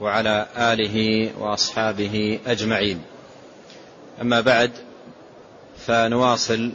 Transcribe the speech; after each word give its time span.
وعلى 0.00 0.46
آله 0.56 1.30
وأصحابه 1.38 2.40
أجمعين. 2.46 3.02
أما 4.22 4.40
بعد 4.40 4.70
فنواصل 5.86 6.72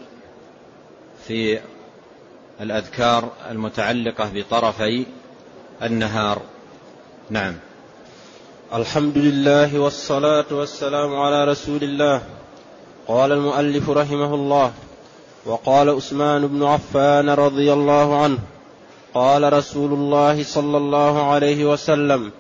في 1.28 1.59
الأذكار 2.62 3.31
المتعلقة 3.52 4.31
بطرفي 4.34 5.05
النهار. 5.84 6.41
نعم. 7.30 7.55
الحمد 8.73 9.17
لله 9.17 9.80
والصلاة 9.80 10.45
والسلام 10.52 11.16
على 11.16 11.45
رسول 11.45 11.84
الله. 11.84 12.22
قال 13.08 13.31
المؤلف 13.31 13.90
رحمه 13.90 14.36
الله 14.36 14.73
وقال 15.45 15.90
عثمان 15.90 16.48
بن 16.48 16.64
عفان 16.64 17.30
رضي 17.30 17.73
الله 17.73 18.23
عنه 18.23 18.38
قال 19.14 19.53
رسول 19.53 19.94
الله 19.94 20.44
صلى 20.44 20.78
الله 20.78 21.31
عليه 21.31 21.66
وسلم 21.66 22.31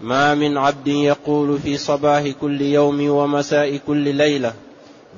ما 0.00 0.34
من 0.34 0.58
عبد 0.58 0.86
يقول 0.86 1.58
في 1.58 1.76
صباح 1.76 2.28
كل 2.40 2.60
يوم 2.60 3.10
ومساء 3.10 3.76
كل 3.86 4.14
ليلة 4.14 4.54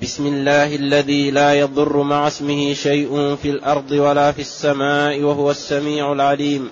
بسم 0.02 0.26
الله 0.26 0.74
الذي 0.74 1.30
لا 1.30 1.54
يضر 1.54 2.02
مع 2.02 2.26
اسمه 2.26 2.74
شيء 2.74 3.36
في 3.36 3.50
الأرض 3.50 3.90
ولا 3.90 4.32
في 4.32 4.40
السماء 4.40 5.20
وهو 5.20 5.50
السميع 5.50 6.12
العليم. 6.12 6.70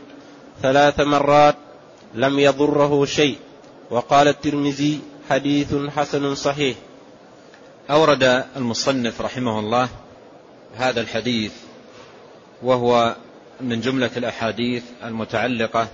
ثلاث 0.63 1.01
مرات 1.01 1.57
لم 2.15 2.39
يضره 2.39 3.05
شيء. 3.05 3.37
وقال 3.91 4.29
الترمذي 4.29 5.01
حديث 5.31 5.75
حسن 5.97 6.35
صحيح. 6.35 6.77
أورد 7.91 8.45
المصنف 8.57 9.21
رحمه 9.21 9.59
الله 9.59 9.89
هذا 10.77 11.01
الحديث 11.01 11.53
وهو 12.63 13.17
من 13.61 13.81
جملة 13.81 14.11
الأحاديث 14.17 14.83
المتعلقة 15.05 15.89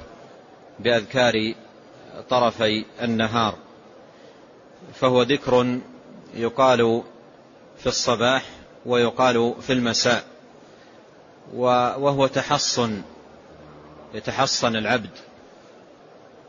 بأذكار 0.81 1.55
طرفي 2.28 2.84
النهار 3.02 3.54
فهو 4.94 5.22
ذكر 5.22 5.78
يقال 6.34 7.02
في 7.78 7.86
الصباح 7.86 8.44
ويقال 8.86 9.54
في 9.60 9.72
المساء 9.72 10.24
وهو 11.54 12.26
تحصن 12.26 13.02
يتحصن 14.14 14.76
العبد 14.76 15.10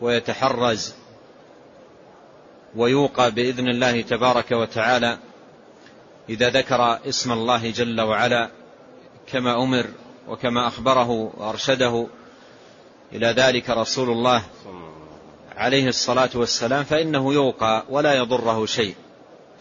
ويتحرز 0.02 0.94
ويوقى 2.76 3.32
بإذن 3.32 3.68
الله 3.68 4.02
تبارك 4.02 4.52
وتعالى 4.52 5.18
إذا 6.30 6.50
ذكر 6.50 7.00
اسم 7.10 7.32
الله 7.32 7.72
جل 7.72 8.02
وعلا 8.02 8.50
كما 9.28 9.64
أمر 9.64 9.86
وكما 10.28 10.68
أخبره 10.68 11.10
وأرشده. 11.38 12.08
إلى 13.14 13.28
ذلك 13.28 13.70
رسول 13.70 14.10
الله 14.10 14.44
عليه 15.58 15.88
الصلاة 15.88 16.30
والسلام 16.36 16.84
فإنه 16.84 17.34
يوقى 17.34 17.86
ولا 17.90 18.14
يضره 18.14 18.66
شيء. 18.66 18.96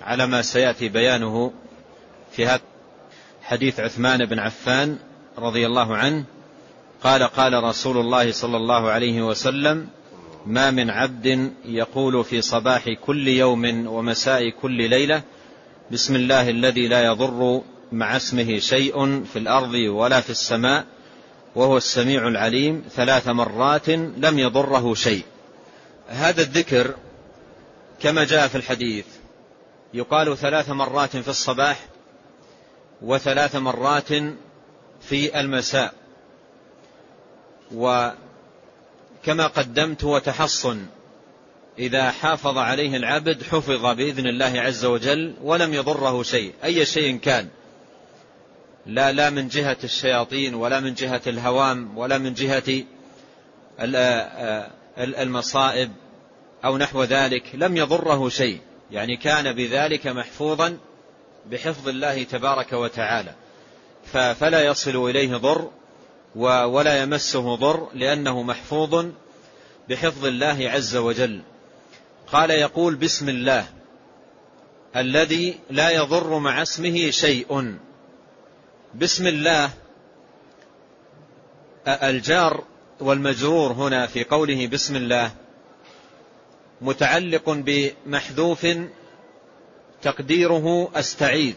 على 0.03 0.27
ما 0.27 0.43
سيأتي 0.43 0.89
بيانه 0.89 1.53
في 2.33 2.47
هذا 2.47 2.61
حديث 3.43 3.81
عثمان 3.81 4.25
بن 4.25 4.39
عفان 4.39 4.99
رضي 5.39 5.67
الله 5.67 5.97
عنه. 5.97 6.25
قال 7.03 7.23
قال 7.23 7.65
رسول 7.65 7.99
الله 7.99 8.33
صلى 8.33 8.57
الله 8.57 8.91
عليه 8.91 9.23
وسلم 9.23 9.89
ما 10.47 10.71
من 10.71 10.91
عبد 10.91 11.53
يقول 11.65 12.25
في 12.25 12.41
صباح 12.41 12.91
كل 13.07 13.29
يوم 13.29 13.87
ومساء 13.87 14.51
كل 14.51 14.91
ليلة 14.91 15.23
بسم 15.91 16.17
الله 16.17 16.51
الذي 16.51 16.89
لا 16.89 17.05
يضر 17.05 17.63
مع 17.93 18.17
اسمه 18.17 18.59
شيء 18.59 19.25
في 19.25 19.39
الأرض 19.39 19.75
ولا 19.75 20.21
في 20.21 20.31
السماء 20.31 20.85
وهو 21.55 21.77
السميع 21.77 22.29
العليم 22.29 22.85
ثلاث 22.91 23.29
مرات 23.29 23.89
لم 23.91 24.39
يضره 24.39 24.95
شيء 24.95 25.23
هذا 26.15 26.43
الذكر 26.43 26.95
كما 28.01 28.25
جاء 28.25 28.49
في 28.49 28.55
الحديث 28.55 29.07
يقال 29.95 30.39
ثلاث 30.39 30.71
مرات 30.71 31.17
في 31.17 31.29
الصباح 31.29 31.87
وثلاث 33.03 33.57
مرات 33.57 34.09
في 35.01 35.41
المساء. 35.41 35.95
وكما 37.75 38.17
قدمت 39.47 40.05
هو 40.05 40.19
تحصن 40.19 40.87
إذا 41.79 42.11
حافظ 42.11 42.59
عليه 42.59 42.97
العبد 42.97 43.43
حفظ 43.43 43.87
بإذن 43.87 44.27
الله 44.27 44.61
عز 44.61 44.85
وجل 44.85 45.35
ولم 45.43 45.75
يضره 45.75 46.23
شيء 46.23 46.55
أي 46.65 46.87
شيء 46.87 47.19
كان. 47.19 47.49
لا 48.87 49.13
لا 49.13 49.31
من 49.31 49.49
جهة 49.49 49.77
الشياطين 49.85 50.55
ولا 50.55 50.81
من 50.81 50.95
جهة 50.95 51.23
الهوام 51.27 51.99
ولا 51.99 52.19
من 52.19 52.35
جهة 52.35 52.85
المصائب. 54.99 55.93
أو 56.65 56.79
نحو 56.79 57.05
ذلك 57.05 57.43
لم 57.55 57.77
يضره 57.77 58.29
شيء 58.29 58.61
يعني 58.91 59.17
كان 59.17 59.53
بذلك 59.53 60.07
محفوظا 60.07 60.79
بحفظ 61.51 61.89
الله 61.89 62.23
تبارك 62.23 62.73
وتعالى. 62.73 63.35
فلا 64.13 64.65
يصل 64.65 65.11
إليه 65.11 65.37
ضر 65.37 65.71
ولا 66.37 67.03
يمسه 67.03 67.55
ضر 67.55 67.89
لأنه 67.95 68.43
محفوظ 68.43 69.07
بحفظ 69.89 70.25
الله 70.25 70.71
عز 70.71 70.97
وجل. 70.97 71.43
قال 72.27 72.51
يقول 72.51 72.95
بسم 72.95 73.29
الله 73.29 73.67
الذي 74.97 75.59
لا 75.71 75.91
يضر 75.91 76.39
مع 76.39 76.63
اسمه 76.63 77.11
شيء. 77.11 77.79
بسم 78.95 79.27
الله 79.27 79.71
الجار 81.89 82.65
والمجرور 83.01 83.73
هنا 83.73 84.07
في 84.07 84.25
قوله 84.25 84.67
بسم 84.67 84.97
الله 84.97 85.44
متعلق 86.85 87.51
بمحذوف 87.51 88.67
تقديره 90.03 90.91
أستعيذ. 90.95 91.55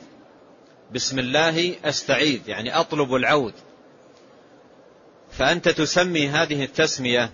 بسم 0.93 1.19
الله 1.19 1.75
أستعيذ 1.85 2.39
يعني 2.49 2.79
أطلب 2.79 3.15
العود. 3.15 3.53
فأنت 5.31 5.69
تسمي 5.69 6.27
هذه 6.27 6.63
التسمية 6.63 7.31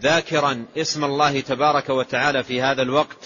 ذاكرا 0.00 0.64
اسم 0.76 1.04
الله 1.04 1.40
تبارك 1.40 1.90
وتعالى 1.90 2.44
في 2.44 2.62
هذا 2.62 2.82
الوقت 2.82 3.24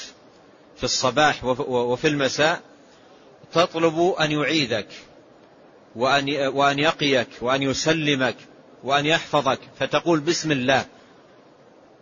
في 0.77 0.85
الصباح 0.85 1.45
وفي 1.69 2.09
المساء 2.09 2.61
تطلب 3.53 4.15
أن 4.21 4.33
يعيذك 4.33 4.89
وأن 5.97 6.79
يقيك 6.79 7.29
وأن 7.41 7.63
يسلمك 7.63 8.37
وأن 8.85 9.07
يحفظك 9.07 9.59
فتقول 9.79 10.21
بسم 10.21 10.53
الله. 10.53 10.85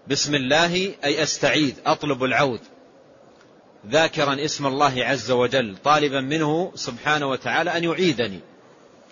بسم 0.09 0.35
الله 0.35 0.95
أي 1.05 1.23
أستعيذ 1.23 1.75
أطلب 1.87 2.25
العوذ 2.25 2.59
ذاكرا 3.91 4.45
اسم 4.45 4.67
الله 4.67 5.05
عز 5.05 5.31
وجل 5.31 5.77
طالبا 5.85 6.21
منه 6.21 6.73
سبحانه 6.75 7.27
وتعالى 7.27 7.77
أن 7.77 7.85
يعيذني. 7.85 8.41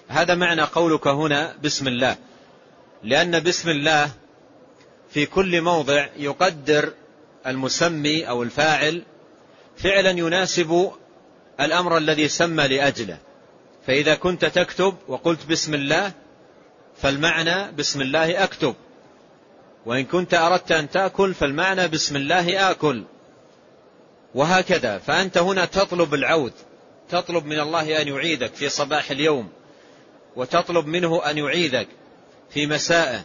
هذا 0.08 0.34
معنى 0.34 0.62
قولك 0.62 1.06
هنا 1.06 1.56
بسم 1.62 1.88
الله. 1.88 2.16
لأن 3.02 3.40
بسم 3.40 3.68
الله 3.68 4.10
في 5.10 5.26
كل 5.26 5.60
موضع 5.60 6.06
يقدر 6.16 6.92
المسمي 7.46 8.28
أو 8.28 8.42
الفاعل 8.42 9.02
فعلا 9.76 10.10
يناسب 10.10 10.92
الأمر 11.60 11.96
الذي 11.96 12.28
سمى 12.28 12.68
لأجله. 12.68 13.18
فإذا 13.86 14.14
كنت 14.14 14.44
تكتب 14.44 14.94
وقلت 15.08 15.46
بسم 15.46 15.74
الله 15.74 16.12
فالمعنى 16.96 17.72
بسم 17.72 18.00
الله 18.00 18.44
أكتب. 18.44 18.74
وإن 19.86 20.04
كنت 20.04 20.34
أردت 20.34 20.72
أن 20.72 20.90
تأكل 20.90 21.34
فالمعنى 21.34 21.88
بسم 21.88 22.16
الله 22.16 22.70
آكل. 22.70 23.04
وهكذا. 24.34 24.98
فأنت 24.98 25.38
هنا 25.38 25.64
تطلب 25.64 26.14
العود. 26.14 26.52
تطلب 27.08 27.46
من 27.46 27.60
الله 27.60 28.02
أن 28.02 28.08
يعيدك 28.08 28.54
في 28.54 28.68
صباح 28.68 29.10
اليوم. 29.10 29.48
وتطلب 30.36 30.86
منه 30.86 31.30
أن 31.30 31.38
يعيدك 31.38 31.88
في 32.50 32.66
مسائه 32.66 33.24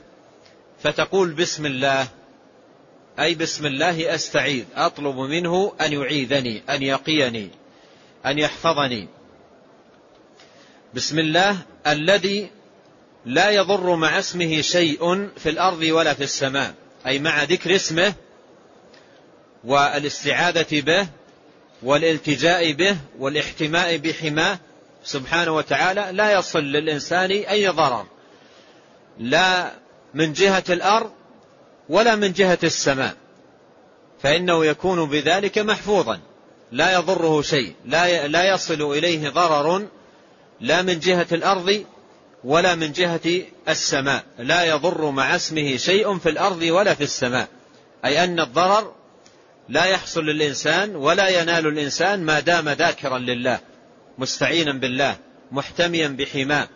فتقول 0.79 1.33
بسم 1.33 1.65
الله. 1.65 2.07
أي 3.19 3.35
بسم 3.35 3.65
الله 3.65 4.15
أستعيذ. 4.15 4.65
أطلب 4.75 5.15
منه 5.15 5.73
أن 5.81 5.93
يعيذني 5.93 6.63
أن 6.69 6.83
يقيني 6.83 7.49
أن 8.25 8.39
يحفظني. 8.39 9.07
بسم 10.93 11.19
الله 11.19 11.57
الذي 11.87 12.49
لا 13.27 13.49
يضر 13.49 13.95
مع 13.95 14.19
اسمه 14.19 14.61
شيء 14.61 15.29
في 15.37 15.49
الأرض 15.49 15.81
ولا 15.81 16.13
في 16.13 16.23
السماء. 16.23 16.73
أي 17.07 17.19
مع 17.19 17.43
ذكر 17.43 17.75
اسمه 17.75 18.13
والاستعاذة 19.63 20.81
به 20.81 21.07
والالتجاء 21.83 22.71
به 22.71 22.97
والاحتماء 23.19 23.97
بحماه 23.97 24.59
سبحانه 25.03 25.55
وتعالى 25.55 26.09
لا 26.11 26.31
يصل 26.31 26.59
للإنسان 26.59 27.31
أي 27.31 27.67
ضرر. 27.67 28.05
لا 29.19 29.71
من 30.13 30.33
جهة 30.33 30.63
الأرض 30.69 31.11
ولا 31.89 32.15
من 32.15 32.33
جهة 32.33 32.59
السماء. 32.63 33.15
فإنه 34.23 34.65
يكون 34.65 35.09
بذلك 35.09 35.57
محفوظا. 35.57 36.19
لا 36.71 36.93
يضره 36.93 37.41
شيء. 37.41 37.75
لا 37.85 38.27
لا 38.27 38.53
يصل 38.53 38.81
إليه 38.81 39.29
ضرر 39.29 39.87
لا 40.61 40.81
من 40.81 40.99
جهة 40.99 41.27
الأرض 41.31 41.85
ولا 42.43 42.75
من 42.75 42.91
جهة 42.91 43.41
السماء 43.69 44.23
لا 44.39 44.63
يضر 44.63 45.11
مع 45.11 45.35
اسمه 45.35 45.77
شيء 45.77 46.17
في 46.17 46.29
الأرض 46.29 46.61
ولا 46.61 46.93
في 46.93 47.03
السماء. 47.03 47.47
أي 48.05 48.23
أن 48.23 48.39
الضرر 48.39 48.93
لا 49.69 49.85
يحصل 49.85 50.25
للإنسان 50.25 50.95
ولا 50.95 51.41
ينال 51.41 51.67
الإنسان 51.67 52.23
ما 52.23 52.39
دام 52.39 52.69
ذاكرا 52.69 53.17
لله 53.17 53.59
مستعينا 54.17 54.73
بالله 54.73 55.15
محتميا 55.51 56.07
بحماه 56.07 56.67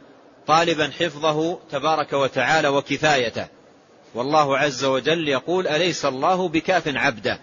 طالبا 0.47 0.91
حفظه 0.99 1.59
تبارك 1.71 2.13
وتعالى 2.13 2.67
وكفايته. 2.67 3.47
والله 4.15 4.57
عز 4.57 4.83
وجل 4.83 5.27
يقول 5.27 5.67
أليس 5.67 6.05
الله 6.05 6.49
بكاف 6.49 6.87
عبده؟ 6.87 7.39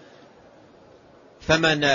فمن 1.41 1.87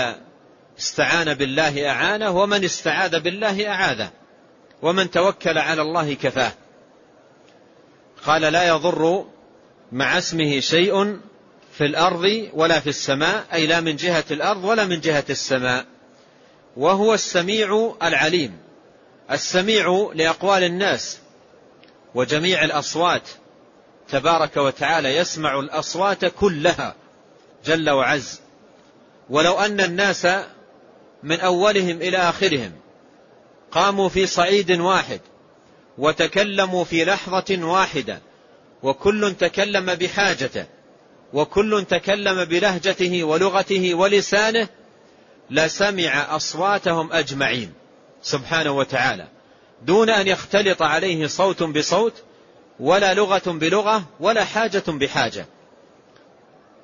استعان 0.78 1.34
بالله 1.34 1.90
أعانه 1.90 2.30
ومن 2.30 2.64
استعاذ 2.64 3.20
بالله 3.20 3.68
أعاذه. 3.68 4.10
ومن 4.84 5.10
توكل 5.10 5.58
على 5.58 5.82
الله 5.82 6.14
كفاه. 6.14 6.52
قال 8.26 8.42
لا 8.42 8.68
يضر 8.68 9.24
مع 9.92 10.18
اسمه 10.18 10.60
شيء 10.60 11.18
في 11.72 11.84
الأرض 11.84 12.48
ولا 12.52 12.80
في 12.80 12.88
السماء 12.88 13.44
أي 13.52 13.66
لا 13.66 13.80
من 13.80 13.96
جهة 13.96 14.24
الأرض 14.30 14.64
ولا 14.64 14.84
من 14.84 15.00
جهة 15.00 15.24
السماء. 15.30 15.86
وهو 16.76 17.14
السميع 17.14 17.94
العليم 18.02 18.58
السميع 19.30 20.10
لأقوال 20.14 20.64
الناس 20.64 21.18
وجميع 22.14 22.64
الأصوات. 22.64 23.28
تبارك 24.08 24.56
وتعالى 24.56 25.16
يسمع 25.16 25.58
الأصوات 25.58 26.24
كلها 26.24 26.94
جل 27.64 27.90
وعز. 27.90 28.40
ولو 29.30 29.60
أن 29.60 29.80
الناس 29.80 30.26
من 31.22 31.40
أولهم 31.40 31.96
إلى 31.96 32.16
آخرهم 32.16 32.83
قاموا 33.74 34.08
في 34.08 34.26
صعيد 34.26 34.70
واحد 34.70 35.20
وتكلموا 35.98 36.84
في 36.84 37.04
لحظة 37.04 37.58
واحدة 37.64 38.20
وكل 38.82 39.34
تكلم 39.38 39.94
بحاجته 39.94 40.66
وكل 41.32 41.84
تكلم 41.88 42.44
بلهجته 42.44 43.24
ولغته 43.24 43.94
ولسانه 43.94 44.68
لسمع 45.50 46.36
أصواتهم 46.36 47.12
أجمعين 47.12 47.72
سبحانه 48.22 48.70
وتعالى. 48.70 49.28
دون 49.82 50.10
أن 50.10 50.26
يختلط 50.26 50.82
عليه 50.82 51.26
صوت 51.26 51.62
بصوت 51.62 52.22
ولا 52.80 53.14
لغة 53.14 53.42
بلغة 53.46 54.04
ولا 54.20 54.44
حاجة 54.44 54.82
بحاجة. 54.88 55.46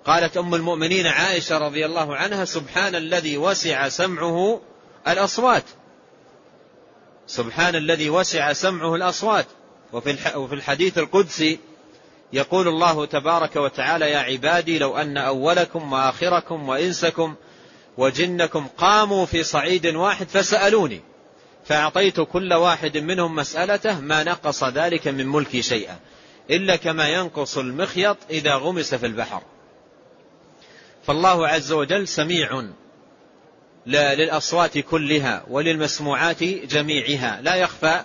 قالت 0.04 0.36
أم 0.36 0.54
المؤمنين 0.54 1.06
عائشة 1.06 1.58
رضي 1.58 1.86
الله 1.86 2.16
عنها 2.16 2.44
سبحان 2.44 2.94
الذي 2.94 3.38
وسع 3.38 3.88
سمعه 3.88 4.60
الأصوات. 5.08 5.64
سبحان 7.30 7.76
الذي 7.76 8.10
وسع 8.10 8.52
سمعه 8.52 8.94
الأصوات. 8.94 9.46
وفي 9.92 10.54
الحديث 10.54 10.98
القدسي 10.98 11.58
يقول 12.32 12.68
الله 12.68 13.06
تبارك 13.06 13.56
وتعالى 13.56 14.10
يا 14.10 14.18
عبادي 14.18 14.78
لو 14.78 14.96
أن 14.96 15.16
أولكم 15.16 15.92
وآخركم 15.92 16.68
وإنسكم 16.68 17.34
وجنكم 17.98 18.66
قاموا 18.78 19.26
في 19.26 19.42
صعيد 19.42 19.86
واحد 19.86 20.28
فسألوني 20.28 21.00
فأعطيت 21.64 22.20
كل 22.20 22.54
واحد 22.54 22.98
منهم 22.98 23.34
مسألته 23.34 24.00
ما 24.00 24.24
نقص 24.24 24.64
ذلك 24.64 25.08
من 25.08 25.26
ملكي 25.26 25.62
شيئا 25.62 25.98
إلا 26.50 26.76
كما 26.76 27.08
ينقص 27.08 27.58
المخيط 27.58 28.16
إذا 28.30 28.54
غمس 28.54 28.94
في 28.94 29.06
البحر. 29.06 29.42
فالله 31.06 31.48
عز 31.48 31.72
وجل 31.72 32.08
سميع 32.08 32.64
للأصوات 33.86 34.78
كلها 34.78 35.44
وللمسموعات 35.48 36.42
جميعها. 36.44 37.40
لا 37.42 37.54
يخفى 37.54 38.04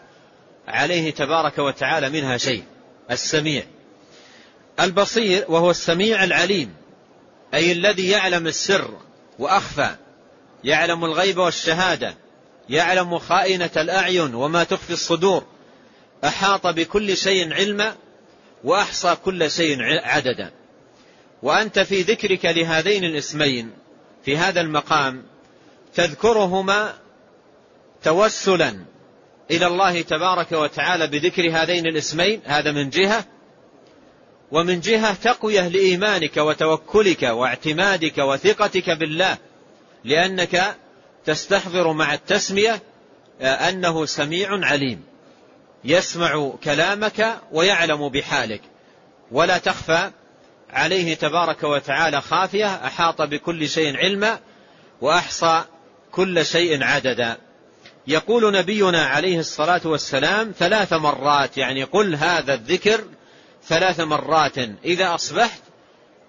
عليه 0.68 1.12
تبارك 1.12 1.58
وتعالى 1.60 2.10
منها 2.10 2.38
شيء 2.38 2.64
السميع. 3.12 3.64
البصير 4.80 5.46
وهو 5.48 5.72
السميع 5.72 6.24
العليم 6.24 6.74
أي 7.54 7.72
الذي 7.72 8.10
يعلم 8.10 8.48
السر 8.48 8.98
وأخفى 9.40 9.96
يعلم 10.64 11.06
الغيب 11.06 11.38
والشهادة 11.38 12.16
يعلم 12.70 13.20
خائنة 13.20 13.70
الأعين 13.78 14.36
وما 14.36 14.64
تخفي 14.64 14.94
الصدور 14.94 15.46
أحاط 16.24 16.68
بكل 16.68 17.18
شيء 17.18 17.54
علما 17.54 17.96
وأحصى 18.64 19.16
كل 19.26 19.52
شيء 19.52 19.78
عددا. 19.82 20.52
وأنت 21.44 21.80
في 21.80 22.02
ذكرك 22.02 22.46
لهذين 22.46 23.04
الاسمين 23.04 23.72
في 24.26 24.38
هذا 24.38 24.62
المقام 24.62 25.24
تذكرهما 25.96 26.94
توسلا 28.04 28.86
إلى 29.52 29.68
الله 29.68 30.02
تبارك 30.02 30.52
وتعالى 30.52 31.08
بذكر 31.08 31.52
هذين 31.52 31.88
الاسمين 31.88 32.42
هذا 32.46 32.72
من 32.72 32.90
جهة 32.90 33.26
ومن 34.52 34.80
جهة 34.80 35.14
تقوية 35.14 35.68
لإيمانك 35.68 36.38
وتوكلك 36.38 37.24
واعتمادك 37.24 38.18
وثقتك 38.18 38.90
بالله 38.90 39.38
لأنك 40.04 40.76
تستحضر 41.26 41.94
مع 41.94 42.14
التسمية 42.14 42.82
أنه 43.42 44.06
سميع 44.06 44.50
عليم 44.66 45.04
يسمع 45.84 46.52
كلامك 46.64 47.40
ويعلم 47.52 48.10
بحالك 48.10 48.62
ولا 49.32 49.58
تخفى 49.58 50.12
عليه 50.70 51.16
تبارك 51.16 51.64
وتعالى 51.64 52.22
خافية 52.22 52.76
أحاط 52.88 53.22
بكل 53.22 53.70
شيء 53.70 53.98
علما 53.98 54.40
وأحصى 55.02 55.64
كل 56.16 56.46
شيء 56.46 56.84
عددا. 56.84 57.38
يقول 58.08 58.54
نبينا 58.54 59.06
عليه 59.06 59.40
الصلاة 59.40 59.82
والسلام 59.86 60.54
ثلاث 60.60 60.94
مرات 60.94 61.58
يعني 61.58 61.84
قل 61.84 62.16
هذا 62.16 62.54
الذكر 62.54 63.04
ثلاث 63.64 64.00
مرات 64.00 64.58
إذا 64.86 65.16
أصبحت 65.16 65.62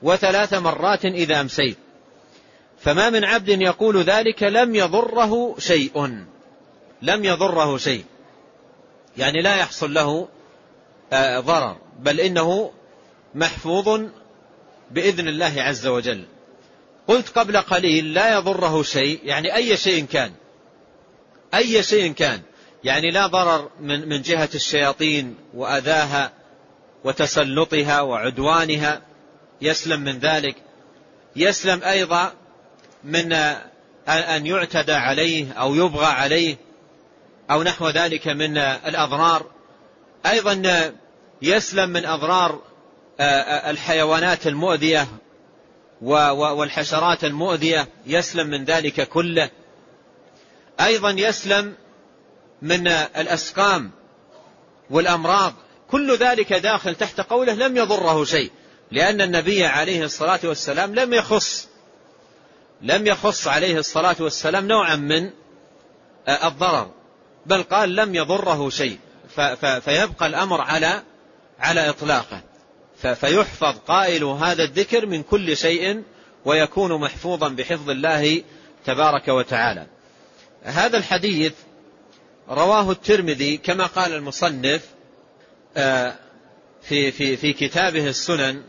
وثلاث 0.02 0.54
مرات 0.54 1.04
إذا 1.04 1.40
أمسيت. 1.40 1.76
فما 2.78 3.10
من 3.10 3.24
عبد 3.24 3.48
يقول 3.48 4.02
ذلك 4.02 4.42
لم 4.42 4.74
يضره 4.74 5.54
شيء. 5.58 6.24
لم 7.02 7.24
يضره 7.24 7.76
شيء. 7.76 8.04
يعني 9.16 9.42
لا 9.42 9.56
يحصل 9.56 9.94
له 9.94 10.28
آه، 11.12 11.40
ضرر 11.40 11.76
بل 11.98 12.20
إنه 12.20 12.70
محفوظ 13.34 14.00
بإذن 14.90 15.28
الله 15.28 15.54
عز 15.56 15.86
وجل. 15.86 16.24
قلت 17.08 17.38
قبل 17.38 17.56
قليل 17.56 18.14
لا 18.14 18.34
يضره 18.34 18.82
شيء 18.82 19.20
يعني 19.24 19.54
أي 19.54 19.76
شيء 19.76 20.04
كان 20.04 20.32
أي 21.54 21.82
شيء 21.82 22.12
كان 22.12 22.40
يعني 22.84 23.10
لا 23.10 23.26
ضرر 23.26 23.70
من, 23.80 24.08
من 24.08 24.22
جهة 24.22 24.48
الشياطين 24.54 25.36
وأذاها 25.54 26.32
وتسلطها 27.04 28.00
وعدوانها 28.00 29.02
يسلم 29.60 30.00
من 30.00 30.18
ذلك. 30.18 30.56
يسلم 31.36 31.82
أيضا 31.82 32.32
من 33.04 33.32
أن 34.08 34.46
يعتدى 34.46 34.92
عليه 34.92 35.52
أو 35.52 35.74
يبغى 35.74 36.06
عليه 36.06 36.56
أو 37.50 37.62
نحو 37.62 37.88
ذلك 37.88 38.28
من 38.28 38.58
الأضرار. 38.58 39.46
أيضا 40.26 40.92
يسلم 41.42 41.90
من 41.90 42.06
أضرار 42.06 42.60
الحيوانات 43.70 44.46
المؤذية 44.46 45.06
والحشرات 46.02 47.24
المؤذية 47.24 47.88
يسلم 48.06 48.46
من 48.46 48.64
ذلك 48.64 49.08
كله. 49.08 49.50
أيضا 50.80 51.10
يسلم 51.10 51.74
من 52.62 52.86
الأسقام 52.88 53.90
والأمراض. 54.90 55.54
كل 55.90 56.16
ذلك 56.16 56.52
داخل 56.52 56.94
تحت 56.94 57.20
قوله 57.20 57.52
لم 57.52 57.76
يضره 57.76 58.24
شيء 58.24 58.50
لأن 58.90 59.20
النبي 59.20 59.64
عليه 59.64 60.04
الصلاة 60.04 60.40
والسلام 60.44 60.94
لم 60.94 61.12
يخص 61.12 61.68
لم 62.82 63.06
يخص 63.06 63.48
عليه 63.48 63.78
الصلاة 63.78 64.16
والسلام 64.20 64.68
نوعا 64.68 64.96
من 64.96 65.30
الضرر 66.28 66.90
بل 67.46 67.62
قال 67.62 67.96
لم 67.96 68.14
يضره 68.14 68.70
شيء. 68.70 68.98
فيبقى 69.80 70.26
الأمر 70.26 70.60
على 70.60 71.02
على 71.58 71.88
إطلاقه. 71.88 72.40
فيحفظ 72.96 73.78
قائل 73.78 74.24
هذا 74.24 74.64
الذكر 74.64 75.06
من 75.06 75.22
كل 75.22 75.56
شيء 75.56 76.02
ويكون 76.44 77.00
محفوظا 77.00 77.48
بحفظ 77.48 77.90
الله 77.90 78.42
تبارك 78.84 79.28
وتعالى. 79.28 79.86
هذا 80.62 80.98
الحديث 80.98 81.52
رواه 82.48 82.90
الترمذي 82.90 83.56
كما 83.56 83.86
قال 83.86 84.12
المصنف 84.14 84.82
آه، 85.76 86.16
في 86.82 87.12
في 87.12 87.36
في 87.36 87.52
كتابه 87.52 88.08
السنن 88.08 88.62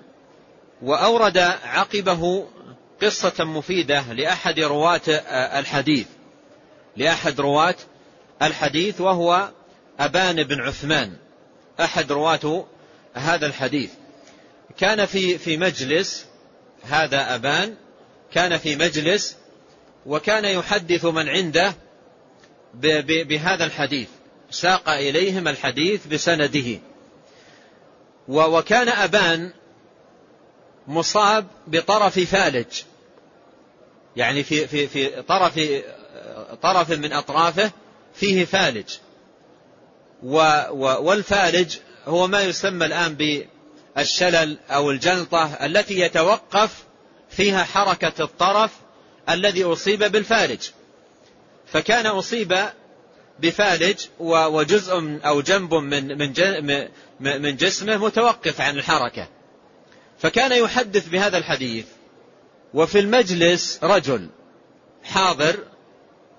وأورد 0.81 1.38
عقبه 1.63 2.48
قصة 3.01 3.43
مفيدة 3.43 4.13
لأحد 4.13 4.60
رواة 4.60 5.01
الحديث. 5.60 6.07
لأحد 6.98 7.41
رواة 7.41 7.75
الحديث 8.41 9.01
وهو 9.01 9.50
أبان 10.00 10.43
بن 10.43 10.62
عثمان. 10.62 11.13
أحد 11.79 12.12
رواة 12.12 12.65
هذا 13.13 13.46
الحديث. 13.46 13.91
كان 14.77 15.05
في 15.05 15.38
في 15.38 15.57
مجلس 15.57 16.25
هذا 16.84 17.36
أبان 17.36 17.75
كان 18.34 18.57
في 18.57 18.75
مجلس 18.75 19.36
وكان 20.05 20.46
يحدث 20.46 21.05
من 21.05 21.29
عنده 21.29 21.74
بهذا 23.03 23.65
الحديث 23.65 24.07
ساق 24.51 24.89
إليهم 24.89 25.48
الحديث 25.48 26.07
بسنده. 26.07 26.79
وكان 28.27 28.89
أبان 28.89 29.51
مصاب 30.88 31.48
بطرف 31.67 32.19
فالج 32.19 32.81
يعني 34.15 34.43
في 34.43 34.67
في 34.67 34.88
في 34.88 35.22
طرف 35.22 35.60
طرف 36.62 36.91
من 36.91 37.13
أطرافه 37.13 37.72
فيه 38.13 38.46
فالج 38.46 38.89
والفالج 40.81 41.77
هو 42.05 42.27
ما 42.27 42.41
يسمى 42.41 42.86
الآن 42.86 43.15
بالشلل 43.98 44.58
أو 44.70 44.92
الجلطة 44.92 45.46
التي 45.46 46.00
يتوقف 46.00 46.84
فيها 47.30 47.63
حركة 47.63 48.24
الطرف 48.24 48.72
الذي 49.30 49.63
أصيب 49.63 50.04
بالفالج. 50.04 50.62
فكان 51.68 52.06
أصيب 52.06 52.66
بفالج 53.39 53.98
وجزء 54.20 55.20
أو 55.25 55.42
جنب 55.42 55.74
من 55.74 56.18
من 56.18 56.88
من 57.20 57.56
جسمه 57.56 57.98
متوقف 57.98 58.62
عن 58.62 58.77
الحركة. 58.77 59.27
فكان 60.20 60.51
يحدث 60.51 61.08
بهذا 61.08 61.38
الحديث. 61.38 61.86
وفي 62.74 63.00
المجلس 63.00 63.80
رجل 63.84 64.30
حاضر 65.04 65.60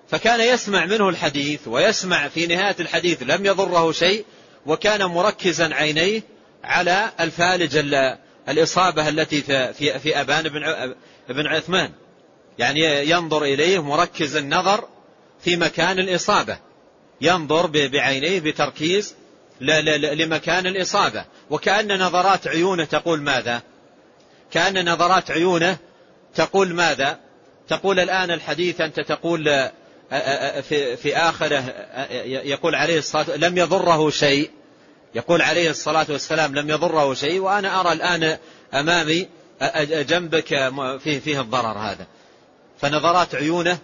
فكان 0.09 0.41
يسمع 0.41 0.85
منه 0.85 1.09
الحديث 1.09 1.67
ويسمع 1.67 2.27
في 2.27 2.47
نهاية 2.47 2.75
الحديث 2.79 3.23
لم 3.23 3.45
يضره 3.45 3.91
شيء 3.91 4.25
وكان 4.65 5.05
مركزا 5.05 5.73
عينيه 5.73 6.23
على 6.63 7.11
الفالج 7.19 7.77
الإصابة 8.49 9.09
التي 9.09 9.41
في, 9.73 9.99
في 9.99 10.21
أبان 10.21 10.43
بن 11.29 11.47
عثمان. 11.47 11.91
يعني 12.57 13.09
ينظر 13.09 13.43
إليه 13.43 13.83
مركز 13.83 14.35
النظر 14.35 14.87
في 15.43 15.55
مكان 15.55 15.99
الإصابة. 15.99 16.57
ينظر 17.21 17.67
بعينيه 17.67 18.39
بتركيز 18.39 19.15
لمكان 19.61 20.67
الإصابة. 20.67 21.25
وكأن 21.49 21.99
نظرات 21.99 22.47
عيونه 22.47 22.85
تقول 22.85 23.21
ماذا؟ 23.21 23.61
كأن 24.51 24.89
نظرات 24.89 25.31
عيونه 25.31 25.77
تقول 26.35 26.73
ماذا؟ 26.73 27.19
تقول 27.67 27.99
الآن 27.99 28.31
الحديث 28.31 28.81
أنت 28.81 28.99
تقول 28.99 29.69
في, 30.61 30.97
في 30.97 31.17
آخره 31.17 31.63
يقول 32.25 32.75
عليه 32.75 32.97
الصلاة 32.97 33.35
لم 33.35 33.57
يضره 33.57 34.09
شيء. 34.09 34.51
يقول 35.15 35.41
عليه 35.41 35.69
الصلاة 35.69 36.05
والسلام 36.09 36.55
لم 36.55 36.69
يضره 36.69 37.13
شيء 37.13 37.39
وأنا 37.39 37.79
أرى 37.79 37.91
الآن 37.91 38.37
أمامي 38.73 39.27
جنبك 39.85 40.47
فيه, 41.03 41.19
فيه 41.19 41.41
الضرر 41.41 41.77
هذا. 41.77 42.07
فنظرات 42.81 43.35
عيونه 43.35 43.77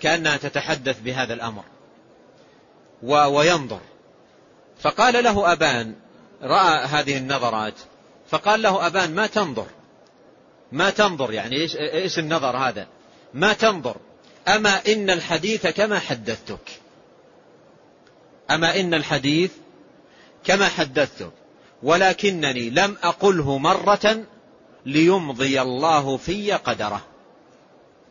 كأنها 0.00 0.36
تتحدث 0.36 1.00
بهذا 1.00 1.34
الأمر. 1.34 1.64
وينظر. 3.02 3.80
فقال 4.80 5.24
له 5.24 5.52
أبان 5.52 5.94
رأى 6.42 6.84
هذه 6.84 7.16
النظرات 7.16 7.74
فقال 8.30 8.62
له 8.62 8.86
أبان 8.86 9.14
ما 9.14 9.26
تنظر؟ 9.26 9.66
ما 10.72 10.90
تنظر 10.90 11.32
يعني 11.32 11.56
إيش, 11.56 11.76
إيش 11.76 12.18
النظر 12.18 12.56
هذا؟ 12.56 12.86
ما 13.34 13.52
تنظر. 13.52 13.96
أما 14.48 14.80
إن 14.88 15.10
الحديث 15.10 15.66
كما 15.66 15.98
حدثتك. 15.98 16.80
أما 18.50 18.80
إن 18.80 18.94
الحديث 18.94 19.50
كما 20.44 20.68
حدثتك 20.68 21.32
ولكنني 21.82 22.70
لم 22.70 22.96
أقله 23.02 23.58
مرة 23.58 24.24
ليمضي 24.86 25.62
الله 25.62 26.16
في 26.16 26.52
قدره. 26.52 27.00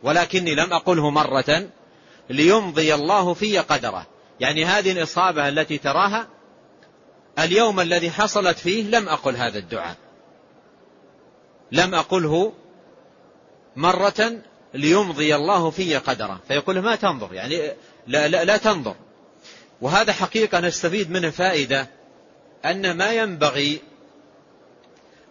ولكني 0.02 0.54
لم 0.54 0.72
أقله 0.72 1.10
مرة 1.10 1.68
ليمضي 2.30 2.94
الله 2.94 3.34
في 3.34 3.58
قدره. 3.58 4.06
يعني 4.40 4.64
هذه 4.64 4.92
الإصابة 4.92 5.48
التي 5.48 5.78
تراها 5.78 6.28
اليوم 7.38 7.80
الذي 7.80 8.10
حصلت 8.10 8.58
فيه 8.58 8.82
لم 8.82 9.08
أقل 9.08 9.36
هذا 9.36 9.58
الدعاء. 9.58 9.96
لم 11.72 11.94
أقله 11.94 12.52
مرة 13.76 14.32
ليمضي 14.74 15.34
الله 15.34 15.70
في 15.70 15.96
قدره. 15.96 16.40
فيقول 16.48 16.78
ما 16.78 16.96
تنظر 16.96 17.34
يعني 17.34 17.72
لا, 18.06 18.28
لا, 18.28 18.44
لا 18.44 18.56
تنظر. 18.56 18.94
وهذا 19.80 20.12
حقيقة 20.12 20.60
نستفيد 20.60 21.10
منه 21.10 21.30
فائدة 21.30 21.88
أن 22.64 22.96
ما 22.96 23.12
ينبغي 23.12 23.80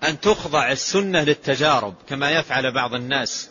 أن 0.03 0.19
تخضع 0.19 0.71
السنة 0.71 1.23
للتجارب 1.23 1.93
كما 2.09 2.31
يفعل 2.31 2.73
بعض 2.73 2.93
الناس. 2.93 3.49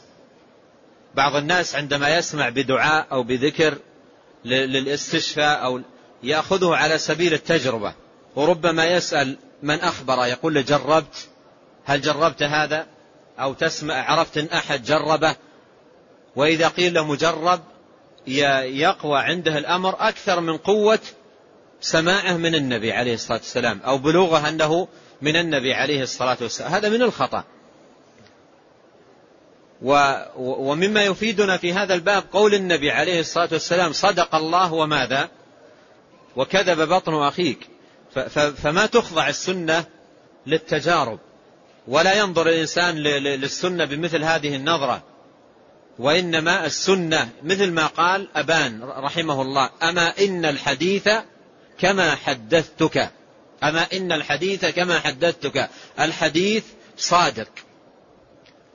بعض 1.14 1.36
الناس 1.36 1.74
عندما 1.74 2.16
يسمع 2.16 2.48
بدعاء 2.48 3.06
أو 3.12 3.22
بذكر 3.22 3.78
للاستشفاء 4.44 5.64
أو 5.64 5.80
يأخذه 6.22 6.76
على 6.76 6.98
سبيل 6.98 7.34
التجربة. 7.34 7.94
وربما 8.36 8.86
يسأل 8.86 9.38
من 9.62 9.80
أخبر 9.80 10.26
يقول 10.26 10.64
جربت؟ 10.64 11.28
هل 11.84 12.00
جربت 12.00 12.42
هذا؟ 12.42 12.86
أو 13.38 13.52
تسمع 13.52 14.10
عرفت 14.10 14.38
إن 14.38 14.46
أحد 14.46 14.82
جربه؟ 14.84 15.36
وإذا 16.36 16.68
قيل 16.68 16.94
له 16.94 17.04
مجرب 17.04 17.60
يقوى 18.26 19.18
عنده 19.18 19.58
الأمر 19.58 19.96
أكثر 20.08 20.40
من 20.40 20.56
قوة 20.56 21.00
سماعه 21.82 22.36
من 22.36 22.54
النبي 22.54 22.92
عليه 22.92 23.14
الصلاة 23.14 23.38
والسلام 23.38 23.80
أو 23.80 23.98
بلوغه 23.98 24.48
أنه 24.48 24.88
من 25.22 25.36
النبي 25.36 25.74
عليه 25.74 26.02
الصلاة 26.02 26.36
والسلام. 26.40 26.72
هذا 26.72 26.88
من 26.88 27.02
الخطأ. 27.02 27.44
ومما 30.36 31.04
يفيدنا 31.04 31.56
في 31.56 31.72
هذا 31.72 31.94
الباب 31.94 32.24
قول 32.32 32.54
النبي 32.54 32.90
عليه 32.90 33.20
الصلاة 33.20 33.48
والسلام 33.52 33.92
صدق 33.92 34.34
الله 34.34 34.72
وماذا؟ 34.72 35.28
وكذب 36.36 36.88
بطن 36.88 37.14
أخيك. 37.14 37.68
فما 38.62 38.86
تخضع 38.86 39.28
السنة 39.28 39.84
للتجارب 40.46 41.18
ولا 41.88 42.14
ينظر 42.14 42.48
الإنسان 42.48 42.96
للسنة 42.96 43.84
بمثل 43.84 44.24
هذه 44.24 44.56
النظرة. 44.56 45.02
وإنما 45.98 46.66
السنة 46.66 47.28
مثل 47.42 47.70
ما 47.70 47.86
قال 47.86 48.28
أبان 48.36 48.84
رحمه 48.84 49.42
الله 49.42 49.70
أما 49.82 50.18
إن 50.18 50.44
الحديث 50.44 51.08
كما 51.78 52.14
حدثتك. 52.14 53.10
أما 53.62 53.86
إن 53.92 54.12
الحديث 54.12 54.64
كما 54.64 55.00
حدثتك. 55.00 55.70
الحديث 56.00 56.64
صادق. 56.96 57.48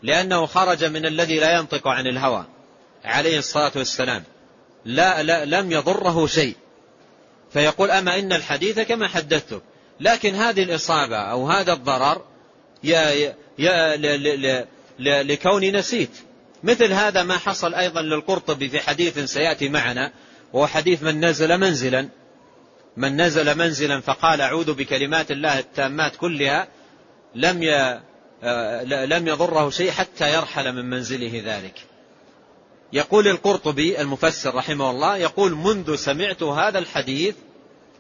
لأنه 0.04 0.46
خرج 0.46 0.84
من 0.84 1.06
الذي 1.06 1.40
لا 1.40 1.56
ينطق 1.56 1.88
عن 1.88 2.08
الهوى. 2.08 2.46
عليه 3.06 3.40
الصلاة 3.40 3.72
والسلام. 3.76 4.24
لا, 4.86 5.24
لا 5.24 5.46
لم 5.46 5.72
يضره 5.72 6.28
شيء. 6.28 6.56
فيقول 7.54 7.92
أما 7.92 8.20
إن 8.20 8.34
الحديث 8.34 8.80
كما 8.80 9.08
حدثتك. 9.08 9.62
لكن 10.00 10.36
هذه 10.36 10.64
الإصابة 10.64 11.18
أو 11.18 11.52
هذا 11.52 11.74
الضرر 11.74 12.22
يا 12.84 13.34
يا 13.58 14.66
لكوني 15.00 15.72
نسيت. 15.72 16.12
مثل 16.64 16.94
هذا 16.94 17.24
ما 17.24 17.38
حصل 17.38 17.74
أيضا 17.74 18.02
للقرطبي 18.02 18.70
في 18.70 18.80
حديث 18.80 19.20
سيأتي 19.20 19.70
معنا. 19.70 20.12
وهو 20.54 20.68
حديث 20.68 21.04
من 21.04 21.26
نزل 21.26 21.58
منزلا. 21.58 22.10
من 22.98 23.22
نزل 23.22 23.58
منزلا 23.58 24.02
فقال 24.02 24.42
أعوذ 24.42 24.74
بكلمات 24.74 25.32
الله 25.32 25.60
التامات 25.60 26.16
كلها 26.16 26.68
لم 27.36 27.64
آه، 28.44 28.84
لم 28.84 29.28
يضره 29.28 29.70
شيء 29.70 29.92
حتى 29.92 30.34
يرحل 30.34 30.74
من 30.74 30.86
منزله 30.86 31.42
ذلك. 31.46 31.74
يقول 32.94 33.28
القرطبي 33.28 34.02
المفسر 34.02 34.56
رحمه 34.56 34.90
الله 34.90 35.18
يقول 35.18 35.56
منذ 35.56 35.96
سمعت 35.96 36.44
هذا 36.44 36.80
الحديث 36.80 37.36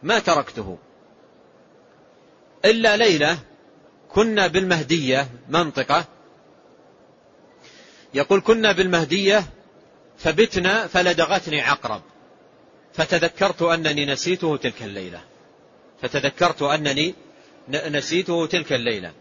ما 0.03 0.19
تركته. 0.19 0.77
إلا 2.65 2.97
ليلة 2.97 3.39
كنا 4.09 4.47
بالمهدية 4.47 5.29
منطقة. 5.49 6.05
يقول 8.13 8.41
كنا 8.41 8.71
بالمهدية 8.71 9.43
فبتنا 10.17 10.87
فلدغتني 10.87 11.61
عقرب. 11.61 12.01
فتذكرت 12.97 13.61
أنني 13.61 14.05
نسيته 14.05 14.57
تلك 14.57 14.83
الليلة. 14.83 15.21
فتذكرت 16.01 16.61
أنني 16.61 17.15
نسيته 17.69 18.45
تلك 18.45 18.73
الليلة. 18.73 19.11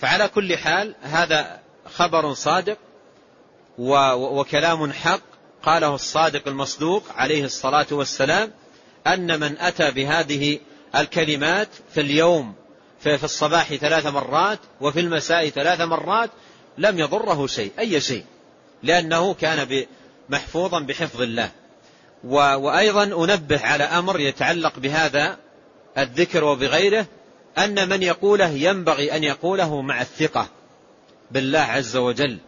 فعلى 0.00 0.28
كل 0.28 0.56
حال 0.56 0.94
هذا 1.02 1.60
خبر 1.86 2.34
صادق 2.34 2.78
وكلام 3.78 4.92
حق 4.92 5.20
قاله 5.62 5.94
الصادق 5.94 6.48
المصدوق 6.48 7.02
عليه 7.16 7.44
الصلاة 7.44 7.86
والسلام 7.90 8.52
أن 9.06 9.40
من 9.40 9.58
أتى 9.58 9.90
بهذه 9.90 10.58
الكلمات 10.96 11.68
في 11.94 12.00
اليوم 12.00 12.54
في 13.00 13.24
الصباح 13.24 13.74
ثلاث 13.74 14.06
مرات 14.06 14.58
وفي 14.80 15.00
المساء 15.00 15.48
ثلاث 15.48 15.80
مرات 15.80 16.30
لم 16.78 16.98
يضره 16.98 17.46
شيء 17.46 17.72
أي 17.78 18.00
شيء 18.00 18.24
لأنه 18.82 19.34
كان 19.34 19.86
محفوظا 20.28 20.80
بحفظ 20.80 21.22
الله. 21.22 21.50
وأيضا 22.24 23.04
أنبه 23.24 23.66
على 23.66 23.84
أمر 23.84 24.20
يتعلق 24.20 24.78
بهذا 24.78 25.36
الذكر 25.98 26.44
وبغيره 26.44 27.06
أن 27.58 27.88
من 27.88 28.02
يقوله 28.02 28.48
ينبغي 28.48 29.16
أن 29.16 29.24
يقوله 29.24 29.82
مع 29.82 30.00
الثقة 30.00 30.48
بالله 31.30 31.58
عز 31.58 31.96
وجل 31.96 32.38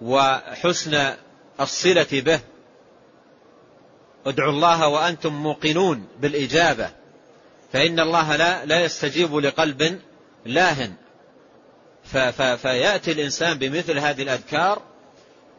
وحسن 0.00 1.14
الصلة 1.60 2.06
به. 2.12 2.40
ادعوا 4.26 4.52
الله 4.52 4.88
وأنتم 4.88 5.32
موقنون 5.32 6.08
بالإجابة 6.20 6.90
فإن 7.72 8.00
الله 8.00 8.36
لا, 8.36 8.64
لا 8.64 8.84
يستجيب 8.84 9.36
لقلب 9.36 10.00
لاهن. 10.46 10.94
فيأتي 12.56 13.12
الإنسان 13.12 13.58
بمثل 13.58 13.98
هذه 13.98 14.22
الأذكار 14.22 14.82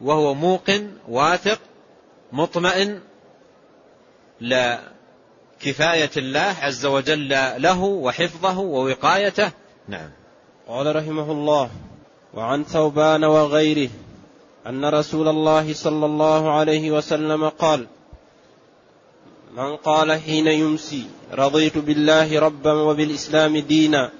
وهو 0.00 0.34
موقن 0.34 0.90
واثق 1.08 1.58
مطمئن 2.32 3.00
لكفاية 4.40 6.10
الله 6.16 6.56
عز 6.62 6.86
وجل 6.86 7.28
له 7.56 7.82
وحفظه 7.82 8.58
ووقايته. 8.58 9.50
نعم. 9.88 10.10
قال 10.68 10.96
رحمه 10.96 11.32
الله 11.32 11.70
وعن 12.34 12.64
ثوبان 12.64 13.24
وغيره 13.24 13.90
أن 14.66 14.84
رسول 14.84 15.28
الله 15.28 15.74
صلى 15.74 16.06
الله 16.06 16.52
عليه 16.52 16.90
وسلم 16.90 17.48
قال 17.48 17.86
من 19.56 19.76
قال 19.76 20.20
حين 20.20 20.46
يمسي 20.46 21.06
رضيت 21.32 21.78
بالله 21.78 22.40
ربا 22.40 22.72
وبالإسلام 22.72 23.58
دينا 23.58 24.10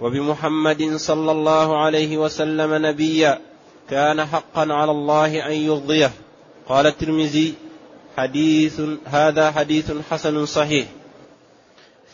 وبمحمد 0.00 0.96
صلى 0.96 1.32
الله 1.32 1.84
عليه 1.84 2.16
وسلم 2.18 2.86
نبيا 2.86 3.40
كان 3.90 4.24
حقا 4.24 4.72
على 4.72 4.90
الله 4.90 5.46
أن 5.46 5.52
يرضيه. 5.52 6.12
قال 6.68 6.86
الترمذي 6.86 7.54
حديث 8.16 8.80
هذا 9.04 9.50
حديث 9.50 9.92
حسن 10.10 10.46
صحيح. 10.46 10.88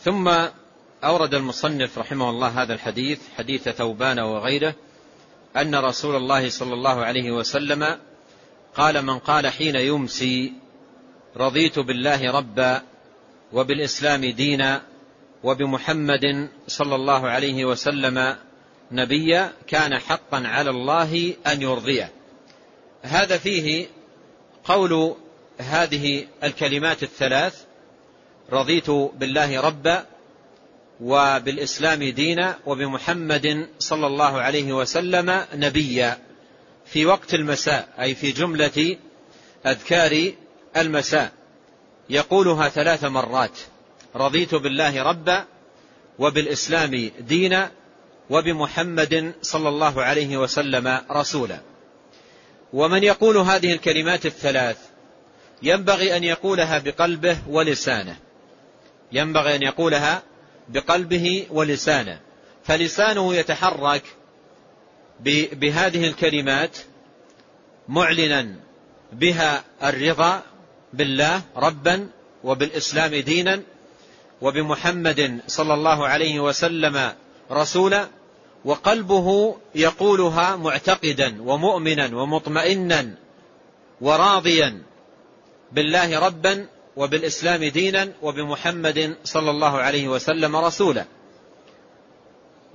ثم 0.03 0.31
أورد 1.03 1.33
المصنف 1.33 1.97
رحمه 1.97 2.29
الله 2.29 2.47
هذا 2.47 2.73
الحديث 2.73 3.19
حديث 3.37 3.69
ثوبان 3.69 4.19
وغيره 4.19 4.75
أن 5.57 5.75
رسول 5.75 6.15
الله 6.15 6.49
صلى 6.49 6.73
الله 6.73 7.05
عليه 7.05 7.31
وسلم 7.31 7.97
قال 8.75 9.05
من 9.05 9.19
قال 9.19 9.47
حين 9.47 9.75
يمسي 9.75 10.53
رضيت 11.37 11.79
بالله 11.79 12.31
ربا 12.31 12.81
وبالإسلام 13.53 14.25
دينا 14.25 14.81
وبمحمد 15.43 16.49
صلى 16.67 16.95
الله 16.95 17.29
عليه 17.29 17.65
وسلم 17.65 18.35
نبيا 18.91 19.53
كان 19.67 19.99
حقا 19.99 20.47
على 20.47 20.69
الله 20.69 21.33
أن 21.47 21.61
يرضيه. 21.61 22.11
هذا 23.01 23.37
فيه 23.37 23.87
قول 24.63 25.15
هذه 25.57 26.27
الكلمات 26.43 27.03
الثلاث 27.03 27.63
رضيت 28.51 28.89
بالله 28.89 29.61
ربا 29.61 30.05
وبالإسلام 31.01 32.03
دينا 32.03 32.57
وبمحمد 32.65 33.67
صلى 33.79 34.07
الله 34.07 34.41
عليه 34.41 34.73
وسلم 34.73 35.45
نبيا. 35.55 36.19
في 36.85 37.05
وقت 37.05 37.33
المساء 37.33 37.87
أي 37.99 38.15
في 38.15 38.31
جملة 38.31 38.97
أذكار 39.65 40.31
المساء 40.77 41.31
يقولها 42.09 42.69
ثلاث 42.69 43.03
مرات 43.03 43.59
رضيت 44.15 44.55
بالله 44.55 45.03
ربا 45.03 45.45
وبالإسلام 46.19 47.11
دينا 47.19 47.71
وبمحمد 48.29 49.33
صلى 49.41 49.69
الله 49.69 50.03
عليه 50.03 50.37
وسلم 50.37 51.01
رسولا. 51.11 51.59
ومن 52.73 53.03
يقول 53.03 53.37
هذه 53.37 53.73
الكلمات 53.73 54.25
الثلاث 54.25 54.77
ينبغي 55.63 56.17
أن 56.17 56.23
يقولها 56.23 56.79
بقلبه 56.79 57.37
ولسانه. 57.47 58.17
ينبغي 59.11 59.55
أن 59.55 59.61
يقولها 59.61 60.23
بقلبه 60.69 61.47
ولسانه. 61.49 62.19
فلسانه 62.63 63.35
يتحرك 63.35 64.03
بهذه 65.53 66.07
الكلمات 66.07 66.77
معلنا 67.87 68.55
بها 69.11 69.63
الرضا 69.83 70.43
بالله 70.93 71.41
ربا 71.55 72.07
وبالإسلام 72.43 73.15
دينا 73.15 73.61
وبمحمد 74.41 75.39
صلى 75.47 75.73
الله 75.73 76.07
عليه 76.07 76.39
وسلم 76.39 77.13
رسولا 77.51 78.07
وقلبه 78.65 79.57
يقولها 79.75 80.55
معتقدا 80.55 81.41
ومؤمنا 81.41 82.15
ومطمئنا 82.15 83.15
وراضيا 84.01 84.83
بالله 85.71 86.19
ربا 86.19 86.67
وبالإسلام 86.95 87.63
دينا 87.63 88.11
وبمحمد 88.21 89.17
صلى 89.23 89.51
الله 89.51 89.77
عليه 89.77 90.07
وسلم 90.07 90.55
رسولا. 90.55 91.05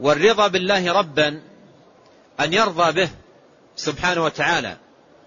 والرضا 0.00 0.46
بالله 0.46 0.92
ربا 0.92 1.42
أن 2.40 2.52
يرضى 2.52 2.92
به 2.92 3.08
سبحانه 3.76 4.24
وتعالى. 4.24 4.76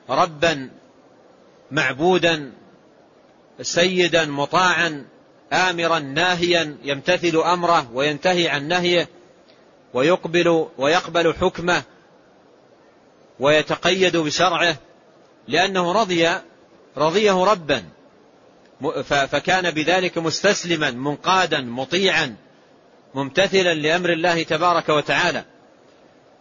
ربا 0.10 0.70
معبودا 1.72 2.52
سيدا 3.62 4.26
مطاعا 4.26 5.06
آمرا 5.54 6.00
ناهيا 6.00 6.78
يمتثل 6.84 7.38
أمره 7.38 7.92
وينتهي 7.94 8.50
عن 8.50 8.68
نهيه. 8.68 9.10
ويقبل 9.94 10.68
ويقبل 10.78 11.34
حكمه 11.34 11.84
ويتقيد 13.40 14.18
بشرعه 14.18 14.78
لأنه 15.48 15.92
رضي 15.92 16.30
رضيه 16.98 17.44
ربا. 17.44 17.84
فكان 19.04 19.72
بذلك 19.72 20.18
مستسلما 20.18 20.92
منقادا 20.92 21.62
مطيعا 21.62 22.36
ممتثلا 23.16 23.74
لأمر 23.74 24.14
الله 24.14 24.44
تبارك 24.44 24.90
وتعالى. 24.90 25.46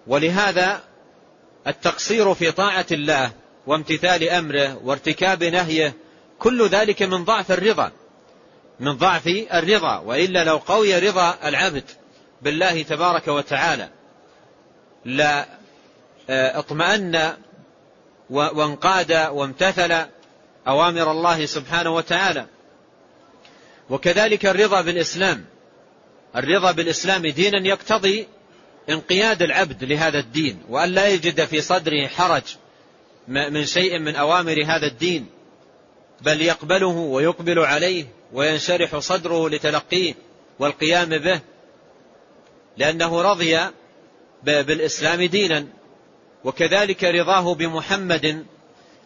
ولهذا 0.06 0.80
التقصير 1.66 2.34
في 2.34 2.50
طاعة 2.50 2.86
الله 2.92 3.32
وامتثال 3.66 4.28
أمره 4.28 4.80
وارتكاب 4.84 5.44
نهيه 5.44 5.94
كل 6.38 6.68
ذلك 6.68 7.02
من 7.02 7.24
ضعف 7.24 7.52
الرضا 7.52 7.92
من 8.80 8.92
ضعف 8.92 9.26
الرضا 9.26 9.98
وإلا 9.98 10.44
لو 10.44 10.56
قوي 10.56 10.98
رضا 10.98 11.38
العبد. 11.44 11.84
بالله 12.42 12.82
تبارك 12.82 13.28
وتعالى. 13.28 13.88
لا 15.04 15.46
آه، 16.30 16.58
اطمأن 16.58 17.36
وانقاد 18.30 19.12
وامتثل 19.12 20.06
أوامر 20.66 21.10
الله 21.10 21.46
سبحانه 21.46 21.90
وتعالى. 21.90 22.46
وكذلك 23.90 24.46
الرضا 24.46 24.80
بالإسلام. 24.80 25.44
الرضا 26.36 26.72
بالإسلام 26.72 27.26
دينا 27.26 27.68
يقتضي 27.68 28.26
انقياد 28.90 29.42
العبد 29.42 29.84
لهذا 29.84 30.18
الدين 30.18 30.62
وأن 30.68 30.88
لا 30.88 31.08
يجد 31.08 31.44
في 31.44 31.60
صدره 31.60 32.06
حرج 32.06 32.42
من 33.28 33.64
شيء 33.64 33.98
من 33.98 34.16
أوامر 34.16 34.64
هذا 34.64 34.86
الدين 34.86 35.26
بل 36.20 36.42
يقبله 36.42 36.86
ويقبل 36.86 37.58
عليه 37.58 38.04
وينشرح 38.32 38.98
صدره 38.98 39.48
لتلقيه 39.48 40.14
والقيام 40.58 41.08
به. 41.08 41.40
لأنه 42.78 43.22
رضي 43.22 43.60
بالإسلام 44.42 45.22
دينا 45.22 45.66
وكذلك 46.44 47.04
رضاه 47.04 47.54
بمحمد 47.54 48.46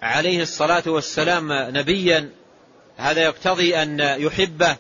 عليه 0.03 0.43
الصلاة 0.43 0.83
والسلام 0.87 1.53
نبيا. 1.53 2.31
هذا 2.97 3.23
يقتضي 3.23 3.83
أن 3.83 4.01
يحبه 4.01 4.77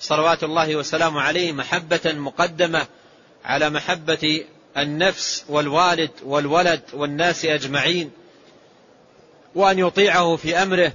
صلوات 0.00 0.44
الله 0.44 0.76
وسلامه 0.76 1.20
عليه 1.20 1.52
محبة 1.52 2.00
مقدمة 2.06 2.86
على 3.44 3.70
محبة 3.70 4.44
النفس 4.76 5.44
والوالد 5.48 6.10
والولد 6.24 6.82
والناس 6.92 7.44
أجمعين 7.44 8.10
وأن 9.54 9.78
يطيعه 9.78 10.36
في 10.36 10.62
أمره 10.62 10.92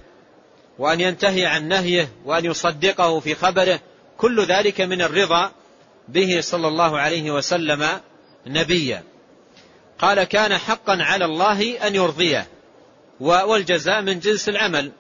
وأن 0.80 1.02
ينتهي 1.02 1.46
عن 1.46 1.68
نهيه 1.68 2.10
وأن 2.26 2.46
يصدقه 2.46 3.20
في 3.20 3.36
خبره. 3.36 3.80
كل 4.18 4.46
ذلك 4.46 4.82
من 4.82 5.02
الرضا 5.02 5.52
به 6.08 6.42
صلى 6.42 6.68
الله 6.68 7.00
عليه 7.00 7.32
وسلم 7.32 7.88
نبيا. 8.48 9.04
قال 10.00 10.24
كان 10.24 10.58
حقا 10.58 10.98
على 11.04 11.26
الله 11.26 11.88
أن 11.88 11.96
يرضيه 11.96 12.48
والجزاء 13.20 14.02
من 14.02 14.20
جنس 14.20 14.50
العمل. 14.50 14.92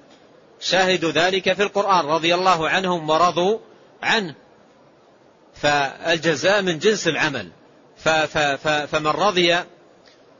شاهد 0.60 1.06
ذلك 1.06 1.54
في 1.54 1.63
القرآن 1.63 2.06
رضي 2.06 2.36
الله 2.36 2.70
عنهم 2.70 3.10
ورضوا 3.10 3.60
عنه. 4.04 4.36
فالجزاء 5.54 6.62
من 6.62 6.80
جنس 6.80 7.08
العمل. 7.08 7.52
فمن 8.88 9.08
رضي 9.08 9.54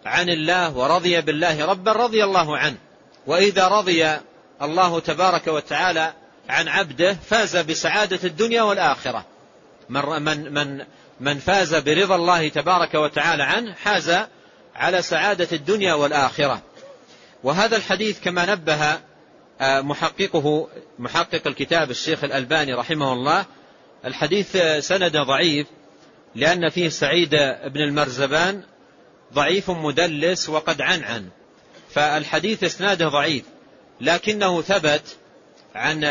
عن 0.06 0.30
الله 0.30 0.78
ورضي 0.78 1.22
بالله 1.22 1.66
ربا 1.66 1.92
رضي 1.92 2.24
الله 2.24 2.58
عنه. 2.58 2.78
وإذا 3.28 3.68
رضي 3.68 4.08
الله 4.62 5.00
تبارك 5.00 5.48
وتعالى 5.48 6.14
عن 6.50 6.68
عبده 6.68 7.14
فاز 7.14 7.58
بسعادة 7.58 8.20
الدنيا 8.24 8.62
والآخرة. 8.62 9.26
من 9.90 10.22
من 10.22 10.54
من 10.54 10.86
من 11.20 11.40
فاز 11.40 11.76
برضا 11.76 12.16
الله 12.16 12.48
تبارك 12.48 12.94
وتعالى 12.94 13.44
عنه 13.44 13.74
حاز 13.74 14.16
على 14.76 15.02
سعادة 15.02 15.48
الدنيا 15.52 15.94
والآخرة. 15.94 16.62
وهذا 17.44 17.78
الحديث 17.78 18.20
كما 18.24 18.46
نبه 18.46 19.00
آه، 19.62 19.82
محققه 19.82 20.68
محقق 21.00 21.48
الكتاب 21.48 21.92
الشيخ 21.92 22.24
الألباني 22.24 22.74
رحمه 22.74 23.14
الله. 23.14 23.46
الحديث 24.06 24.58
سند 24.80 25.18
ضعيف 25.18 25.68
لأن 26.36 26.70
فيه 26.70 26.90
سعيد 26.90 27.30
بن 27.66 27.82
المرزبان 27.82 28.64
ضعيف 29.34 29.72
مدلس 29.72 30.50
وقد 30.50 30.82
عنعن. 30.82 31.30
فالحديث 31.90 32.64
إسناده 32.64 33.08
ضعيف 33.08 33.44
لكنه 34.02 34.62
ثبت 34.62 35.18
عن 35.76 36.04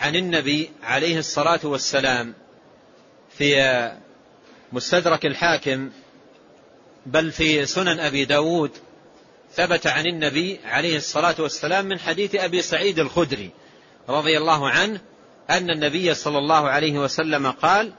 عن 0.00 0.16
النبي 0.16 0.70
عليه 0.82 1.18
الصلاة 1.18 1.60
والسلام. 1.64 2.34
في 3.40 3.92
مستدرك 4.72 5.26
الحاكم 5.26 5.90
بل 7.06 7.32
في 7.32 7.66
سنن 7.66 8.00
أبي 8.00 8.24
داود 8.24 8.70
ثبت 9.54 9.86
عن 9.86 10.06
النبي 10.06 10.60
عليه 10.64 10.96
الصلاة 10.96 11.34
والسلام 11.38 11.84
من 11.86 11.98
حديث 11.98 12.34
أبي 12.34 12.62
سعيد 12.62 12.98
الخدري 12.98 13.50
رضي 14.08 14.38
الله 14.38 14.68
عنه 14.68 15.00
أن 15.50 15.70
النبي 15.70 16.14
صلى 16.14 16.38
الله 16.38 16.68
عليه 16.68 16.98
وسلم 16.98 17.50
قال 17.50 17.92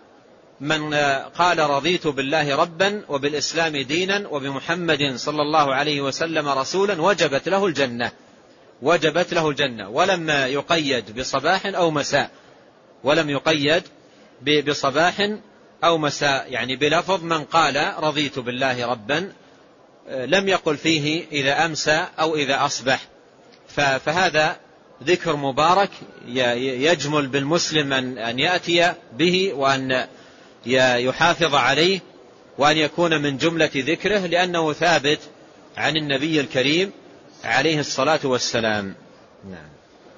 من 0.60 0.93
قال 1.36 1.60
رضيت 1.60 2.08
بالله 2.08 2.56
ربا 2.56 3.06
وبالإسلام 3.10 3.77
دينا 3.77 4.27
وبمحمد 4.27 5.15
صلى 5.15 5.41
الله 5.41 5.75
عليه 5.75 6.01
وسلم 6.01 6.47
رسولا 6.47 7.01
وجبت 7.01 7.49
له 7.49 7.65
الجنة 7.65 8.12
وجبت 8.82 9.34
له 9.34 9.49
الجنة 9.49 9.89
ولم 9.89 10.30
يقيد 10.30 11.19
بصباح 11.19 11.65
أو 11.65 11.91
مساء 11.91 12.32
ولم 13.04 13.30
يقيد 13.30 13.84
بصباح 14.45 15.30
أو 15.84 15.97
مساء. 15.97 16.51
يعني 16.51 16.75
بلفظ 16.75 17.23
من 17.23 17.43
قال 17.43 17.93
رضيت 17.99 18.39
بالله 18.39 18.86
ربا 18.86 19.32
لم 20.10 20.47
يقل 20.47 20.77
فيه 20.77 21.25
إذا 21.32 21.65
أمسى 21.65 22.08
أو 22.19 22.36
إذا 22.36 22.65
أصبح. 22.65 23.08
فهذا 23.75 24.58
ذكر 25.04 25.36
مبارك 25.36 25.89
يجمل 26.25 27.27
بالمسلم 27.27 27.93
أن 28.17 28.39
يأتي 28.39 28.93
به 29.13 29.54
وأن 29.54 30.08
يحافظ 30.65 31.56
عليه 31.56 31.99
وأن 32.58 32.77
يكون 32.77 33.21
من 33.21 33.38
جملة 33.38 33.69
ذكره 33.75 34.19
لأنه 34.19 34.73
ثابت 34.73 35.19
عن 35.77 35.97
النبي 35.97 36.39
الكريم 36.39 36.91
عليه 37.43 37.80
الصلاة 37.80 38.19
والسلام. 38.23 38.95
نعم. 39.49 39.69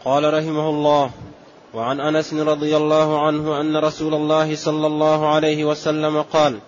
قال 0.06 0.34
رحمه 0.34 0.70
الله 0.70 1.12
وعن 1.74 2.00
أنس 2.00 2.34
رضي 2.34 2.78
الله 2.78 3.26
عنه 3.26 3.62
أن 3.62 3.78
رسول 3.78 4.14
الله 4.14 4.56
صلى 4.56 4.88
الله 4.88 5.28
عليه 5.28 5.66
وسلم 5.66 6.22
قال 6.22 6.60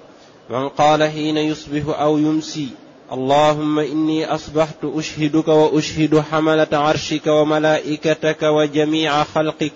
من 0.49 0.69
قال 0.69 1.03
حين 1.03 1.37
يصبح 1.37 1.99
أو 1.99 2.17
يمسي 2.17 2.69
اللهم 3.11 3.79
إني 3.79 4.33
أصبحت 4.33 4.83
أشهدك 4.83 5.47
وأشهد 5.47 6.19
حملة 6.19 6.67
عرشك 6.73 7.27
وملائكتك 7.27 8.43
وجميع 8.43 9.23
خلقك 9.23 9.73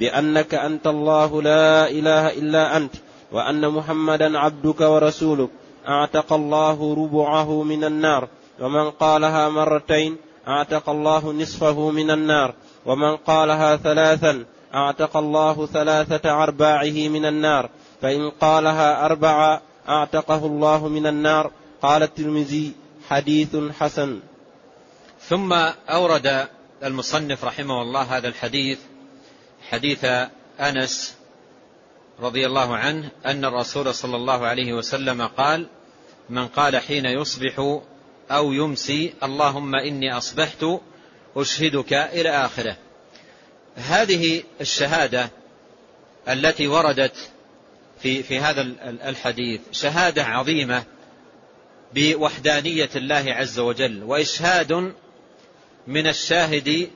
بأنك 0.00 0.54
أنت 0.54 0.86
الله 0.86 1.42
لا 1.42 1.90
إله 1.90 2.30
إلا 2.30 2.76
أنت 2.76 2.92
وأن 3.32 3.68
محمدا 3.68 4.38
عبدك 4.38 4.80
ورسولك 4.80 5.48
أعتق 5.88 6.32
الله 6.32 6.94
ربعه 6.94 7.62
من 7.62 7.84
النار 7.84 8.28
ومن 8.60 8.90
قالها 8.90 9.48
مرتين 9.48 10.16
أعتق 10.48 10.88
الله 10.90 11.32
نصفه 11.32 11.90
من 11.90 12.10
النار 12.10 12.54
ومن 12.86 13.16
قالها 13.16 13.76
ثلاثا 13.76 14.44
أعتق 14.78 15.16
الله 15.16 15.66
ثلاثة 15.66 16.42
أرباعه 16.42 17.08
من 17.08 17.24
النار 17.26 17.70
فإن 18.02 18.30
قالها 18.30 19.04
اربعا 19.06 19.60
أعتقه 19.88 20.46
الله 20.46 20.88
من 20.88 21.06
النار. 21.06 21.50
قال 21.82 22.02
الترمذي 22.02 22.72
حديث 23.08 23.56
حسن. 23.80 24.20
ثم 25.20 25.52
أورد 25.88 26.48
المصنف 26.84 27.44
رحمه 27.44 27.82
الله 27.82 28.02
هذا 28.02 28.28
الحديث 28.28 28.78
حديث 29.70 30.04
أنس 30.60 31.16
رضي 32.20 32.46
الله 32.46 32.76
عنه 32.76 33.10
أن 33.26 33.44
الرسول 33.44 33.94
صلى 33.94 34.16
الله 34.16 34.46
عليه 34.46 34.72
وسلم 34.72 35.26
قال 35.26 35.66
من 36.30 36.46
قال 36.46 36.76
حين 36.76 37.06
يصبح 37.06 37.78
أو 38.30 38.52
يمسي 38.52 39.14
اللهم 39.22 39.74
إني 39.74 40.16
أصبحت 40.16 40.64
أشهدك 41.36 41.92
إلى 41.92 42.30
آخره. 42.30 42.76
هذه 43.78 44.42
الشهادة 44.60 45.30
التي 46.28 46.66
وردت 46.66 47.30
في 48.02 48.22
في 48.22 48.38
هذا 48.38 48.62
الحديث 48.82 49.60
شهادة 49.72 50.24
عظيمة 50.24 50.84
بوحدانية 51.94 52.90
الله 52.96 53.24
عز 53.28 53.58
وجل 53.58 54.02
وإشهاد 54.02 54.92
من 55.86 56.06
الشاهد 56.06 56.90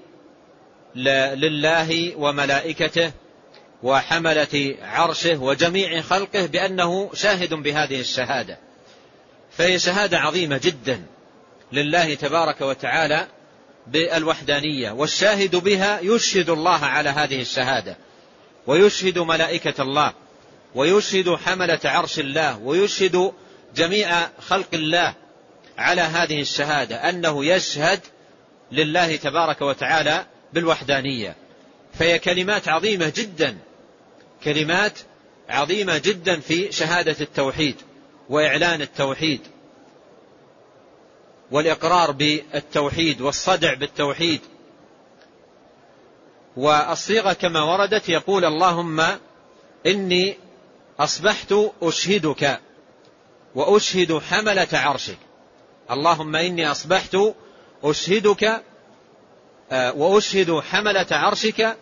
لله 0.94 2.16
وملائكته 2.16 3.12
وحملة 3.82 4.76
عرشه 4.82 5.42
وجميع 5.42 6.00
خلقه 6.00 6.46
بأنه 6.46 7.10
شاهد 7.14 7.54
بهذه 7.54 8.00
الشهادة. 8.00 8.58
فهي 9.50 9.78
شهادة 9.78 10.18
عظيمة 10.18 10.60
جدا 10.64 11.02
لله 11.72 12.14
تبارك 12.14 12.60
وتعالى 12.60 13.26
بالوحدانية 13.86 14.90
والشاهد 14.90 15.56
بها 15.56 16.00
يشهد 16.02 16.50
الله 16.50 16.84
على 16.84 17.08
هذه 17.08 17.40
الشهادة 17.40 17.96
ويشهد 18.66 19.18
ملائكة 19.18 19.82
الله 19.82 20.12
ويشهد 20.74 21.34
حملة 21.34 21.80
عرش 21.84 22.18
الله 22.18 22.58
ويشهد 22.58 23.32
جميع 23.76 24.28
خلق 24.48 24.68
الله 24.74 25.14
على 25.78 26.00
هذه 26.00 26.40
الشهادة 26.40 26.96
أنه 27.08 27.44
يشهد 27.44 28.00
لله 28.72 29.16
تبارك 29.16 29.62
وتعالى 29.62 30.26
بالوحدانية. 30.52 31.36
فهي 31.98 32.18
كلمات 32.18 32.68
عظيمة 32.68 33.12
جدا 33.16 33.58
كلمات 34.44 34.98
عظيمة 35.48 35.98
جدا 35.98 36.40
في 36.40 36.72
شهادة 36.72 37.16
التوحيد 37.20 37.76
وإعلان 38.28 38.82
التوحيد. 38.82 39.40
والإقرار 41.52 42.10
بالتوحيد 42.10 43.20
والصدع 43.20 43.74
بالتوحيد. 43.74 44.40
والصيغة 46.56 47.32
كما 47.32 47.62
وردت 47.62 48.08
يقول 48.08 48.44
اللهم 48.44 49.06
إني 49.86 50.36
أصبحت 51.00 51.54
أشهدك 51.82 52.60
وأشهد 53.54 54.18
حملة 54.18 54.68
عرشك. 54.72 55.18
اللهم 55.90 56.36
إني 56.36 56.70
أصبحت 56.70 57.16
أشهدك 57.84 58.62
آه، 59.72 59.92
وأشهد 59.96 60.60
حملة 60.60 61.06
عرشك 61.10 61.76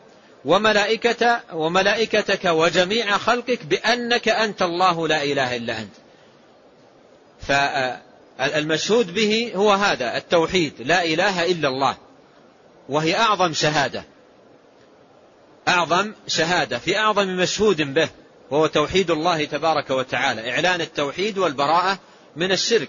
وملائكة 0.45 1.41
وملائكتك 1.53 2.45
وجميع 2.45 3.19
خلقك 3.19 3.65
بأنك 3.65 4.29
أنت 4.29 4.63
الله 4.63 5.09
لا 5.09 5.23
إله 5.23 5.57
إلا 5.57 5.79
أنت. 5.79 5.95
فالمشهود 8.41 9.15
به 9.15 9.53
هو 9.57 9.73
هذا 9.73 10.17
التوحيد 10.17 10.73
لا 10.79 11.05
إله 11.05 11.47
إلا 11.47 11.69
الله. 11.69 11.97
وهي 12.89 13.17
أعظم 13.17 13.53
شهادة. 13.53 14.05
أعظم 15.69 16.13
شهادة 16.27 16.79
في 16.79 16.99
أعظم 16.99 17.29
مشهود 17.37 17.95
به 17.95 18.09
وهو 18.51 18.67
توحيد 18.67 19.11
الله 19.11 19.45
تبارك 19.45 19.91
وتعالى. 19.91 20.51
إعلان 20.51 20.81
التوحيد 20.81 21.39
والبراءة 21.39 21.99
من 22.37 22.53
الشرك. 22.53 22.89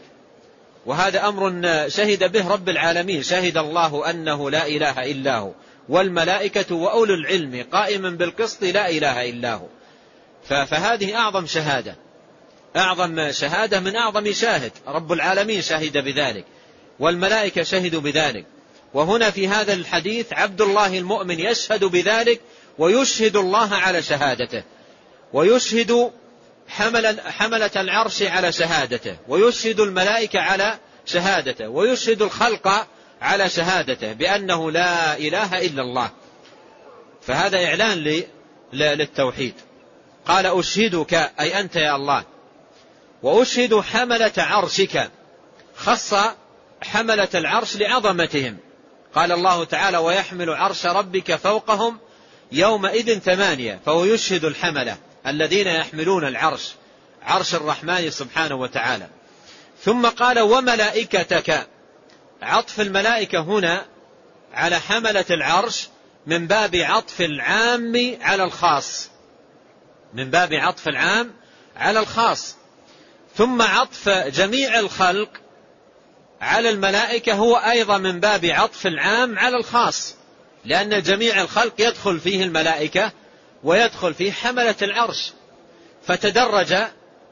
وهذا 0.85 1.27
أمر 1.27 1.61
شهد 1.87 2.31
به 2.31 2.47
رب 2.47 2.69
العالمين. 2.69 3.23
شهد 3.23 3.57
الله 3.57 4.09
أنه 4.09 4.49
لا 4.49 4.67
إله 4.67 5.11
إلا 5.11 5.37
هو. 5.37 5.51
والملائكة 5.89 6.75
وأولو 6.75 7.13
العلم 7.13 7.65
قائما 7.71 8.09
بالقسط 8.09 8.63
لا 8.63 8.89
إله 8.89 9.29
إلا 9.29 9.53
هو. 9.53 9.67
فهذه 10.45 11.15
أعظم 11.15 11.45
شهادة. 11.45 11.95
أعظم 12.75 13.31
شهادة 13.31 13.79
من 13.79 13.95
أعظم 13.95 14.34
شاهد. 14.34 14.71
رب 14.88 15.12
العالمين 15.12 15.62
شهد 15.62 15.97
بذلك. 15.97 16.45
والملائكة 16.99 17.63
شهدوا 17.63 18.01
بذلك. 18.01 18.45
وهنا 18.93 19.31
في 19.31 19.47
هذا 19.47 19.73
الحديث 19.73 20.34
عبد 20.34 20.62
الله 20.62 20.97
المؤمن 20.97 21.39
يشهد 21.39 21.84
بذلك 21.84 22.41
ويشهد 22.77 23.36
الله 23.36 23.75
على 23.75 24.01
شهادته. 24.01 24.63
ويشهد 25.34 26.12
حمل 26.67 27.21
حملة 27.21 27.71
العرش 27.75 28.21
على 28.21 28.51
شهادته. 28.51 29.15
ويشهد 29.27 29.79
الملائكة 29.79 30.39
على 30.39 30.77
شهادته. 31.05 31.69
ويشهد 31.69 32.21
الخلق 32.21 32.88
على 33.21 33.49
شهادته. 33.49 34.13
بأنه 34.13 34.71
لا 34.71 35.17
إله 35.17 35.62
إلا 35.65 35.81
الله. 35.81 36.10
فهذا 37.21 37.65
إعلان 37.65 38.23
للتوحيد. 38.73 39.53
قال 40.25 40.45
أشهدك 40.45 41.13
أي 41.13 41.60
أنت 41.60 41.75
يا 41.75 41.95
الله. 41.95 42.23
وأشهد 43.23 43.79
حملة 43.79 44.31
عرشك. 44.38 45.12
خص 45.75 46.13
حملة 46.81 47.29
العرش 47.36 47.77
لعظمتهم. 47.77 48.57
قال 49.15 49.31
الله 49.31 49.63
تعالى 49.63 49.97
ويحمل 49.97 50.49
عرش 50.49 50.86
ربك 50.86 51.36
فوقهم 51.36 51.99
يومئذ 52.51 53.19
ثمانية 53.19 53.79
فهو 53.86 54.05
يشهد 54.05 54.45
الحملة. 54.45 54.97
الذين 55.27 55.67
يحملون 55.67 56.27
العرش. 56.27 56.71
عرش 57.23 57.55
الرحمن 57.55 58.10
سبحانه 58.10 58.55
وتعالى. 58.55 59.07
ثم 59.84 60.05
قال 60.05 60.39
وملائكتك. 60.39 61.67
عطف 62.41 62.81
الملائكة 62.81 63.39
هنا 63.39 63.86
على 64.53 64.79
حملة 64.79 65.25
العرش 65.29 65.88
من 66.27 66.47
باب 66.47 66.75
عطف 66.75 67.21
العام 67.21 68.17
على 68.21 68.43
الخاص. 68.43 69.10
من 70.13 70.29
باب 70.29 70.53
عطف 70.53 70.88
العام 70.88 71.31
على 71.75 71.99
الخاص. 71.99 72.55
ثم 73.36 73.62
عطف 73.62 74.10
جميع 74.10 74.80
الخلق 74.80 75.30
على 76.41 76.70
الملائكة 76.70 77.34
هو 77.34 77.56
أيضا 77.56 77.98
من 77.98 78.20
باب 78.20 78.46
عطف 78.46 78.88
العام 78.88 79.39
على 79.39 79.58
الخاص 79.58 80.15
لأن 80.65 81.02
جميع 81.02 81.41
الخلق 81.41 81.74
يدخل 81.80 82.20
فيه 82.20 82.44
الملائكة 82.44 83.12
ويدخل 83.63 84.13
فيه 84.13 84.32
حملة 84.32 84.76
العرش. 84.82 85.34
فتدرج 86.04 86.78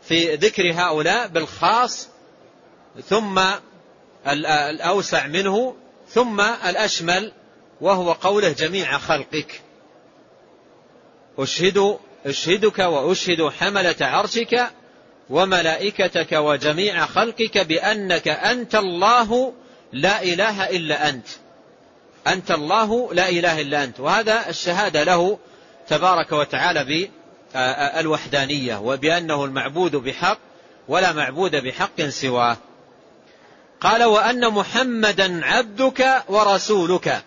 في 0.02 0.36
ذكر 0.36 0.74
هؤلاء 0.74 1.28
بالخاص 1.28 2.08
ثم 3.10 3.42
الأوسع 4.28 5.28
منه 5.28 5.76
ثم 6.10 6.42
الأشمل 6.42 7.32
وهو 7.82 8.12
قوله 8.12 8.50
جميع 8.50 8.98
خلقك. 8.98 9.62
أشهد 11.38 11.98
أشهدك 12.26 12.80
وأشهد 12.80 13.50
حملة 13.60 13.96
عرشك 14.02 14.72
وملائكتك 15.30 16.32
وجميع 16.32 17.06
خلقك 17.06 17.58
بأنك 17.58 18.28
أنت 18.28 18.76
الله 18.76 19.54
لا 19.94 20.24
إله 20.24 20.70
إلا 20.70 21.10
أنت. 21.10 21.28
أنت 22.28 22.52
الله 22.52 23.13
لا 23.13 23.30
إله 23.30 23.62
إلا 23.62 23.84
أنت. 23.84 24.00
وهذا 24.00 24.50
الشهادة 24.50 25.04
له 25.04 25.39
تبارك 25.88 26.32
وتعالى 26.32 27.10
بالوحدانية 27.54 28.76
وبأنه 28.76 29.46
المعبود 29.46 29.96
بحق 29.96 30.38
ولا 30.88 31.13
معبود 31.13 31.56
بحق 31.56 32.02
سواه. 32.02 32.58
قال 33.82 34.04
وأن 34.04 34.50
محمدا 34.50 35.46
عبدك 35.46 36.24
ورسولك. 36.30 37.24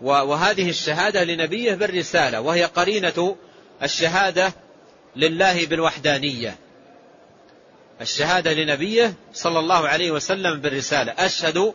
وهذه 0.00 0.70
الشهادة 0.70 1.24
لنبيه 1.24 1.74
بالرسالة 1.74 2.40
وهي 2.40 2.64
قرينة 2.64 3.36
الشهادة 3.82 4.52
لله 5.18 5.66
بالوحدانية. 5.66 6.56
الشهادة 8.00 8.52
لنبيه 8.52 9.14
صلى 9.34 9.58
الله 9.58 9.88
عليه 9.88 10.10
وسلم 10.10 10.60
بالرسالة. 10.60 11.14
أشهد 11.18 11.74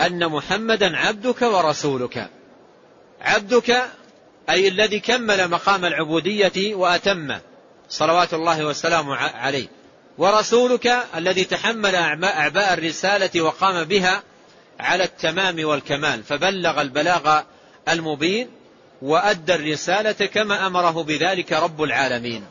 أن 0.00 0.28
محمدا 0.28 0.96
عبدك 0.96 1.42
ورسولك. 1.42 2.30
عبدك 3.20 3.84
أي 4.50 4.68
الذي 4.68 5.00
كمل 5.00 5.48
مقام 5.48 5.84
العبودية 5.84 6.74
وأتمه 6.74 7.40
صلوات 7.88 8.34
الله 8.34 8.64
وسلامه 8.64 9.16
عليه. 9.16 9.66
ورسولك 10.18 11.04
الذي 11.16 11.44
تحمل 11.44 11.94
أعباء 12.24 12.74
الرسالة 12.74 13.40
وقام 13.40 13.84
بها 13.84 14.22
على 14.80 15.04
التمام 15.04 15.64
والكمال. 15.64 16.22
فبلغ 16.22 16.80
البلاغ 16.80 17.40
المبين 17.88 18.48
وأدى 19.02 19.54
الرسالة 19.54 20.26
كما 20.26 20.66
أمره 20.66 21.02
بذلك 21.02 21.52
رب 21.52 21.82
العالمين. 21.82 22.44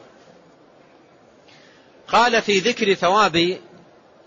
قال 2.12 2.42
في 2.42 2.60
ذكر 2.60 2.94
ثواب 2.94 3.58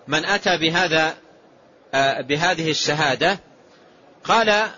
من 0.09 0.25
أتى 0.25 0.59
بهذا 0.59 1.15
آه، 1.95 2.21
بهذه 2.21 2.71
الشهادة 2.71 3.39
قال 4.25 4.69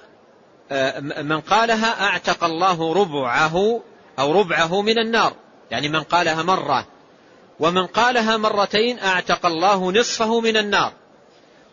آه، 0.72 1.00
من 1.00 1.40
قالها 1.40 2.04
أعتق 2.04 2.44
الله 2.44 2.94
ربعه 2.94 3.82
أو 4.18 4.40
ربعه 4.40 4.82
من 4.82 4.98
النار 4.98 5.32
يعني 5.70 5.88
من 5.88 6.02
قالها 6.02 6.42
مرة 6.42 6.86
ومن 7.60 7.86
قالها 7.86 8.36
مرتين 8.36 8.98
أعتق 8.98 9.46
الله 9.46 9.92
نصفه 9.92 10.40
من 10.40 10.56
النار 10.56 10.92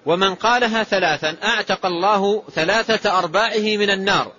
ومن 0.05 0.35
قالها 0.35 0.83
ثلاثا 0.83 1.37
أعتق 1.43 1.85
الله 1.85 2.43
ثلاثة 2.51 3.19
أرباعه 3.19 3.77
من 3.77 3.89
النار 3.89 4.31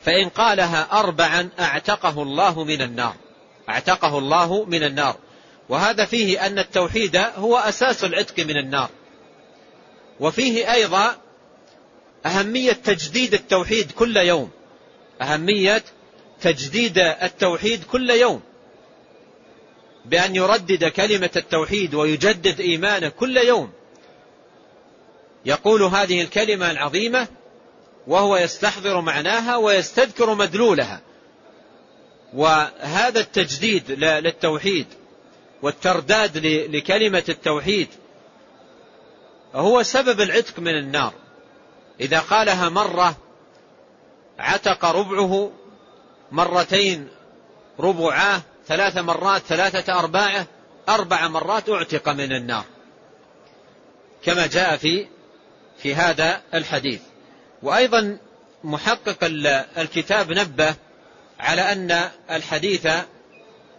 فإن 0.00 0.28
قالها 0.28 0.88
أربعا 0.92 1.48
أعتقه 1.60 2.22
الله 2.22 2.64
من 2.64 2.82
النار 2.82 3.14
أعتقه 3.68 4.18
الله 4.18 4.64
من 4.64 4.82
النار. 4.82 5.16
وهذا 5.68 6.04
فيه 6.04 6.46
أن 6.46 6.58
التوحيد 6.58 7.16
هو 7.16 7.56
أساس 7.56 8.04
العتق 8.04 8.44
من 8.44 8.56
النار. 8.56 8.90
وفيه 10.20 10.72
أيضا 10.72 11.16
أهمية 12.26 12.72
تجديد 12.72 13.34
التوحيد 13.34 13.92
كل 13.92 14.16
يوم. 14.16 14.50
أهمية 15.22 15.82
تجديد 16.40 16.98
التوحيد 16.98 17.84
كل 17.84 18.10
يوم. 18.10 18.40
بأن 20.04 20.36
يردد 20.36 20.84
كلمة 20.84 21.30
التوحيد 21.36 21.94
ويجدد 21.94 22.60
إيمانه 22.60 23.08
كل 23.08 23.36
يوم. 23.36 23.72
يقول 25.46 25.82
هذه 25.82 26.22
الكلمة 26.22 26.70
العظيمة 26.70 27.28
وهو 28.06 28.36
يستحضر 28.36 29.00
معناها 29.00 29.56
ويستذكر 29.56 30.34
مدلولها. 30.34 31.00
وهذا 32.34 33.20
التجديد 33.20 33.90
للتوحيد 33.90 34.86
والترداد 35.64 36.38
لكلمة 36.46 37.24
التوحيد 37.28 37.88
هو 39.54 39.82
سبب 39.82 40.20
العتق 40.20 40.58
من 40.58 40.78
النار. 40.78 41.12
إذا 42.00 42.18
قالها 42.18 42.68
مرة 42.68 43.16
عتق 44.38 44.84
ربعه 44.84 45.52
مرتين 46.32 47.08
ربعاه 47.80 48.42
ثلاث 48.66 48.98
مرات 48.98 49.42
ثلاثة 49.42 49.98
أرباعه 49.98 50.46
أربع 50.88 51.28
مرات 51.28 51.68
اعتق 51.68 52.08
من 52.08 52.32
النار. 52.32 52.64
كما 54.24 54.46
جاء 54.46 54.76
في 54.76 55.06
في 55.78 55.94
هذا 55.94 56.42
الحديث. 56.54 57.00
وأيضا 57.62 58.18
محقق 58.64 59.18
الكتاب 59.78 60.32
نبه 60.32 60.74
على 61.40 61.72
أن 61.72 62.10
الحديث 62.30 62.88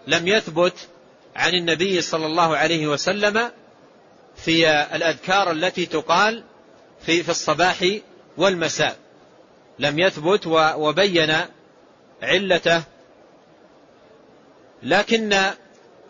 لم 0.08 0.28
يثبت 0.28 0.88
عن 1.36 1.54
النبي 1.54 2.02
صلى 2.02 2.26
الله 2.26 2.58
عليه 2.58 2.88
وسلم 2.88 3.52
في 4.36 4.70
الأذكار 4.96 5.52
التي 5.52 5.86
تقال 5.86 6.44
في 7.06 7.24
في 7.24 7.30
الصباح 7.30 7.86
والمساء. 8.38 8.98
لم 9.80 10.00
يثبت 10.00 10.48
وبين 10.48 11.36
علته. 12.22 12.84
لكن 14.84 15.40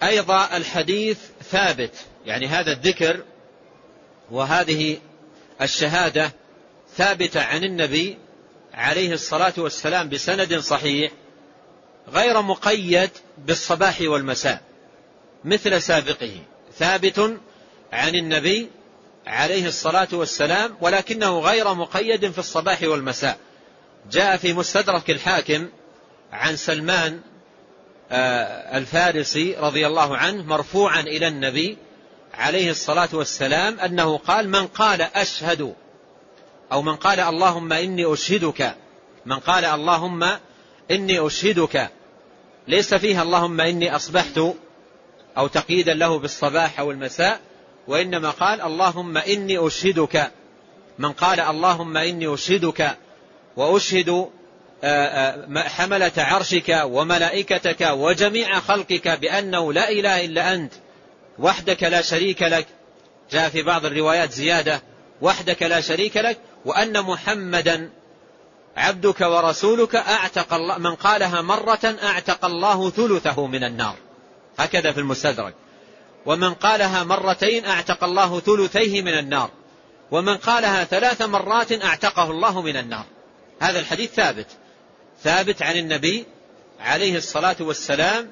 أيضا 0.03 0.57
الحديث 0.57 1.19
ثابت 1.51 1.91
يعني 2.25 2.47
هذا 2.47 2.71
الذكر 2.71 3.23
وهذه 4.31 4.97
الشهادة 5.61 6.31
ثابتة 6.95 7.41
عن 7.41 7.63
النبي 7.63 8.17
عليه 8.73 9.13
الصلاة 9.13 9.53
والسلام 9.57 10.09
بسند 10.09 10.59
صحيح 10.59 11.11
غير 12.07 12.41
مقيد 12.41 13.09
بالصباح 13.37 14.01
والمساء. 14.01 14.61
مثل 15.45 15.81
سابقه. 15.81 16.39
ثابت 16.77 17.39
عن 17.93 18.15
النبي 18.15 18.69
عليه 19.27 19.67
الصلاة 19.67 20.07
والسلام 20.13 20.75
ولكنه 20.81 21.39
غير 21.39 21.73
مقيد 21.73 22.31
في 22.31 22.39
الصباح 22.39 22.83
والمساء. 22.83 23.37
جاء 24.11 24.37
في 24.37 24.53
مستدرك 24.53 25.09
الحاكم 25.09 25.69
عن 26.31 26.55
سلمان 26.55 27.21
آه، 28.11 28.77
الفارسي 28.77 29.55
رضي 29.59 29.87
الله 29.87 30.17
عنه 30.17 30.43
مرفوعا 30.43 31.01
إلى 31.01 31.27
النبي 31.27 31.77
عليه 32.33 32.71
الصلاة 32.71 33.09
والسلام 33.13 33.79
أنه 33.79 34.17
قال 34.17 34.49
من 34.49 34.67
قال 34.67 35.01
أشهد 35.01 35.75
أو 36.71 36.81
من 36.81 36.95
قال 36.95 37.19
اللهم 37.19 37.73
إني 37.73 38.13
أشهدك 38.13 38.75
من 39.25 39.39
قال 39.39 39.65
اللهم 39.65 40.23
إني 40.91 41.27
أشهدك 41.27 41.89
ليس 42.67 42.93
فيها 42.93 43.23
اللهم 43.23 43.61
إني 43.61 43.95
أصبحت 43.95 44.39
أو 45.37 45.47
تقييدا 45.47 45.93
له 45.93 46.19
بالصباح 46.19 46.79
أو 46.79 46.91
المساء 46.91 47.39
وإنما 47.87 48.29
قال 48.29 48.61
اللهم 48.61 49.17
إني 49.17 49.67
أشهدك. 49.67 50.31
من 50.99 51.11
قال 51.11 51.39
اللهم 51.39 51.97
إني 51.97 52.33
أشهدك 52.33 52.97
وأشهد 53.57 54.29
آه، 54.83 54.87
آه، 54.87 55.67
حملة 55.67 56.11
عرشك 56.17 56.81
وملائكتك 56.83 57.81
وجميع 57.81 58.59
خلقك 58.59 59.07
بأنه 59.07 59.73
لا 59.73 59.89
إله 59.89 60.25
إلا 60.25 60.53
أنت 60.53 60.73
وحدك 61.39 61.83
لا 61.83 62.01
شريك 62.01 62.41
لك. 62.41 62.67
جاء 63.31 63.49
في 63.49 63.61
بعض 63.61 63.85
الروايات 63.85 64.31
زيادة 64.31 64.81
وحدك 65.21 65.63
لا 65.63 65.81
شريك 65.81 66.17
لك 66.17 66.37
وأن 66.65 67.01
محمدا 67.01 67.89
عبدك 68.77 69.21
ورسولك 69.21 69.95
أعتق 69.95 70.53
الله 70.53 70.77
من 70.77 70.95
قالها 70.95 71.41
مرة 71.41 71.95
أعتق 72.03 72.45
الله 72.45 72.89
ثلثه 72.89 73.47
من 73.47 73.63
النار. 73.63 73.95
هكذا 74.57 74.91
في 74.91 74.99
المستدرك. 74.99 75.53
ومن 76.25 76.53
قالها 76.53 77.03
مرتين 77.03 77.65
أعتق 77.65 78.03
الله 78.03 78.39
ثلثيه 78.39 79.01
من 79.01 79.19
النار. 79.19 79.49
ومن 80.11 80.37
قالها 80.37 80.83
ثلاث 80.83 81.21
مرات 81.21 81.83
أعتقه 81.83 82.31
الله 82.31 82.61
من 82.61 82.77
النار. 82.77 83.05
هذا 83.61 83.79
الحديث 83.79 84.13
ثابت. 84.13 84.47
ثابت 85.23 85.61
عن 85.61 85.77
النبي 85.77 86.25
عليه 86.79 87.17
الصلاة 87.17 87.55
والسلام 87.59 88.29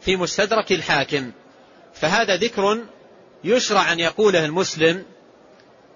في 0.00 0.16
مستدرك 0.16 0.72
الحاكم. 0.72 1.32
فهذا 1.94 2.36
ذكر 2.36 2.84
يشرع 3.44 3.92
أن 3.92 4.00
يقوله 4.00 4.44
المسلم 4.44 5.04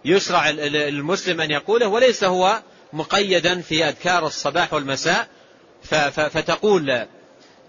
يشرع 0.04 0.48
المسلم 0.48 1.40
أن 1.40 1.50
يقوله 1.50 1.86
وليس 1.86 2.24
هو 2.24 2.62
مقيدا 2.92 3.60
في 3.60 3.84
أذكار 3.84 4.26
الصباح 4.26 4.72
والمساء. 4.72 5.28
فتقول 6.10 7.06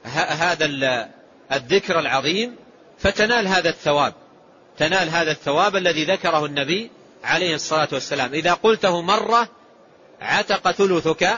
هذا 0.04 0.65
الذكر 1.54 2.00
العظيم 2.00 2.56
فتنال 3.00 3.48
هذا 3.48 3.70
الثواب. 3.70 4.14
تنال 4.78 5.10
هذا 5.10 5.32
الثواب 5.32 5.76
الذي 5.76 6.06
ذكره 6.06 6.46
النبي 6.46 6.92
عليه 7.24 7.56
الصلاة 7.56 7.88
والسلام. 7.92 8.34
إذا 8.34 8.54
قلته 8.54 9.02
مرة 9.02 9.50
عتق 10.22 10.72
ثلثك 10.72 11.30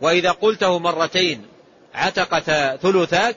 وإذا 0.00 0.30
قلته 0.30 0.78
مرتين 0.78 1.46
عتق 1.94 2.38
ثلثاك 2.76 3.36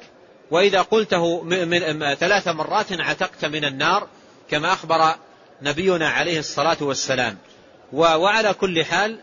وإذا 0.52 0.82
قلته 0.82 1.44
من 1.44 2.16
ثلاث 2.16 2.48
مرات 2.48 3.02
عتقت 3.02 3.46
من 3.46 3.66
النار 3.66 4.08
كما 4.50 4.74
أخبر 4.74 5.16
نبينا 5.62 6.10
عليه 6.10 6.40
الصلاة 6.40 6.78
والسلام. 6.82 7.38
وعلى 7.94 8.54
كل 8.54 8.86
حال 8.86 9.20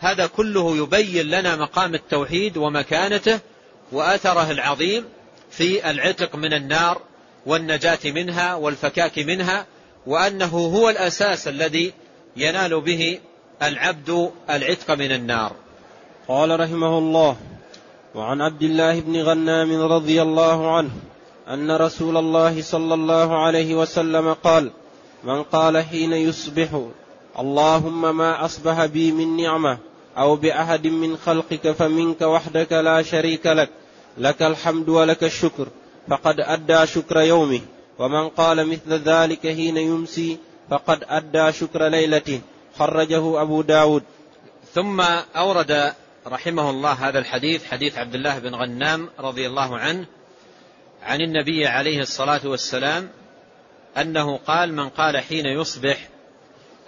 هذا 0.00 0.26
كله 0.26 0.76
يبين 0.76 1.26
لنا 1.26 1.56
مقام 1.56 1.94
التوحيد 1.94 2.56
ومكانته 2.56 3.40
وأثره 3.92 4.50
العظيم. 4.50 5.04
في 5.58 5.90
العتق 5.90 6.36
من 6.36 6.52
النار 6.52 7.00
والنجاة 7.46 7.98
منها 8.04 8.54
والفكاك 8.54 9.18
منها 9.18 9.66
وأنه 10.06 10.46
هو 10.46 10.90
الأساس 10.90 11.48
الذي 11.48 11.92
ينال 12.36 12.80
به 12.80 13.18
العبد 13.62 14.30
العتق 14.50 14.90
من 14.90 15.12
النار. 15.12 15.52
قال 16.28 16.60
رحمه 16.60 16.98
الله 16.98 17.36
وعن 18.14 18.40
عبد 18.40 18.62
الله 18.62 19.00
بن 19.00 19.22
غنام 19.22 19.82
رضي 19.92 20.22
الله 20.22 20.76
عنه 20.76 20.90
أن 21.48 21.70
رسول 21.70 22.16
الله 22.16 22.62
صلى 22.62 22.94
الله 22.94 23.44
عليه 23.44 23.74
وسلم 23.74 24.32
قال 24.32 24.70
من 25.24 25.42
قال 25.42 25.84
حين 25.84 26.12
يصبح 26.12 26.80
اللهم 27.38 28.16
ما 28.16 28.44
أصبح 28.44 28.84
بي 28.84 29.12
من 29.12 29.36
نعمة 29.36 29.78
أو 30.18 30.36
بأحد 30.36 30.86
من 30.86 31.16
خلقك 31.16 31.70
فمنك 31.70 32.22
وحدك 32.22 32.72
لا 32.72 33.02
شريك 33.02 33.46
لك 33.46 33.70
لك 34.18 34.42
الحمد 34.42 34.88
ولك 34.88 35.24
الشكر 35.24 35.68
فقد 36.08 36.40
أدى 36.40 36.86
شكر 36.86 37.20
يومه. 37.20 37.60
ومن 37.98 38.28
قال 38.28 38.66
مثل 38.66 38.92
ذلك 38.92 39.40
حين 39.40 39.76
يمسي 39.76 40.38
فقد 40.70 41.04
أدى 41.08 41.52
شكر 41.52 41.88
ليلته 41.88 42.40
خرجه 42.78 43.42
أبو 43.42 43.62
داود. 43.62 44.02
ثم 44.74 45.00
أورد 45.36 45.92
رحمه 46.26 46.70
الله 46.70 46.92
هذا 46.92 47.18
الحديث 47.18 47.66
حديث 47.66 47.98
عبد 47.98 48.14
الله 48.14 48.38
بن 48.38 48.54
غنام 48.54 49.08
رضي 49.18 49.46
الله 49.46 49.78
عنه 49.78 50.06
عن 51.02 51.20
النبي 51.20 51.66
عليه 51.66 52.00
الصلاة 52.00 52.40
والسلام 52.44 53.08
أنه 53.96 54.36
قال 54.36 54.74
من 54.74 54.88
قال 54.88 55.18
حين 55.18 55.46
يصبح 55.46 56.08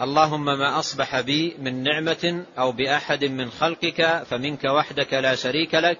اللهم 0.00 0.44
ما 0.44 0.78
أصبح 0.78 1.20
بي 1.20 1.56
من 1.58 1.82
نعمة 1.82 2.44
أو 2.58 2.72
بأحد 2.72 3.24
من 3.24 3.50
خلقك 3.50 4.22
فمنك 4.30 4.64
وحدك 4.64 5.14
لا 5.14 5.34
شريك 5.34 5.74
لك 5.74 5.98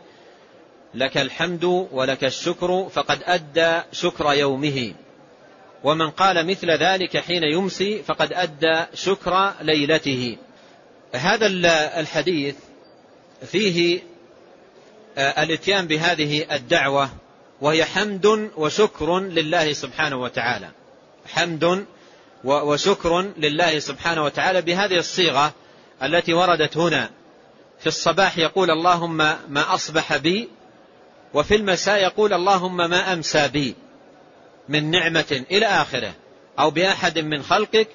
لك 0.95 1.19
الحمد 1.19 1.65
ولك 1.93 2.25
الشكر 2.25 2.89
فقد 2.89 3.23
أدى 3.25 3.81
شكر 3.93 4.33
يومه. 4.33 4.95
ومن 5.85 6.11
قال 6.11 6.47
مثل 6.47 6.71
ذلك 6.71 7.17
حين 7.17 7.43
يمسي 7.45 8.03
فقد 8.03 8.33
أدى 8.33 8.85
شكر 8.95 9.53
ليلته. 9.61 10.37
هذا 11.15 11.47
الحديث 12.01 12.55
فيه 13.47 14.03
آه، 15.19 15.43
الاتيان 15.43 15.87
بهذه 15.87 16.55
الدعوة 16.55 17.11
وهي 17.61 17.85
حمد 17.85 18.51
وشكر 18.57 19.19
لله 19.19 19.73
سبحانه 19.73 20.17
وتعالى. 20.17 20.69
حمد 21.27 21.87
وشكر 22.45 23.21
لله 23.39 23.79
سبحانه 23.79 24.25
وتعالى 24.25 24.63
بهذه 24.63 24.99
الصيغة 24.99 25.55
التي 26.03 26.33
وردت 26.33 26.77
هنا. 26.77 27.11
في 27.81 27.87
الصباح 27.87 28.39
يقول 28.39 28.71
اللهم 28.71 29.17
ما 29.49 29.75
أصبح 29.75 30.17
بي 30.17 30.49
وفي 31.35 31.57
المساء 31.57 32.03
يقول 32.03 32.33
اللهم 32.33 32.77
ما 32.77 33.13
أمسى 33.13 33.49
بي 33.49 33.75
من 34.69 34.91
نعمة 34.91 35.45
إلى 35.51 35.67
آخرة 35.67 36.13
أو 36.59 36.71
بأحد 36.71 37.19
من 37.19 37.43
خلقك 37.43 37.89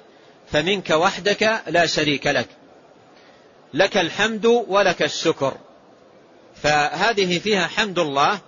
فمنك 0.46 0.90
وحدك 0.90 1.62
لا 1.66 1.86
شريك 1.86 2.26
لك. 2.26 2.48
لك 3.74 3.96
الحمد 3.96 4.46
ولك 4.46 5.02
الشكر. 5.02 5.56
فهذه 6.62 7.38
فيها 7.38 7.66
حمد 7.66 7.98
الله 7.98 8.38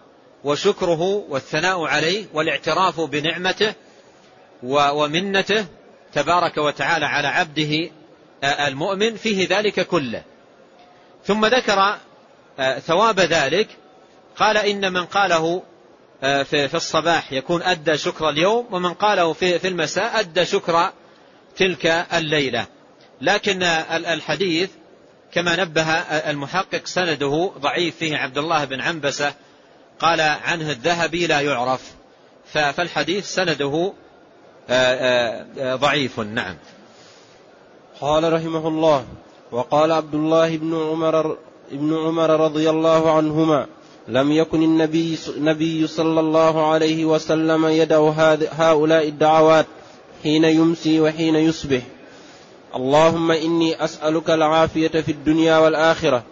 وشكره 0.44 1.03
والثناء 1.29 1.85
عليه 1.85 2.27
والاعتراف 2.35 3.01
بنعمته 3.01 3.74
ومنته 4.62 5.66
تبارك 6.12 6.59
وتعالى 6.59 7.07
على 7.07 7.29
عبده 7.29 7.90
المؤمن 8.44 9.16
فيه 9.16 9.48
ذلك 9.48 9.87
كله. 9.87 10.22
ثم 11.24 11.46
ذكر 11.46 11.96
ثواب 12.79 13.20
ذلك 13.20 13.68
قال 14.38 14.57
إن 14.57 14.92
من 14.92 15.05
قاله 15.05 15.62
في 16.20 16.74
الصباح 16.74 17.33
يكون 17.33 17.62
أدى 17.62 17.98
شكر 17.98 18.29
اليوم 18.29 18.66
ومن 18.70 18.94
قاله 18.94 19.33
في 19.33 19.68
المساء 19.68 20.20
أدى 20.20 20.44
شكر 20.44 20.92
تلك 21.57 21.87
الليلة. 21.87 22.66
لكن 23.20 23.62
الحديث 23.62 24.70
كما 25.33 25.64
نبه 25.64 25.92
المحقق 26.31 26.87
سنده 26.87 27.51
ضعيف 27.59 27.96
فيه 27.96 28.16
عبد 28.16 28.38
الله 28.38 28.64
بن 28.64 28.81
عنبسة 28.81 29.33
قال 29.98 30.20
عنه 30.20 30.70
الذهبي 30.70 31.27
لا 31.27 31.40
يعرف. 31.40 31.98
فالحديث 32.53 33.35
سنده 33.35 33.92
آه، 34.70 34.72
آه، 34.72 35.46
آه، 35.59 35.77
ضعيف 35.77 36.20
نعم. 36.20 36.57
قال 38.01 38.33
رحمه 38.33 38.68
الله 38.68 39.07
وقال 39.53 39.92
عبد 39.92 40.14
الله 40.14 40.57
بن 40.57 40.74
عمر 40.74 41.37
ابن 41.72 41.94
عمر 41.94 42.31
رضي 42.40 42.70
الله 42.70 43.16
عنهما 43.16 43.66
لم 44.08 44.32
يكن 44.32 44.62
النبي 44.62 45.18
النبي 45.36 45.86
صلى 45.86 46.20
الله 46.20 46.66
عليه 46.66 47.04
وسلم 47.04 47.66
يدعو 47.66 48.08
هؤلاء 48.58 49.08
الدعوات 49.08 49.66
حين 50.22 50.44
يمسي 50.44 51.00
وحين 51.00 51.34
يصبح. 51.36 51.82
اللهم 52.76 53.30
إني 53.30 53.84
أسألك 53.84 54.30
العافية 54.30 54.88
في 54.88 55.12
الدنيا 55.12 55.58
والآخرة. 55.58 56.22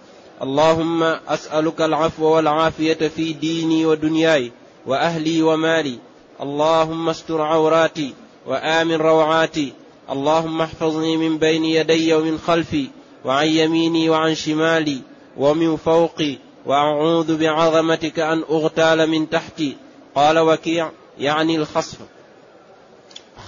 اللهم 0.42 1.02
أسألك 1.02 1.80
العفو 1.80 2.24
والعافية 2.24 3.08
في 3.16 3.32
ديني 3.32 3.86
ودنياي 3.86 4.52
وأهلي 4.86 5.42
ومالي. 5.42 5.98
اللهم 6.42 7.08
استر 7.08 7.42
عوراتي 7.42 8.14
وآمن 8.46 8.96
روعاتي. 8.96 9.72
اللهم 10.10 10.62
احفظني 10.62 11.16
من 11.16 11.38
بين 11.38 11.64
يدي 11.64 12.14
ومن 12.14 12.38
خلفي 12.38 12.86
وعن 13.24 13.46
يميني 13.48 14.10
وعن 14.10 14.34
شمالي 14.34 14.98
ومن 15.36 15.76
فوقي. 15.76 16.45
وأعوذ 16.66 17.38
بعظمتك 17.38 18.18
أن 18.18 18.44
أغتال 18.50 19.06
من 19.06 19.30
تحتي 19.30 19.76
قال 20.14 20.38
وكيع 20.38 20.90
يعني 21.18 21.56
الخصف 21.56 21.98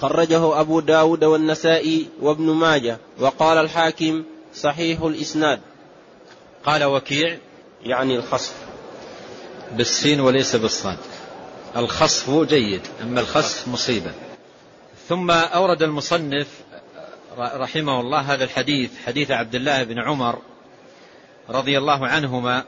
خرجه 0.01 0.61
أبو 0.61 0.81
داود 0.81 1.25
والنسائي 1.25 2.09
وابن 2.21 2.45
ماجة 2.45 2.99
وقال 3.21 3.59
الحاكم 3.59 4.25
صحيح 4.55 5.01
الإسناد. 5.01 5.61
قال 6.65 6.85
وكيع 6.85 7.39
يعني 7.83 8.17
الخصف 8.17 8.55
بالسين 9.73 10.21
وليس 10.21 10.57
بالصاد. 10.57 10.99
الخصف 11.77 12.31
جيد 12.31 12.81
أما 13.03 13.21
الخصف 13.21 13.69
مصيبة. 13.69 14.13
ثم 15.09 15.31
أورد 15.31 15.83
المصنف 15.83 16.47
رحمه 17.39 18.01
الله 18.01 18.21
هذا 18.21 18.45
الحديث 18.45 18.91
حديث 19.07 19.31
عبد 19.31 19.55
الله 19.55 19.83
بن 19.83 19.99
عمر 19.99 20.39
رضي 21.49 21.79
الله 21.79 22.07
عنهما 22.07 22.65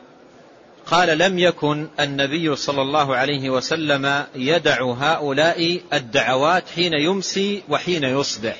قال 0.86 1.18
لم 1.18 1.38
يكن 1.38 1.88
النبي 2.00 2.56
صلى 2.56 2.82
الله 2.82 3.16
عليه 3.16 3.50
وسلم 3.50 4.24
يدع 4.34 4.82
هؤلاء 4.82 5.80
الدعوات 5.92 6.64
حين 6.74 6.92
يمسي 6.92 7.62
وحين 7.68 8.04
يصبح. 8.04 8.56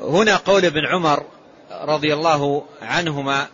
هنا 0.00 0.36
قول 0.36 0.64
ابن 0.64 0.86
عمر 0.86 1.24
رضي 1.72 2.14
الله 2.14 2.64
عنهما 2.82 3.46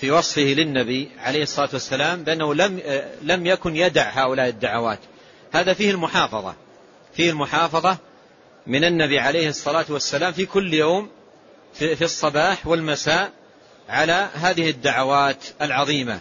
في 0.00 0.10
وصفه 0.10 0.42
للنبي 0.42 1.10
عليه 1.18 1.42
الصلاة 1.42 1.68
والسلام 1.72 2.24
بأنه 2.24 2.54
لم, 2.54 2.80
لم 3.22 3.46
يكن 3.46 3.76
يدع 3.76 4.10
هؤلاء 4.10 4.48
الدعوات. 4.48 4.98
هذا 5.52 5.72
فيه 5.72 5.90
المحافظة. 5.90 6.54
فيه 7.14 7.30
المحافظة 7.30 7.98
من 8.66 8.84
النبي 8.84 9.18
عليه 9.18 9.48
الصلاة 9.48 9.86
والسلام 9.88 10.32
في 10.32 10.46
كل 10.46 10.74
يوم 10.74 11.08
في 11.74 12.04
الصباح 12.04 12.66
والمساء 12.66 13.30
على 13.88 14.28
هذه 14.34 14.70
الدعوات 14.70 15.44
العظيمة. 15.62 16.20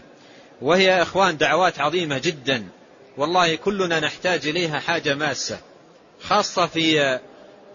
وهي 0.61 0.83
يا 0.83 1.01
إخوان 1.01 1.37
دعوات 1.37 1.79
عظيمة 1.79 2.17
جدا. 2.17 2.67
والله 3.17 3.55
كلنا 3.55 3.99
نحتاج 3.99 4.47
إليها 4.47 4.79
حاجة 4.79 5.15
ماسة 5.15 5.59
خاصة 6.21 6.67
في 6.67 7.19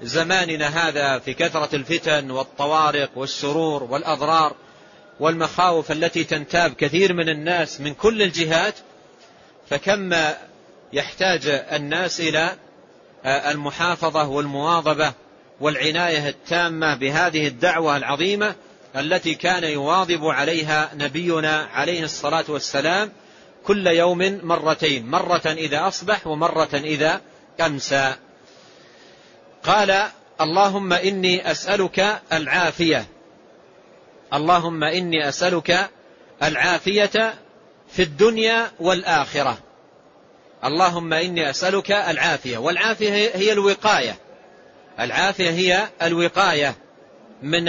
زماننا 0.02 0.66
هذا 0.66 1.18
في 1.18 1.34
كثرة 1.34 1.76
الفتن 1.76 2.30
والطوارق 2.30 3.10
والشرور 3.16 3.82
والأضرار 3.82 4.52
والمخاوف 5.20 5.92
التي 5.92 6.24
تنتاب 6.24 6.72
كثير 6.72 7.12
من 7.12 7.28
الناس 7.28 7.80
من 7.80 7.94
كل 7.94 8.22
الجهات. 8.22 8.74
فكم 9.70 10.14
يحتاج 10.92 11.46
الناس 11.72 12.20
إلى 12.20 12.56
المحافظة 13.26 14.28
والمواظبة 14.28 15.12
والعناية 15.60 16.28
التامة 16.28 16.94
بهذه 16.94 17.46
الدعوة 17.46 17.96
العظيمة؟ 17.96 18.54
التي 18.96 19.34
كان 19.34 19.64
يواظب 19.64 20.26
عليها 20.26 20.90
نبينا 20.94 21.68
عليه 21.72 22.04
الصلاة 22.04 22.44
والسلام 22.48 23.12
كل 23.64 23.86
يوم 23.86 24.40
مرتين 24.42 25.06
مرة 25.06 25.42
إذا 25.46 25.88
أصبح 25.88 26.26
ومرة 26.26 26.70
إذا 26.74 27.20
أمسى. 27.60 28.14
قال 29.62 30.08
اللهم 30.40 30.92
إني 30.92 31.50
أسألك 31.50 32.20
العافية. 32.32 33.06
اللهم 34.34 34.84
إني 34.84 35.28
أسألك 35.28 35.90
العافية 36.42 37.34
في 37.92 38.02
الدنيا 38.02 38.70
والآخرة. 38.80 39.58
اللهم 40.64 41.12
إني 41.12 41.50
أسألك 41.50 41.92
العافية. 41.92 42.58
والعافية 42.58 43.10
هي 43.12 43.52
الوقاية. 43.52 44.16
العافية 45.00 45.50
هي 45.50 45.88
الوقاية 46.02 46.74
من 47.42 47.68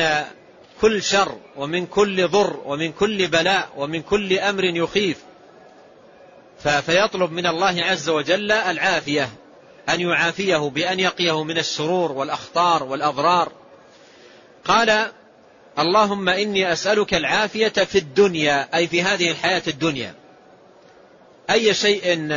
كل 0.83 1.03
شر 1.03 1.37
ومن 1.55 1.85
كل 1.85 2.27
ضر 2.27 2.59
ومن 2.65 2.91
كل 2.91 3.27
بلاء 3.27 3.69
ومن 3.77 4.01
كل 4.01 4.39
أمر 4.39 4.63
يخيف. 4.63 5.17
فيطلب 6.63 7.31
من 7.31 7.47
الله 7.47 7.83
عز 7.83 8.09
وجل 8.09 8.51
العافية 8.51 9.29
أن 9.89 10.01
يعافيه 10.01 10.57
بأن 10.57 10.99
يقيه 10.99 11.43
من 11.43 11.57
الشرور 11.57 12.11
والأخطار 12.11 12.83
والأضرار. 12.83 13.51
قال 14.65 15.11
اللهم 15.79 16.29
إني 16.29 16.73
أسألك 16.73 17.13
العافية 17.13 17.69
في 17.69 17.97
الدنيا 17.97 18.69
أي 18.75 18.87
في 18.87 19.01
هذه 19.01 19.31
الحياة 19.31 19.63
الدنيا. 19.67 20.15
أي 21.49 21.73
شيء 21.73 22.29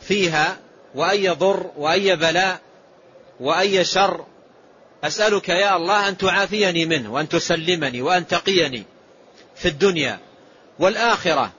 فيها 0.00 0.58
وأي 0.94 1.28
ضر 1.28 1.70
وأي 1.76 2.16
بلاء 2.16 2.60
وأي 3.40 3.84
شر 3.84 4.24
أسألك 5.04 5.48
يا 5.48 5.76
الله 5.76 6.08
أن 6.08 6.16
تعافيني 6.16 6.86
منه 6.86 7.12
وأن 7.12 7.28
تسلمني 7.28 8.02
وأن 8.02 8.26
تقيني 8.26 8.84
في 9.56 9.68
الدنيا 9.68 10.18
والآخرة. 10.78 11.52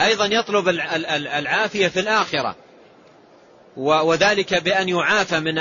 أيضا 0.00 0.26
يطلب 0.26 0.68
العافية 0.68 1.88
في 1.88 2.00
الآخرة. 2.00 2.56
وذلك 3.76 4.54
بأن 4.54 4.88
يعافى 4.88 5.40
من 5.40 5.58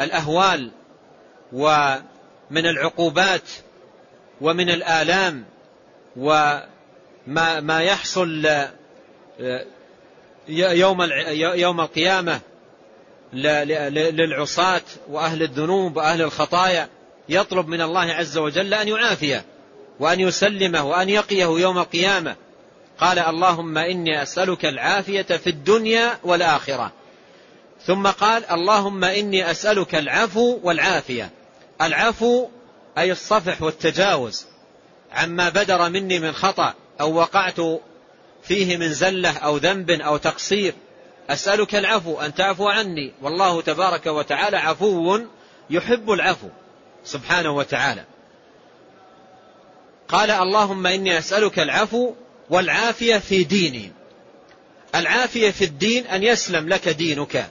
الأهوال 0.00 0.70
ومن 1.52 2.66
العقوبات 2.66 3.50
ومن 4.40 4.70
الآلام 4.70 5.44
وما 6.16 7.60
ما 7.60 7.82
يحصل 7.82 8.46
يوم 10.48 11.02
يوم 11.38 11.80
القيامة. 11.80 12.40
للعصاة 13.32 14.82
وأهل 15.08 15.42
الذنوب 15.42 15.96
وأهل 15.96 16.22
الخطايا 16.22 16.88
يطلب 17.28 17.68
من 17.68 17.80
الله 17.80 18.00
عز 18.00 18.38
وجل 18.38 18.74
أن 18.74 18.88
يعافيه 18.88 19.44
وأن 20.00 20.20
يسلمه 20.20 20.84
وأن 20.84 21.08
يقيه 21.08 21.44
يوم 21.44 21.78
القيامة. 21.78 22.36
قال 22.98 23.18
اللهم 23.18 23.78
إني 23.78 24.22
أسألك 24.22 24.64
العافية 24.64 25.22
في 25.22 25.50
الدنيا 25.50 26.18
والآخرة. 26.24 26.92
ثم 27.86 28.06
قال 28.06 28.44
اللهم 28.50 29.04
إني 29.04 29.50
أسألك 29.50 29.94
العفو 29.94 30.60
والعافية. 30.62 31.30
العفو 31.82 32.48
أي 32.98 33.12
الصفح 33.12 33.62
والتجاوز. 33.62 34.46
عما 35.12 35.48
بدر 35.48 35.88
مني 35.88 36.18
من 36.18 36.32
خطأ 36.32 36.74
أو 37.00 37.14
وقعت 37.14 37.60
فيه 38.42 38.76
من 38.76 38.92
زلة 38.92 39.38
أو 39.38 39.56
ذنب 39.56 39.90
أو 39.90 40.16
تقصير 40.16 40.74
أسألك 41.30 41.74
العفو 41.74 42.20
أن 42.20 42.34
تعفو 42.34 42.68
عني. 42.68 43.12
والله 43.22 43.62
تبارك 43.62 44.06
وتعالى 44.06 44.56
عفو 44.56 45.20
يحب 45.70 46.10
العفو 46.10 46.48
سبحانه 47.04 47.50
وتعالى. 47.50 48.04
قال 50.08 50.30
اللهم 50.30 50.86
إني 50.86 51.18
أسألك 51.18 51.58
العفو 51.58 52.14
والعافية 52.50 53.18
في 53.18 53.44
ديني. 53.44 53.92
العافية 54.94 55.50
في 55.50 55.64
الدين 55.64 56.06
أن 56.06 56.22
يسلم 56.22 56.68
لك 56.68 56.88
دينك. 56.88 57.50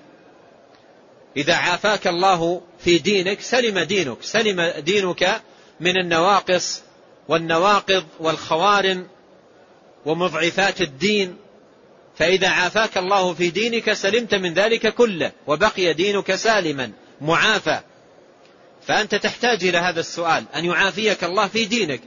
إذا 1.37 1.55
عافاك 1.55 2.07
الله 2.07 2.61
في 2.79 2.97
دينك 2.97 3.41
سلم 3.41 3.79
دينك. 3.79 4.17
سلم 4.21 4.61
دينك 4.61 5.41
من 5.79 5.97
النواقص 5.97 6.81
والنواقض 7.27 8.05
والخوارم 8.19 9.07
ومضعفات 10.05 10.81
الدين. 10.81 11.37
فإذا 12.17 12.49
عافاك 12.49 12.97
الله 12.97 13.33
في 13.33 13.49
دينك 13.49 13.93
سلمت 13.93 14.35
من 14.35 14.53
ذلك 14.53 14.93
كله 14.93 15.31
وبقي 15.47 15.93
دينك 15.93 16.35
سالما 16.35 16.91
معافى. 17.21 17.79
فأنت 18.87 19.15
تحتاج 19.15 19.65
إلى 19.65 19.77
هذا 19.77 19.99
السؤال 19.99 20.45
أن 20.55 20.65
يعافيك 20.65 21.23
الله 21.23 21.47
في 21.47 21.65
دينك. 21.65 22.01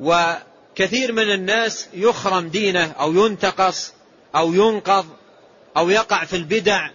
وكثير 0.00 1.12
من 1.12 1.32
الناس 1.32 1.88
يخرم 1.94 2.48
دينه 2.48 2.92
أو 2.92 3.12
ينتقص 3.12 3.92
أو 4.36 4.54
ينقض 4.54 5.06
أو 5.76 5.90
يقع 5.90 6.24
في 6.24 6.36
البدع 6.36 6.90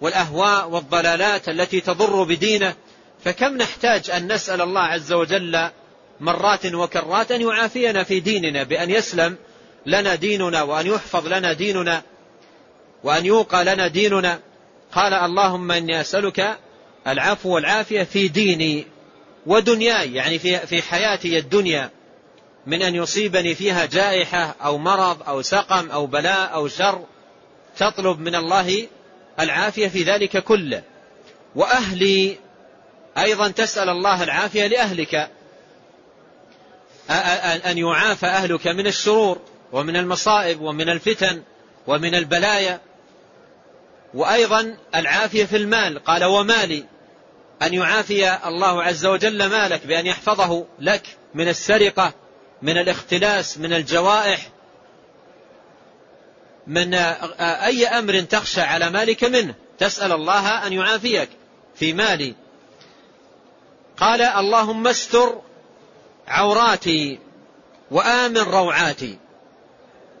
والأهواء 0.00 0.68
والضلالات 0.68 1.48
التي 1.48 1.80
تضر 1.80 2.22
بدينه. 2.22 2.74
فكم 3.24 3.56
نحتاج 3.56 4.10
أن 4.10 4.32
نسأل 4.32 4.60
الله 4.60 4.80
عز 4.80 5.12
وجل 5.12 5.68
مرات 6.20 6.66
وكرات 6.66 7.32
أن 7.32 7.40
يعافينا 7.40 8.02
في 8.04 8.20
ديننا 8.20 8.62
بأن 8.62 8.90
يسلم 8.90 9.36
لنا 9.88 10.14
ديننا 10.14 10.62
وأن 10.62 10.86
يحفظ 10.86 11.26
لنا 11.26 11.52
ديننا 11.52 12.02
وأن 13.04 13.26
يوقى 13.26 13.64
لنا 13.64 13.86
ديننا. 13.86 14.40
قال 14.92 15.14
اللهم 15.14 15.72
إني 15.72 16.00
أسألك 16.00 16.58
العفو 17.06 17.54
والعافية 17.54 18.02
في 18.02 18.28
ديني 18.28 18.86
ودنياي 19.46 20.14
يعني 20.14 20.38
في 20.38 20.58
في 20.58 20.82
حياتي 20.82 21.38
الدنيا 21.38 21.90
من 22.66 22.82
أن 22.82 22.94
يصيبني 22.94 23.54
فيها 23.54 23.86
جائحة 23.86 24.56
أو 24.64 24.78
مرض 24.78 25.22
أو 25.28 25.42
سقم 25.42 25.90
أو 25.90 26.06
بلاء 26.06 26.54
أو 26.54 26.68
شر 26.68 27.04
تطلب 27.76 28.20
من 28.20 28.34
الله 28.34 28.86
العافية 29.40 29.88
في 29.88 30.02
ذلك 30.02 30.44
كله. 30.44 30.82
وأهلي 31.54 32.36
أيضا 33.18 33.48
تسأل 33.48 33.88
الله 33.88 34.22
العافية 34.22 34.66
لأهلك 34.66 35.30
أن 37.66 37.78
يعافى 37.78 38.26
أهلك 38.26 38.66
من 38.66 38.86
الشرور. 38.86 39.38
ومن 39.72 39.96
المصائب 39.96 40.60
ومن 40.60 40.88
الفتن 40.88 41.42
ومن 41.86 42.14
البلايا. 42.14 42.80
وأيضا 44.14 44.76
العافية 44.94 45.44
في 45.44 45.56
المال. 45.56 46.04
قال 46.04 46.24
ومالي. 46.24 46.84
أن 47.62 47.74
يعافي 47.74 48.46
الله 48.46 48.82
عز 48.82 49.06
وجل 49.06 49.46
مالك 49.46 49.86
بأن 49.86 50.06
يحفظه 50.06 50.66
لك 50.78 51.16
من 51.34 51.48
السرقة 51.48 52.12
من 52.62 52.78
الاختلاس 52.78 53.58
من 53.58 53.72
الجوائح 53.72 54.48
من 56.66 56.94
أي 56.94 57.86
أمر 57.86 58.20
تخشى 58.20 58.60
على 58.60 58.90
مالك 58.90 59.24
منه. 59.24 59.54
تسأل 59.78 60.12
الله 60.12 60.66
أن 60.66 60.72
يعافيك 60.72 61.28
في 61.74 61.92
مالي. 61.92 62.34
قال 63.96 64.22
اللهم 64.22 64.86
استر 64.86 65.40
عوراتي 66.28 67.18
وآمن 67.90 68.38
روعاتي. 68.38 69.18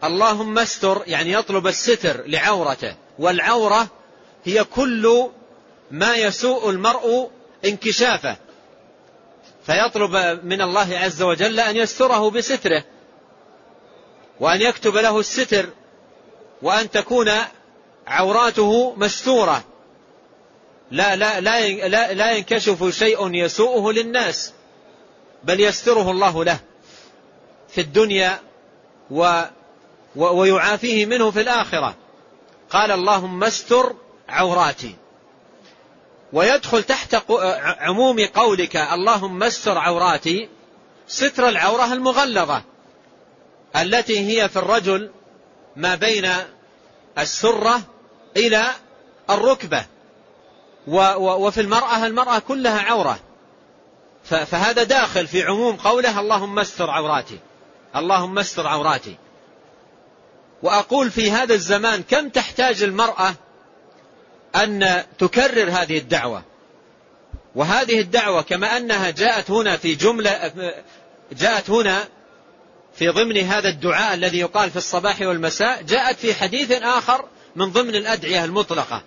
اللهم 0.04 0.58
استر 0.58 1.02
يعني 1.06 1.32
يطلب 1.32 1.66
الستر 1.66 2.26
لعورته 2.26 2.94
والعورة 3.18 3.88
هي 4.44 4.64
كل 4.64 5.28
ما 5.90 6.14
يسوء 6.14 6.70
المرء 6.70 7.30
انكشافه. 7.64 8.36
فيطلب 9.66 10.40
من 10.44 10.62
الله 10.62 10.98
عز 10.98 11.22
وجل 11.22 11.60
أن 11.60 11.76
يستره 11.76 12.30
بستره 12.30 12.84
وأن 14.40 14.60
يكتب 14.60 14.96
له 14.96 15.20
الستر 15.20 15.68
وأن 16.62 16.90
تكون 16.90 17.30
عوراته 18.06 18.94
مستورة. 18.96 19.64
لا, 20.90 21.16
لا, 21.16 21.40
لا, 21.40 21.68
لا, 21.88 22.12
لا 22.12 22.32
ينكشف 22.32 22.98
شيء 22.98 23.34
يسوءه 23.34 23.92
للناس 23.92 24.52
بل 25.44 25.60
يستره 25.60 26.10
الله 26.10 26.44
له 26.44 26.58
في 27.68 27.80
الدنيا 27.80 28.38
ويعافيه 30.18 31.06
منه 31.06 31.30
في 31.30 31.40
الآخرة. 31.40 31.94
قال 32.70 32.90
اللهم 32.90 33.44
استر 33.44 33.94
عوراتي. 34.28 34.96
ويدخل 36.32 36.82
تحت 36.82 37.16
عموم 37.80 38.26
قولك 38.26 38.76
اللهم 38.76 39.42
استر 39.42 39.78
عوراتي. 39.78 40.48
ستر 41.08 41.48
العورة 41.48 41.92
المغلظة 41.92 42.62
التي 43.76 44.18
هي 44.18 44.48
في 44.48 44.58
الرجل 44.58 45.10
ما 45.76 45.94
بين 45.94 46.32
السرة 47.18 47.80
إلى 48.36 48.66
الركبة. 49.30 49.84
وفي 50.86 51.60
المرأة 51.60 52.06
المرأة 52.06 52.38
كلها 52.38 52.80
عورة. 52.80 53.18
فهذا 54.24 54.82
داخل 54.82 55.26
في 55.26 55.42
عموم 55.42 55.76
قوله 55.76 56.20
اللهم 56.20 56.58
استر 56.58 56.90
عوراتي. 56.90 57.38
اللهم 57.96 58.38
استر 58.38 58.66
عوراتي. 58.66 59.16
وأقول 60.62 61.10
في 61.10 61.30
هذا 61.30 61.54
الزمان 61.54 62.02
كم 62.02 62.28
تحتاج 62.28 62.82
المرأة 62.82 63.34
أن 64.56 65.02
تكرر 65.18 65.70
هذه 65.70 65.98
الدعوة. 65.98 66.42
وهذه 67.54 68.00
الدعوة 68.00 68.42
كما 68.42 68.76
أنها 68.76 69.10
جاءت 69.10 69.50
هنا 69.50 69.76
في 69.76 69.94
جملة 69.94 70.52
جاءت 71.32 71.70
هنا 71.70 72.04
في 72.94 73.08
ضمن 73.08 73.36
هذا 73.36 73.68
الدعاء 73.68 74.14
الذي 74.14 74.38
يقال 74.38 74.70
في 74.70 74.76
الصباح 74.76 75.20
والمساء 75.20 75.82
جاءت 75.82 76.18
في 76.18 76.34
حديث 76.34 76.72
آخر 76.72 77.24
من 77.56 77.72
ضمن 77.72 77.94
الأدعية 77.94 78.44
المطلقة 78.44 79.02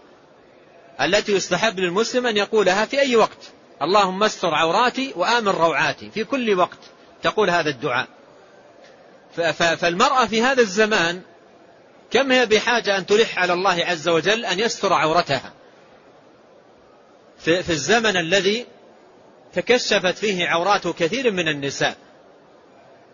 التي 1.02 1.32
يستحب 1.32 1.80
للمسلم 1.80 2.28
أن 2.28 2.38
يقولها 2.38 2.86
في 2.86 3.00
أي 3.00 3.16
وقت. 3.16 3.52
اللهم 3.82 4.24
استر 4.24 4.56
عوراتي 4.56 5.14
وآمن 5.16 5.48
روعاتي. 5.48 6.10
في 6.14 6.24
كل 6.24 6.60
وقت 6.60 6.80
تقول 7.24 7.50
هذا 7.50 7.70
الدعاء. 7.70 8.08
فالمرأة 9.78 10.26
في 10.26 10.42
هذا 10.42 10.62
الزمان 10.62 11.22
كم 12.12 12.32
هي 12.32 12.46
بحاجة 12.46 12.98
أن 12.98 13.06
تلح 13.06 13.40
على 13.40 13.54
الله 13.54 13.86
عز 13.86 14.10
وجل 14.10 14.46
أن 14.46 14.60
يستر 14.60 14.94
عورتها؟ 14.94 15.54
في 17.38 17.70
الزمن 17.70 18.18
الذي 18.18 18.66
تكشفت 19.54 20.18
فيه 20.18 20.48
عورات 20.48 20.88
كثير 20.88 21.32
من 21.32 21.48
النساء. 21.48 21.98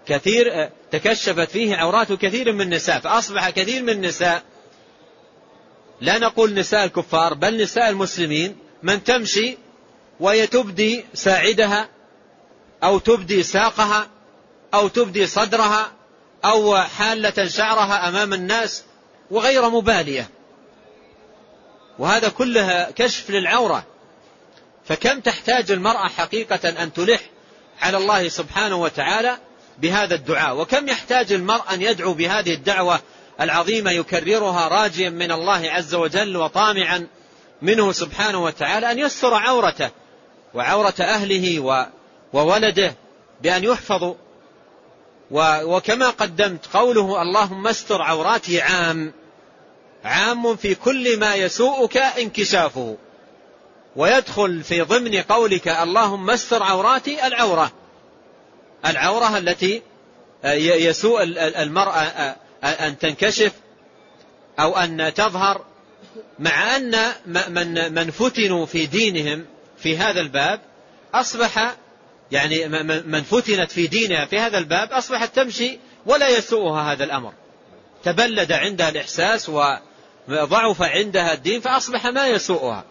كثير 0.05 0.69
تكشفت 0.91 1.51
فيه 1.51 1.75
عورات 1.75 2.13
كثير 2.13 2.53
من 2.53 2.61
النساء 2.61 2.99
فأصبح 2.99 3.49
كثير 3.49 3.83
من 3.83 3.89
النساء. 3.89 4.43
لا 6.01 6.17
نقول 6.17 6.53
نساء 6.53 6.85
الكفار 6.85 7.33
بل 7.33 7.63
نساء 7.63 7.89
المسلمين 7.89 8.57
من 8.83 9.03
تمشي 9.03 9.57
وهي 10.19 10.47
تبدي 10.47 11.05
ساعدها 11.13 11.89
أو 12.83 12.99
تبدي 12.99 13.43
ساقها 13.43 14.07
أو 14.73 14.87
تبدي 14.87 15.27
صدرها 15.27 15.91
أو 16.45 16.77
حالة 16.77 17.47
شعرها 17.47 18.07
أمام 18.07 18.33
الناس 18.33 18.83
وغير 19.31 19.69
مبالية. 19.69 20.29
وهذا 21.99 22.29
كلها 22.29 22.91
كشف 22.91 23.29
للعورة. 23.29 23.85
فكم 24.85 25.19
تحتاج 25.19 25.71
المرأة 25.71 26.07
حقيقة 26.07 26.83
أن 26.83 26.93
تلح 26.93 27.21
على 27.81 27.97
الله 27.97 28.29
سبحانه 28.29 28.75
وتعالى 28.75 29.37
بهذا 29.77 30.15
الدعاء؟ 30.15 30.57
وكم 30.57 30.87
يحتاج 30.87 31.31
المرء 31.31 31.73
أن 31.73 31.81
يدعو 31.81 32.13
بهذه 32.13 32.53
الدعوة 32.53 32.99
العظيمة 33.41 33.91
يكررها 33.91 34.67
راجيا 34.67 35.09
من 35.09 35.31
الله 35.31 35.71
عز 35.71 35.95
وجل 35.95 36.37
وطامعا 36.37 37.07
منه 37.61 37.91
سبحانه 37.91 38.43
وتعالى 38.43 38.91
أن 38.91 38.99
يستر 38.99 39.33
عورته 39.33 39.89
وعورة 40.53 40.95
أهله 40.99 41.87
وولده 42.33 42.95
بأن 43.41 43.63
يحفظوا 43.63 44.15
وكما 45.31 46.09
قدمت 46.09 46.65
قوله 46.73 47.21
اللهم 47.21 47.67
استر 47.67 48.01
عوراتي 48.01 48.61
عام. 48.61 49.13
عام 50.03 50.55
في 50.55 50.75
كل 50.75 51.19
ما 51.19 51.35
يسوءك 51.35 51.97
انكشافه. 51.97 52.97
ويدخل 53.95 54.63
في 54.63 54.81
ضمن 54.81 55.21
قولك 55.21 55.67
اللهم 55.67 56.29
استر 56.29 56.63
عوراتي 56.63 57.27
العورة. 57.27 57.71
العورة 58.85 59.37
التي 59.37 59.81
يسوء 60.43 61.23
المرأة 61.61 62.35
أن 62.63 62.97
تنكشف 62.97 63.51
أو 64.59 64.77
أن 64.77 65.13
تظهر. 65.13 65.65
مع 66.39 66.75
أن 66.75 66.95
من 67.27 67.93
من 67.93 68.11
فتنوا 68.11 68.65
في 68.65 68.85
دينهم 68.85 69.45
في 69.77 69.97
هذا 69.97 70.21
الباب 70.21 70.61
أصبح 71.13 71.75
يعني 72.31 72.67
من 73.01 73.23
فتنت 73.23 73.71
في 73.71 73.87
دينها 73.87 74.25
في 74.25 74.39
هذا 74.39 74.57
الباب 74.57 74.91
أصبحت 74.91 75.35
تمشي 75.35 75.79
ولا 76.05 76.29
يسوءها 76.29 76.93
هذا 76.93 77.03
الأمر. 77.03 77.33
تبلد 78.03 78.51
عندها 78.51 78.89
الإحساس 78.89 79.49
وضعف 80.27 80.81
عندها 80.81 81.33
الدين 81.33 81.61
فأصبح 81.61 82.05
ما 82.05 82.27
يسوءها. 82.27 82.85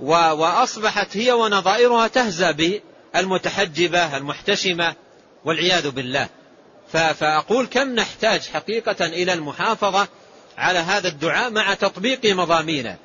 وأصبحت 0.00 1.16
هي 1.16 1.32
ونظائرها 1.32 2.08
تهزى 2.08 2.82
بالمتحجبة 3.14 4.16
المحتشمة 4.16 4.94
والعياذ 5.44 5.90
بالله. 5.90 6.28
فأقول 6.92 7.66
كم 7.66 7.94
نحتاج 7.94 8.40
حقيقة 8.40 9.06
إلى 9.06 9.32
المحافظة 9.32 10.08
على 10.58 10.78
هذا 10.78 11.08
الدعاء 11.08 11.50
مع 11.50 11.74
تطبيق 11.74 12.20
مضامينه. 12.24 12.96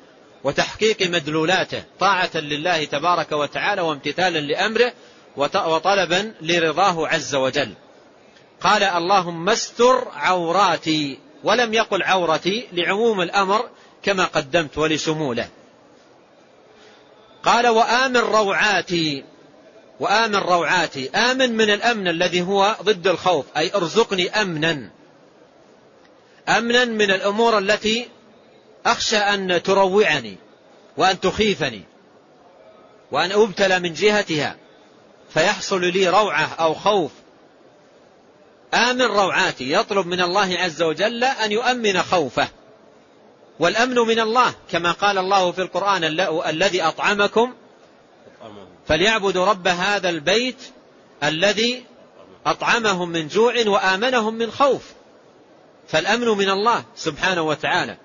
وتحقيق 0.44 1.02
مدلولاته 1.02 1.84
طاعة 2.00 2.30
لله 2.34 2.84
تبارك 2.84 3.32
وتعالى 3.32 3.80
وامتثالا 3.82 4.38
لأمره 4.38 4.92
وطلبا 5.36 6.34
لرضاه 6.40 7.08
عز 7.08 7.34
وجل. 7.34 7.74
قال 8.60 8.82
اللهم 8.82 9.48
استر 9.48 10.08
عوراتي 10.14 11.18
ولم 11.44 11.74
يقل 11.74 12.02
عورتي 12.02 12.68
لعموم 12.72 13.20
الأمر 13.20 13.68
كما 14.02 14.24
قدمت 14.24 14.78
ولشموله. 14.78 15.48
قال 17.42 17.68
وآمن 17.68 18.16
روعاتي 18.16 19.24
وآمن 20.00 20.36
روعاتي 20.36 21.10
آمن 21.10 21.56
من 21.56 21.70
الأمن 21.70 22.08
الذي 22.08 22.42
هو 22.42 22.76
ضد 22.82 23.06
الخوف 23.06 23.46
أي 23.56 23.74
ارزقني 23.74 24.30
أمنا 24.30 24.90
أمنا 26.48 26.84
من 26.84 27.10
الأمور 27.10 27.58
التي 27.58 28.08
أخشى 28.86 29.16
أن 29.16 29.62
تروعني 29.62 30.36
وأن 30.96 31.20
تخيفني 31.20 31.82
وأن 33.10 33.32
أبتلى 33.32 33.78
من 33.78 33.94
جهتها 33.94 34.56
فيحصل 35.34 35.80
لي 35.84 36.08
روعة 36.08 36.54
أو 36.54 36.74
خوف. 36.74 37.10
آمن 38.74 39.02
روعاتي 39.02 39.72
يطلب 39.72 40.06
من 40.06 40.20
الله 40.20 40.58
عز 40.58 40.82
وجل 40.82 41.24
أن 41.24 41.52
يؤمن 41.52 42.02
خوفه. 42.02 42.48
والأمن 43.58 43.94
من 43.94 44.20
الله 44.20 44.54
كما 44.70 44.92
قال 44.92 45.18
الله 45.18 45.52
في 45.52 45.62
القرآن 45.62 46.04
الذي 46.46 46.82
أطعمكم 46.82 47.54
فليعبدوا 48.86 49.46
رب 49.46 49.68
هذا 49.68 50.08
البيت 50.08 50.62
الذي 51.22 51.84
أطعمهم 52.46 53.08
من 53.08 53.28
جوع 53.28 53.54
وآمنهم 53.66 54.34
من 54.34 54.50
خوف. 54.50 54.82
فالأمن 55.88 56.28
من 56.28 56.50
الله 56.50 56.84
سبحانه 56.96 57.42
وتعالى. 57.42 57.96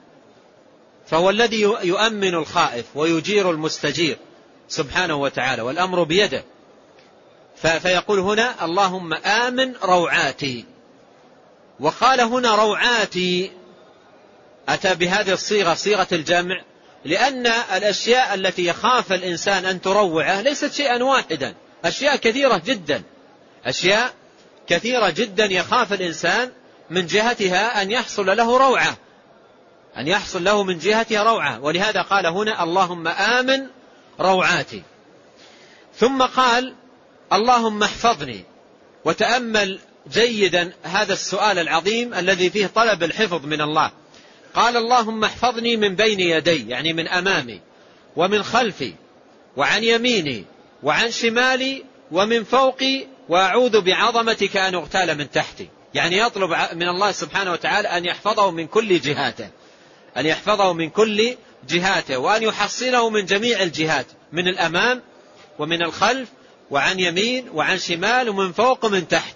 فهو 1.09 1.29
الذي 1.29 1.61
يؤمن 1.61 2.33
الخائف 2.35 2.85
ويجير 2.95 3.51
المستجير 3.51 4.17
سبحانه 4.67 5.15
وتعالى 5.15 5.61
والأمر 5.61 6.03
بيده. 6.03 6.43
فيقول 7.61 8.19
هنا 8.19 8.65
اللهم 8.65 9.13
آمن 9.13 9.75
روعاتي. 9.75 10.65
وقال 11.79 12.21
هنا 12.21 12.55
روعاتي 12.55 13.51
أتى 14.69 14.95
بهذه 14.95 15.33
الصيغة 15.33 15.73
صيغة 15.73 16.07
الجمع 16.11 16.61
لأن 17.05 17.47
الأشياء 17.47 18.33
التي 18.33 18.65
يخاف 18.65 19.13
الإنسان 19.13 19.65
أن 19.65 19.81
تروعه 19.81 20.41
ليست 20.41 20.73
شيئا 20.73 21.03
واحدا 21.03 21.55
أشياء 21.85 22.15
كثيرة 22.15 22.61
جدا. 22.65 23.03
أشياء 23.65 24.13
كثيرة 24.67 25.09
جدا 25.09 25.45
يخاف 25.45 25.93
الإنسان 25.93 26.51
من 26.89 27.05
جهتها 27.05 27.81
أن 27.81 27.91
يحصل 27.91 28.25
له 28.37 28.57
روعة. 28.57 28.97
أن 29.97 30.07
يحصل 30.07 30.43
له 30.43 30.63
من 30.63 30.79
جهتها 30.79 31.23
روعة. 31.23 31.59
ولهذا 31.59 32.01
قال 32.01 32.25
هنا 32.25 32.63
اللهم 32.63 33.07
آمن 33.07 33.67
روعاتي. 34.19 34.83
ثم 35.95 36.21
قال 36.21 36.73
اللهم 37.33 37.83
احفظني. 37.83 38.43
وتأمل 39.05 39.79
جيدا 40.11 40.73
هذا 40.83 41.13
السؤال 41.13 41.59
العظيم 41.59 42.13
الذي 42.13 42.49
فيه 42.49 42.67
طلب 42.67 43.03
الحفظ 43.03 43.45
من 43.45 43.61
الله. 43.61 43.91
قال 44.53 44.77
اللهم 44.77 45.23
احفظني 45.23 45.77
من 45.77 45.95
بين 45.95 46.19
يدي 46.19 46.69
يعني 46.69 46.93
من 46.93 47.07
أمامي 47.07 47.61
ومن 48.15 48.43
خلفي 48.43 48.93
وعن 49.57 49.83
يميني 49.83 50.45
وعن 50.83 51.11
شمالي 51.11 51.83
ومن 52.11 52.43
فوقي 52.43 53.05
وأعوذ 53.29 53.81
بعظمتك 53.81 54.57
أن 54.57 54.75
أغتال 54.75 55.17
من 55.17 55.31
تحتي. 55.31 55.69
يعني 55.93 56.17
يطلب 56.17 56.49
من 56.73 56.89
الله 56.89 57.11
سبحانه 57.11 57.51
وتعالى 57.51 57.87
أن 57.87 58.05
يحفظه 58.05 58.51
من 58.51 58.67
كل 58.67 58.99
جهاته. 58.99 59.49
أن 60.17 60.25
يحفظه 60.25 60.73
من 60.73 60.89
كل 60.89 61.35
جهاته 61.69 62.17
وأن 62.17 62.43
يحصنه 62.43 63.09
من 63.09 63.25
جميع 63.25 63.61
الجهات 63.63 64.05
من 64.31 64.47
الأمام 64.47 65.01
ومن 65.59 65.81
الخلف 65.81 66.29
وعن 66.71 66.99
يمين 66.99 67.49
وعن 67.49 67.77
شمال 67.77 68.29
ومن 68.29 68.51
فوق 68.51 68.85
ومن 68.85 69.07
تحت. 69.07 69.35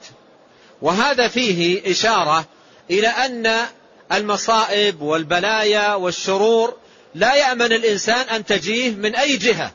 وهذا 0.81 1.27
فيه 1.27 1.91
إشارة 1.91 2.45
إلى 2.91 3.07
أن 3.07 3.65
المصائب 4.11 5.01
والبلايا 5.01 5.95
والشرور 5.95 6.77
لا 7.15 7.35
يأمن 7.35 7.73
الإنسان 7.73 8.29
أن 8.29 8.45
تجيه 8.45 8.91
من 8.91 9.15
أي 9.15 9.37
جهة. 9.37 9.71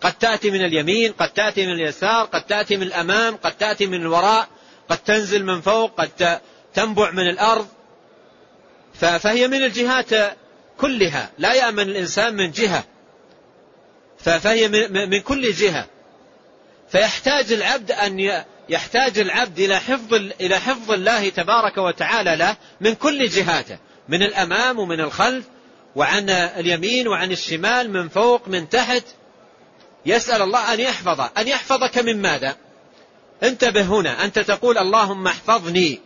قد 0.00 0.12
تأتي 0.12 0.50
من 0.50 0.64
اليمين 0.64 1.12
قد 1.12 1.28
تأتي 1.28 1.66
من 1.66 1.72
اليسار 1.72 2.24
قد 2.24 2.42
تأتي 2.42 2.76
من 2.76 2.82
الأمام 2.82 3.36
قد 3.36 3.52
تأتي 3.56 3.86
من 3.86 4.00
الوراء 4.00 4.48
قد 4.88 4.98
تنزل 4.98 5.44
من 5.44 5.60
فوق 5.60 6.00
قد 6.00 6.40
تنبع 6.74 7.10
من 7.10 7.28
الأرض. 7.28 7.66
فهي 8.94 9.48
من 9.48 9.64
الجهات 9.64 10.38
كلها. 10.80 11.30
لا 11.38 11.54
يأمن 11.54 11.82
الإنسان 11.82 12.34
من 12.34 12.50
جهة. 12.50 12.84
فهي 14.18 14.68
من 15.06 15.20
كل 15.20 15.52
جهة. 15.52 15.86
فيحتاج 16.90 17.52
العبد 17.52 17.92
أن 17.92 18.42
يحتاج 18.68 19.18
العبد 19.18 19.58
إلى 19.58 19.80
حفظ 19.80 20.14
إلى 20.14 20.58
حفظ 20.58 20.92
الله 20.92 21.28
تبارك 21.28 21.78
وتعالى 21.78 22.36
له 22.36 22.56
من 22.80 22.94
كل 22.94 23.28
جهاته. 23.28 23.78
من 24.08 24.22
الأمام 24.22 24.78
ومن 24.78 25.00
الخلف 25.00 25.44
وعن 25.96 26.30
اليمين 26.30 27.08
وعن 27.08 27.32
الشمال 27.32 27.90
من 27.90 28.08
فوق 28.08 28.48
من 28.48 28.68
تحت. 28.68 29.04
يسأل 30.06 30.42
الله 30.42 30.74
أن 30.74 30.80
يحفظه. 30.80 31.30
أن 31.38 31.48
يحفظك 31.48 31.98
من 31.98 32.22
ماذا؟ 32.22 32.56
انتبه 33.42 33.82
هنا. 33.82 34.24
أنت 34.24 34.38
تقول 34.38 34.78
اللهم 34.78 35.26
احفظني. 35.26 36.00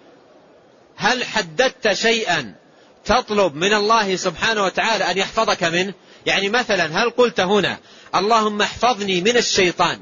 هل 0.97 1.25
حددت 1.25 1.93
شيئا؟ 1.93 2.64
تطلب 3.05 3.55
من 3.55 3.75
الله 3.75 4.17
سبحانه 4.17 4.65
وتعالى 4.65 5.11
أن 5.11 5.19
يحفظك 5.19 5.65
منه؟ 5.65 5.95
يعني 6.27 6.49
مثلا 6.49 7.03
هل 7.03 7.11
قلت 7.11 7.41
هنا 7.41 7.79
اللهم 8.15 8.63
احفظني 8.63 9.21
من 9.21 9.37
الشيطان 9.37 10.01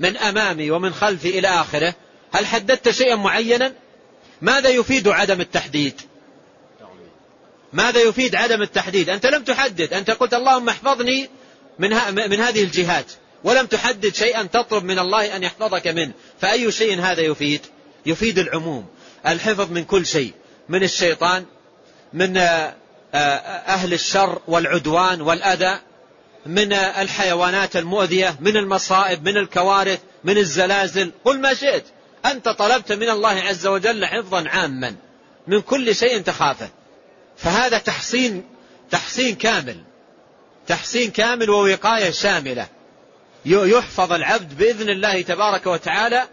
من 0.00 0.16
أمامي 0.16 0.70
ومن 0.70 0.94
خلفي 0.94 1.38
إلى 1.38 1.48
آخره 1.48 1.94
هل 2.32 2.46
حددت 2.46 2.90
شيئا 2.90 3.16
معينا؟ 3.16 3.72
ماذا 4.42 4.68
يفيد 4.68 5.08
عدم 5.08 5.40
التحديد؟ 5.40 6.00
ماذا 7.72 8.00
يفيد 8.00 8.36
عدم 8.36 8.62
التحديد؟ 8.62 9.10
أنت 9.10 9.26
لم 9.26 9.44
تحدد 9.44 9.92
أنت 9.92 10.10
قلت 10.10 10.34
اللهم 10.34 10.68
احفظني 10.68 11.30
من, 11.78 11.90
من 12.14 12.40
هذه 12.40 12.62
الجهات 12.62 13.06
ولم 13.44 13.66
تحدد 13.66 14.14
شيئا 14.14 14.42
تطلب 14.42 14.84
من 14.84 14.98
الله 14.98 15.36
أن 15.36 15.42
يحفظك 15.42 15.86
منه 15.86 16.12
فأي 16.40 16.72
شيء 16.72 17.00
هذا 17.00 17.20
يفيد؟ 17.20 17.60
يفيد 18.06 18.38
العموم 18.38 18.86
الحفظ 19.26 19.70
من 19.72 19.84
كل 19.84 20.06
شيء 20.06 20.32
من 20.68 20.82
الشيطان 20.82 21.44
من 22.12 22.36
آه، 22.36 22.74
آه، 23.14 23.18
أهل 23.66 23.92
الشر 23.92 24.38
والعدوان 24.48 25.20
والأذى 25.20 25.80
من 26.46 26.72
الحيوانات 26.72 27.76
المؤذية 27.76 28.36
من 28.40 28.56
المصائب 28.56 29.28
من 29.28 29.36
الكوارث 29.36 30.00
من 30.24 30.38
الزلازل 30.38 31.12
قل 31.24 31.40
ما 31.40 31.54
شئت. 31.54 31.84
أنت 32.26 32.48
طلبت 32.48 32.92
من 32.92 33.10
الله 33.10 33.28
عز 33.28 33.66
وجل 33.66 34.06
حفظا 34.06 34.48
عاما 34.48 34.96
من 35.46 35.60
كل 35.60 35.94
شيء 35.94 36.20
تخافه. 36.20 36.68
فهذا 37.36 37.78
تحصين 37.78 38.44
تحصين 38.90 39.34
كامل 39.34 39.76
تحصين 40.66 41.10
كامل 41.10 41.50
ووقاية 41.50 42.10
شاملة. 42.10 42.66
يحفظ 43.46 44.12
العبد 44.12 44.58
بإذن 44.58 44.90
الله 44.90 45.22
تبارك 45.22 45.66
وتعالى 45.66 46.26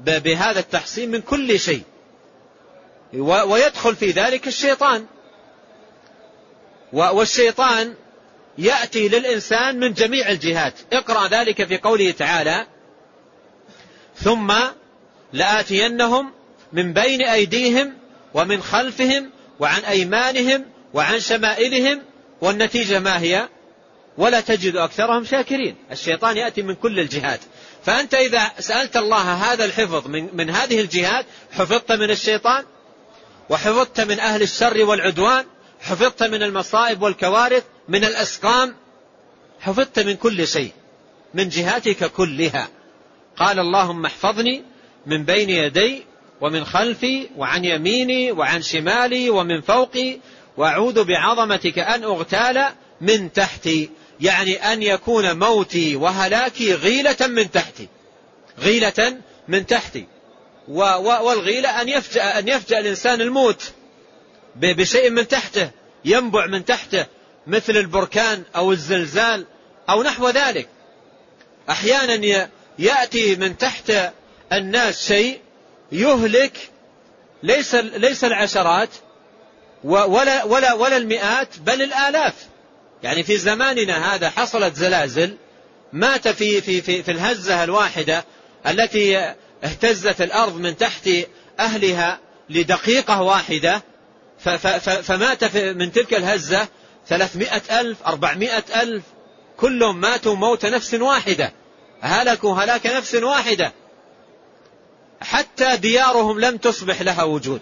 بهذا 0.00 0.60
التحصين 0.60 1.10
من 1.10 1.20
كل 1.20 1.60
شيء. 1.60 1.82
ويدخل 3.14 3.96
في 3.96 4.10
ذلك 4.10 4.46
الشيطان. 4.46 5.06
والشيطان 6.92 7.94
يأتي 8.58 9.08
للإنسان 9.08 9.80
من 9.80 9.92
جميع 9.92 10.30
الجهات. 10.30 10.74
اقرأ 10.92 11.28
ذلك 11.28 11.64
في 11.64 11.78
قوله 11.78 12.10
تعالى 12.10 12.66
ثم 14.16 14.54
لآتينهم 15.32 16.32
من 16.72 16.92
بين 16.92 17.22
أيديهم 17.22 17.94
ومن 18.34 18.62
خلفهم 18.62 19.30
وعن 19.60 19.80
أيمانهم 19.80 20.64
وعن 20.94 21.20
شمائلهم 21.20 22.02
والنتيجة 22.40 22.98
ما 22.98 23.20
هي؟ 23.20 23.48
ولا 24.18 24.40
تجد 24.40 24.76
أكثرهم 24.76 25.24
شاكرين. 25.24 25.76
الشيطان 25.92 26.36
يأتي 26.36 26.62
من 26.62 26.74
كل 26.74 27.00
الجهات. 27.00 27.40
فأنت 27.84 28.14
إذا 28.14 28.50
سألت 28.58 28.96
الله 28.96 29.34
هذا 29.34 29.64
الحفظ 29.64 30.06
من, 30.06 30.36
من 30.36 30.50
هذه 30.50 30.80
الجهات 30.80 31.26
حفظت 31.52 31.92
من 31.92 32.10
الشيطان 32.10 32.64
وحفظت 33.50 34.00
من 34.00 34.20
أهل 34.20 34.42
الشر 34.42 34.84
والعدوان 34.84 35.44
حفظت 35.80 36.22
من 36.22 36.42
المصائب 36.42 37.02
والكوارث 37.02 37.64
من 37.88 38.04
الأسقام. 38.04 38.74
حفظت 39.60 39.98
من 39.98 40.16
كل 40.16 40.46
شيء 40.46 40.72
من 41.34 41.48
جهاتك 41.48 42.12
كلها. 42.12 42.68
قال 43.36 43.58
اللهم 43.58 44.06
احفظني 44.06 44.62
من 45.06 45.24
بين 45.24 45.50
يدي 45.50 46.02
ومن 46.40 46.64
خلفي 46.64 47.28
وعن 47.36 47.64
يميني 47.64 48.32
وعن 48.32 48.62
شمالي 48.62 49.30
ومن 49.30 49.60
فوقي 49.60 50.18
وأعوذ 50.56 51.04
بعظمتك 51.04 51.78
أن 51.78 52.04
أغتال 52.04 52.64
من 53.00 53.32
تحتي. 53.32 53.90
يعني 54.20 54.72
أن 54.72 54.82
يكون 54.82 55.38
موتي 55.38 55.96
وهلاكي 55.96 56.74
غيلة 56.74 57.16
من 57.20 57.50
تحتي. 57.50 57.88
غيلة 58.58 59.16
من 59.48 59.66
تحتي. 59.66 60.06
والغيلة 60.68 61.82
أن 61.82 61.88
يفجأ 61.88 62.38
أن 62.38 62.48
يفجأ 62.48 62.78
الإنسان 62.78 63.20
الموت. 63.20 63.72
بشيء 64.60 65.10
من 65.10 65.28
تحته 65.28 65.70
ينبع 66.04 66.46
من 66.46 66.64
تحته 66.64 67.06
مثل 67.46 67.76
البركان 67.76 68.42
أو 68.56 68.72
الزلزال 68.72 69.46
أو 69.90 70.02
نحو 70.02 70.28
ذلك. 70.28 70.68
أحيانا 71.70 72.48
يأتي 72.78 73.36
من 73.36 73.58
تحت 73.58 73.92
الناس 74.52 75.08
شيء 75.08 75.40
يهلك 75.92 76.70
ليس 77.42 77.74
ليس 77.74 78.24
العشرات 78.24 78.88
ولا 79.84 80.44
ولا 80.44 80.72
ولا 80.72 80.96
المئات 80.96 81.58
بل 81.58 81.82
الآلاف. 81.82 82.34
يعني 83.02 83.22
في 83.22 83.36
زماننا 83.36 84.14
هذا 84.14 84.30
حصلت 84.30 84.74
زلازل 84.74 85.36
مات 85.92 86.28
في 86.28 86.60
في 86.60 86.82
في, 86.82 87.02
في 87.02 87.10
الهزة 87.10 87.64
الواحدة 87.64 88.24
التي 88.66 89.34
اهتزت 89.64 90.20
الأرض 90.20 90.56
من 90.56 90.76
تحت 90.76 91.10
أهلها 91.60 92.18
لدقيقة 92.50 93.22
واحدة 93.22 93.82
فمات 95.02 95.56
من 95.56 95.92
تلك 95.92 96.14
الهزة 96.14 96.68
ثلاثمائة 97.08 97.80
ألف 97.80 98.02
أربعمائة 98.06 98.64
ألف 98.82 99.02
كلهم 99.56 100.00
ماتوا 100.00 100.34
موت 100.34 100.66
نفس 100.66 100.94
واحدة. 100.94 101.52
هلكوا 102.00 102.54
هلاك 102.54 102.86
نفس 102.86 103.14
واحدة. 103.14 103.72
حتى 105.20 105.76
ديارهم 105.76 106.40
لم 106.40 106.56
تصبح 106.56 107.02
لها 107.02 107.22
وجود. 107.22 107.60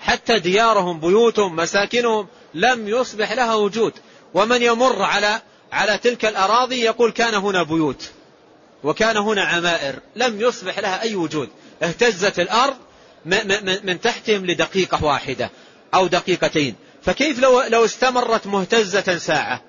حتى 0.00 0.38
ديارهم 0.38 1.00
بيوتهم 1.00 1.56
مساكنهم 1.56 2.26
لم 2.54 2.88
يصبح 2.88 3.32
لها 3.32 3.54
وجود. 3.54 3.92
ومن 4.34 4.62
يمر 4.62 5.02
على 5.02 5.42
على 5.72 5.98
تلك 5.98 6.24
الأراضي 6.24 6.80
يقول 6.80 7.10
كان 7.10 7.34
هنا 7.34 7.62
بيوت 7.62 8.10
وكان 8.84 9.16
هنا 9.16 9.44
عمائر. 9.44 9.98
لم 10.16 10.40
يصبح 10.40 10.78
لها 10.78 11.02
أي 11.02 11.14
وجود. 11.14 11.48
اهتزت 11.82 12.40
الأرض 12.40 12.76
من 13.84 14.00
تحتهم 14.00 14.46
لدقيقة 14.46 15.04
واحدة. 15.04 15.50
أو 15.94 16.06
دقيقتين. 16.06 16.74
فكيف 17.02 17.38
لو 17.38 17.62
لو 17.62 17.84
استمرت 17.84 18.46
مهتزة 18.46 19.18
ساعة؟ 19.18 19.62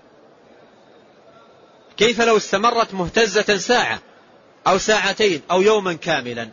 كيف 1.97 2.22
لو 2.22 2.38
استمرت 2.38 2.93
مهتزة 2.93 3.57
ساعة 3.57 3.99
أو 4.67 4.78
ساعتين 4.78 5.41
أو 5.51 5.61
يوما 5.61 5.93
كاملا؟ 5.93 6.49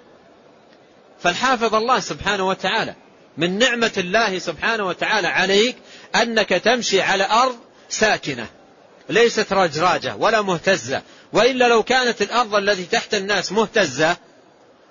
فالحافظ 1.20 1.74
الله 1.74 2.00
سبحانه 2.00 2.48
وتعالى 2.48 2.94
من 3.36 3.58
نعمة 3.58 3.92
الله 3.96 4.38
سبحانه 4.38 4.86
وتعالى 4.86 5.28
عليك 5.28 5.76
أنك 6.14 6.48
تمشي 6.48 7.02
على 7.02 7.30
أرض 7.30 7.56
ساكنة 7.88 8.46
ليست 9.08 9.52
رجراجة 9.52 10.16
ولا 10.16 10.42
مهتزة. 10.42 11.02
وإلا 11.32 11.68
لو 11.68 11.82
كانت 11.82 12.22
الأرض 12.22 12.54
التي 12.54 12.84
تحت 12.84 13.14
الناس 13.14 13.52
مهتزة 13.52 14.16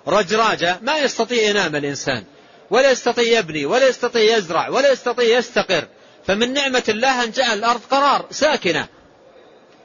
رجراجة 0.06 0.78
ما 0.82 0.98
يستطيع 0.98 1.42
ينام 1.42 1.76
الإنسان. 1.76 2.24
ولا 2.70 2.90
يستطيع 2.90 3.38
يبني 3.38 3.66
ولا 3.66 3.88
يستطيع 3.88 4.36
يزرع 4.36 4.68
ولا 4.68 4.92
يستطيع 4.92 5.38
يستقر. 5.38 5.84
فمن 6.26 6.52
نعمة 6.52 6.82
الله 6.88 7.24
أن 7.24 7.30
جعل 7.30 7.58
الأرض 7.58 7.80
قرار 7.90 8.26
ساكنة. 8.30 8.88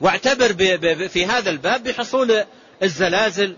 واعتبر 0.01 0.53
في 1.07 1.25
هذا 1.25 1.49
الباب 1.49 1.83
بحصول 1.83 2.43
الزلازل 2.83 3.55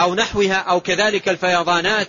أو 0.00 0.14
نحوها 0.14 0.54
أو 0.54 0.80
كذلك 0.80 1.28
الفيضانات 1.28 2.08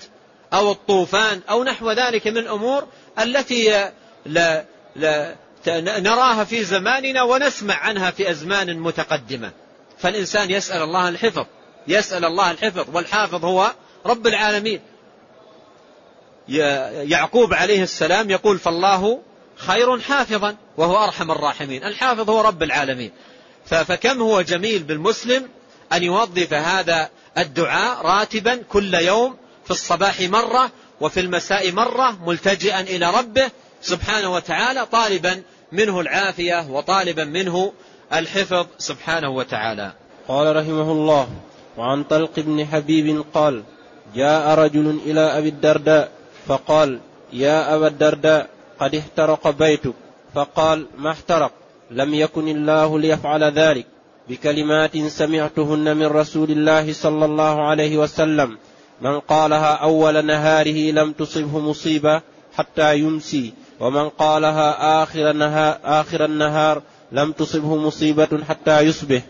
أو 0.54 0.72
الطوفان 0.72 1.42
أو 1.50 1.64
نحو 1.64 1.92
ذلك 1.92 2.28
من 2.28 2.38
الأمور 2.38 2.88
التي 3.20 3.90
لا 4.26 4.66
لا 4.96 5.36
نراها 5.78 6.44
في 6.44 6.64
زماننا 6.64 7.24
ونسمع 7.24 7.76
عنها 7.76 8.12
في 8.12 8.32
أزمان 8.32 8.80
متقدمة. 8.80 9.52
فالإنسان 9.98 10.52
يسأل 10.52 10.82
الله 10.82 11.10
الحفظ 11.10 11.46
يسأل 11.88 12.26
الله 12.26 12.52
الحفظ 12.52 12.96
والحافظ 12.96 13.46
هو 13.46 13.72
رب 14.06 14.28
العالمين. 14.28 14.82
يعقوب 16.50 17.54
عليه 17.54 17.84
السلام 17.84 18.30
يقول 18.30 18.60
فالله 18.60 19.20
خير 19.56 20.00
حافظا 20.00 20.56
وهو 20.78 21.04
أرحم 21.04 21.32
الراحمين. 21.32 21.84
الحافظ 21.84 22.30
هو 22.30 22.42
رب 22.42 22.64
العالمين. 22.64 23.12
فكم 23.66 24.22
هو 24.22 24.42
جميل 24.42 24.84
بالمسلم 24.84 25.50
أن 25.94 26.04
يوظف 26.04 26.54
هذا 26.54 27.10
الدعاء 27.38 28.06
راتبا 28.06 28.56
كل 28.70 28.94
يوم 28.94 29.36
في 29.66 29.72
الصباح 29.72 30.22
مرة 30.22 30.72
وفي 31.02 31.20
المساء 31.20 31.72
مرة 31.72 32.26
ملتجئا 32.26 32.82
إلى 32.82 33.12
ربه 33.12 33.52
سبحانه 33.82 34.34
وتعالى 34.34 34.86
طالبا 34.86 35.42
منه 35.72 36.00
العافية 36.00 36.68
وطالبا 36.70 37.24
منه 37.24 37.74
الحفظ 38.14 38.66
سبحانه 38.78 39.30
وتعالى. 39.30 39.94
قال 40.28 40.56
رحمه 40.56 40.92
الله 40.92 41.30
وعن 41.78 42.04
طلق 42.04 42.40
بن 42.40 42.66
حبيب 42.66 43.26
قال 43.34 43.64
جاء 44.16 44.60
رجل 44.60 45.00
إلى 45.06 45.38
أبي 45.38 45.50
الدرداء 45.50 46.12
فقال 46.50 47.00
يا 47.34 47.76
أبا 47.76 47.88
الدرداء 47.88 48.50
قد 48.80 48.96
احترق 48.96 49.50
بيتك. 49.50 49.94
فقال 50.36 50.86
ما 50.98 51.12
احترق 51.12 51.52
لم 51.92 52.14
يكن 52.14 52.48
الله 52.48 53.00
ليفعل 53.00 53.44
ذلك. 53.44 53.86
بكلمات 54.30 54.98
سمعتهن 54.98 55.98
من 55.98 56.06
رسول 56.06 56.52
الله 56.52 56.94
صلى 56.94 57.26
الله 57.26 57.68
عليه 57.68 57.98
وسلم 57.98 58.58
من 59.02 59.20
قالها 59.20 59.74
أول 59.74 60.26
نهاره 60.26 60.92
لم 60.92 61.12
تصبه 61.12 61.60
مصيبة 61.60 62.22
حتى 62.58 62.98
يمسي 62.98 63.54
ومن 63.80 64.10
قالها 64.10 65.04
آخر 65.04 65.32
النهار, 65.32 65.78
آخر 65.84 66.26
النهار 66.26 66.82
لم 67.12 67.32
تصبه 67.32 67.76
مصيبة 67.76 68.44
حتى 68.50 68.80
يصبح. 68.80 69.22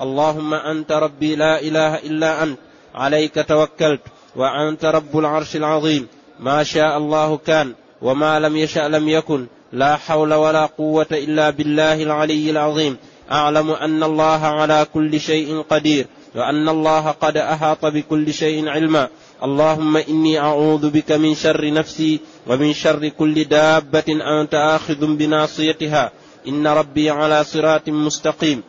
اللهم 0.00 0.54
أنت 0.54 0.92
ربي 0.92 1.36
لا 1.36 1.60
إله 1.60 1.94
إلا 1.94 2.42
أنت 2.42 2.58
عليك 2.94 3.44
توكلت 3.48 4.00
وأنت 4.36 4.84
رب 4.84 5.18
العرش 5.18 5.56
العظيم. 5.56 6.08
ما 6.40 6.62
شاء 6.62 6.98
الله 6.98 7.36
كان 7.36 7.74
وما 8.02 8.40
لم 8.40 8.56
يشأ 8.56 8.80
لم 8.80 9.08
يكن. 9.08 9.46
لا 9.72 9.96
حول 9.96 10.34
ولا 10.34 10.66
قوة 10.66 11.06
إلا 11.12 11.50
بالله 11.50 12.02
العلي 12.02 12.50
العظيم. 12.50 12.96
أعلم 13.32 13.70
أن 13.70 14.02
الله 14.02 14.46
على 14.46 14.86
كل 14.94 15.20
شيء 15.20 15.62
قدير 15.70 16.06
وأن 16.34 16.68
الله 16.68 17.10
قد 17.10 17.36
أحاط 17.36 17.86
بكل 17.86 18.34
شيء 18.34 18.68
علما. 18.68 19.08
اللهم 19.42 19.96
إني 19.96 20.38
أعوذ 20.38 20.90
بك 20.90 21.12
من 21.12 21.34
شر 21.34 21.72
نفسي 21.72 22.20
ومن 22.46 22.72
شر 22.72 23.08
كل 23.08 23.44
دابة 23.44 24.04
أنت 24.40 24.54
آخذ 24.54 25.06
بناصيتها. 25.06 26.12
إن 26.48 26.66
ربي 26.66 27.10
على 27.10 27.44
صراط 27.44 27.88
مستقيم. 27.88 28.62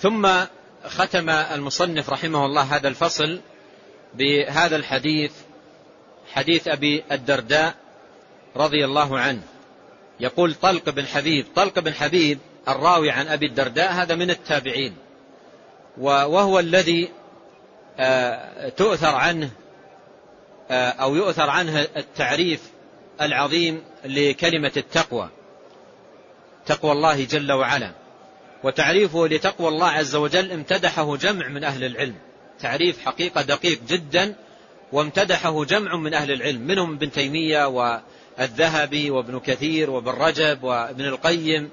ثم 0.00 0.28
ختم 0.88 1.30
المصنف 1.30 2.10
رحمه 2.10 2.46
الله 2.46 2.62
هذا 2.62 2.88
الفصل 2.88 3.40
بهذا 4.14 4.76
الحديث 4.76 5.32
حديث 6.34 6.68
أبي 6.68 7.04
الدرداء 7.12 7.74
رضي 8.56 8.84
الله 8.84 9.18
عنه. 9.18 9.42
يقول 10.20 10.54
طلق 10.54 10.90
بن 10.90 11.06
حبيب 11.06 11.46
طلق 11.56 11.78
بن 11.78 11.94
حبيب 11.94 12.38
الراوي 12.68 13.10
عن 13.10 13.28
أبي 13.28 13.46
الدرداء 13.46 13.92
هذا 13.92 14.14
من 14.14 14.30
التابعين. 14.30 14.94
وهو 15.98 16.58
الذي 16.58 17.08
آه، 17.98 18.68
تؤثر 18.68 19.14
عنه 19.14 19.50
آه، 20.70 20.90
أو 20.90 21.14
يؤثر 21.16 21.50
عنه 21.50 21.86
التعريف 21.96 22.60
العظيم 23.20 23.82
لكلمة 24.04 24.72
التقوى 24.76 25.28
تقوى 26.66 26.92
الله 26.92 27.24
جل 27.24 27.52
وعلا. 27.52 27.92
وتعريفه 28.64 29.28
لتقوى 29.28 29.68
الله 29.68 29.88
عز 29.88 30.16
وجل 30.16 30.52
امتدحه 30.52 31.16
جمع 31.16 31.48
من 31.48 31.64
أهل 31.64 31.84
العلم. 31.84 32.14
تعريف 32.60 33.06
حقيقة 33.06 33.42
دقيق 33.42 33.80
جدا 33.88 34.34
وامتدحه 34.92 35.64
جمع 35.64 35.96
من 35.96 36.14
أهل 36.14 36.32
العلم 36.32 36.60
منهم 36.60 36.94
ابن 36.94 37.12
تيمية 37.12 37.68
والذهبي 37.68 39.10
وابن 39.10 39.40
كثير 39.40 39.90
وابن 39.90 40.10
رجب 40.10 40.62
وابن 40.62 41.04
القيم 41.04 41.70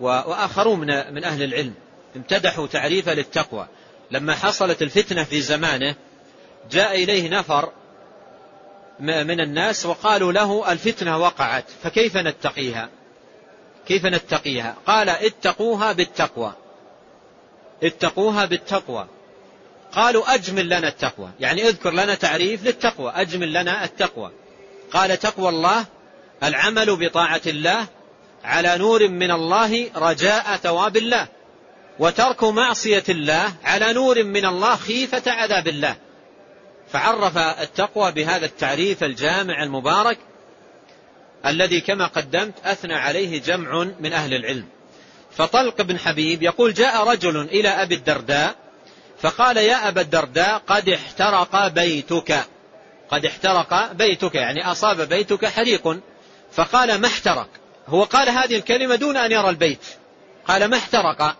وآخرون 0.00 0.78
من 1.14 1.24
أهل 1.24 1.42
العلم. 1.42 1.74
امتدحوا 2.16 2.66
تعريفه 2.66 3.14
للتقوى. 3.14 3.66
لما 4.10 4.34
حصلت 4.34 4.82
الفتنة 4.82 5.24
في 5.24 5.40
زمانه 5.40 5.94
جاء 6.70 7.04
إليه 7.04 7.28
نفر 7.28 7.72
من 9.00 9.40
الناس 9.40 9.86
وقالوا 9.86 10.32
له 10.32 10.72
الفتنة 10.72 11.18
وقعت 11.18 11.64
فكيف 11.82 12.16
نتقيها؟ 12.16 12.88
كيف 13.86 14.06
نتقيها؟ 14.06 14.76
قال 14.86 15.08
اتقوها 15.08 15.92
بالتقوى. 15.92 16.52
اتقوها 17.82 18.44
بالتقوى. 18.44 19.06
قالوا 19.92 20.34
أجمل 20.34 20.66
لنا 20.66 20.88
التقوى. 20.88 21.30
يعني 21.40 21.68
اذكر 21.68 21.90
لنا 21.90 22.14
تعريف 22.14 22.64
للتقوى. 22.64 23.12
أجمل 23.16 23.52
لنا 23.52 23.84
التقوى. 23.84 24.30
قال 24.92 25.18
تقوى 25.18 25.48
الله 25.48 25.84
العمل 26.42 26.96
بطاعة 26.96 27.40
الله 27.46 27.86
على 28.44 28.78
نور 28.78 29.08
من 29.08 29.30
الله 29.30 29.90
رجاء 29.96 30.56
ثواب 30.56 30.96
الله 30.96 31.28
وترك 31.98 32.44
معصية 32.44 33.04
الله 33.08 33.52
على 33.64 33.92
نور 33.92 34.24
من 34.24 34.46
الله 34.46 34.76
خيفة 34.76 35.32
عذاب 35.32 35.68
الله. 35.68 35.96
فعرف 36.92 37.38
التقوى 37.38 38.12
بهذا 38.12 38.46
التعريف 38.46 39.04
الجامع 39.04 39.62
المبارك 39.62 40.18
الذي 41.46 41.80
كما 41.80 42.06
قدمت 42.06 42.54
أثنى 42.64 42.94
عليه 42.94 43.40
جمع 43.40 43.86
من 44.00 44.12
أهل 44.12 44.34
العلم. 44.34 44.66
فطلق 45.36 45.82
بن 45.82 45.98
حبيب 45.98 46.42
يقول 46.42 46.74
جاء 46.74 47.08
رجل 47.08 47.40
إلى 47.40 47.68
أبي 47.68 47.94
الدرداء 47.94 48.54
فقال 49.22 49.56
يا 49.56 49.88
أبا 49.88 50.00
الدرداء 50.00 50.62
قد 50.66 50.88
احترق 50.88 51.68
بيتك. 51.68 52.44
قد 53.10 53.26
احترق 53.26 53.92
بيتك 53.92 54.34
يعني 54.34 54.70
أصاب 54.70 55.00
بيتك 55.00 55.46
حريق. 55.46 56.00
فقال 56.52 57.00
ما 57.00 57.06
احترق؟ 57.06 57.48
هو 57.88 58.04
قال 58.04 58.28
هذه 58.28 58.56
الكلمة 58.56 58.94
دون 58.94 59.16
أن 59.16 59.32
يرى 59.32 59.50
البيت. 59.50 59.84
قال 60.48 60.64
ما 60.64 60.76
احترق؟ 60.76 61.36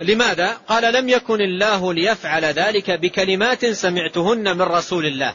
لماذا؟ 0.00 0.48
قال 0.68 0.94
لم 0.94 1.08
يكن 1.08 1.40
الله 1.40 1.94
ليفعل 1.94 2.44
ذلك 2.44 2.90
بكلمات 2.90 3.66
سمعتهن 3.66 4.56
من 4.56 4.62
رسول 4.62 5.06
الله 5.06 5.34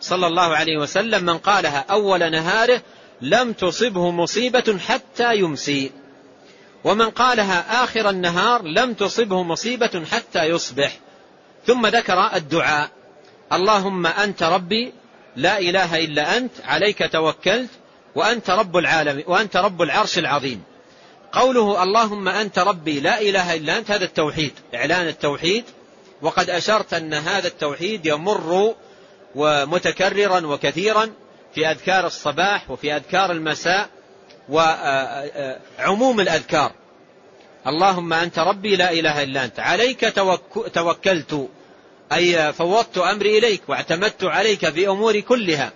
صلى 0.00 0.26
الله 0.26 0.56
عليه 0.56 0.78
وسلم. 0.78 1.24
من 1.24 1.38
قالها 1.38 1.84
أول 1.90 2.30
نهاره 2.30 2.82
لم 3.20 3.52
تصبه 3.52 4.10
مصيبة 4.10 4.78
حتى 4.88 5.36
يمسي. 5.36 5.92
ومن 6.84 7.10
قالها 7.10 7.84
آخر 7.84 8.10
النهار 8.10 8.62
لم 8.62 8.94
تصبه 8.94 9.42
مصيبة 9.42 10.04
حتى 10.12 10.44
يصبح. 10.44 10.98
ثم 11.66 11.86
ذكر 11.86 12.30
الدعاء. 12.34 12.90
اللهم 13.52 14.06
أنت 14.06 14.42
ربي 14.42 14.92
لا 15.36 15.58
إله 15.58 16.04
إلا 16.04 16.36
أنت 16.36 16.52
عليك 16.64 17.12
توكلت 17.12 17.70
وأنت 18.14 18.50
رب 18.50 18.76
العالم 18.76 19.24
وأنت 19.26 19.56
رب 19.56 19.82
العرش 19.82 20.18
العظيم. 20.18 20.62
قوله 21.32 21.82
اللهم 21.82 22.28
أنت 22.28 22.58
ربي 22.58 23.00
لا 23.00 23.20
إله 23.20 23.54
إلا 23.54 23.78
أنت 23.78 23.90
هذا 23.90 24.04
التوحيد 24.04 24.52
إعلان 24.74 25.08
التوحيد. 25.08 25.64
وقد 26.22 26.50
أشرت 26.50 26.94
أن 26.94 27.14
هذا 27.14 27.48
التوحيد 27.48 28.06
يمر 28.06 28.74
ومتكررا 29.34 30.46
وكثيرا 30.46 31.10
في 31.54 31.66
أذكار 31.70 32.06
الصباح 32.06 32.70
وفي 32.70 32.96
أذكار 32.96 33.32
المساء. 33.32 33.88
وعموم 34.48 36.20
الأذكار. 36.20 36.72
اللهم 37.66 38.12
أنت 38.12 38.38
ربي 38.38 38.76
لا 38.76 38.92
إله 38.92 39.22
إلا 39.22 39.44
أنت. 39.44 39.60
عليك 39.60 40.12
توكلت. 40.74 41.48
أي 42.12 42.52
فوضت 42.52 42.98
أمري 42.98 43.38
إليك 43.38 43.62
واعتمدت 43.68 44.24
عليك 44.24 44.70
في 44.70 44.88
أموري 44.88 45.22
كلها. 45.22 45.72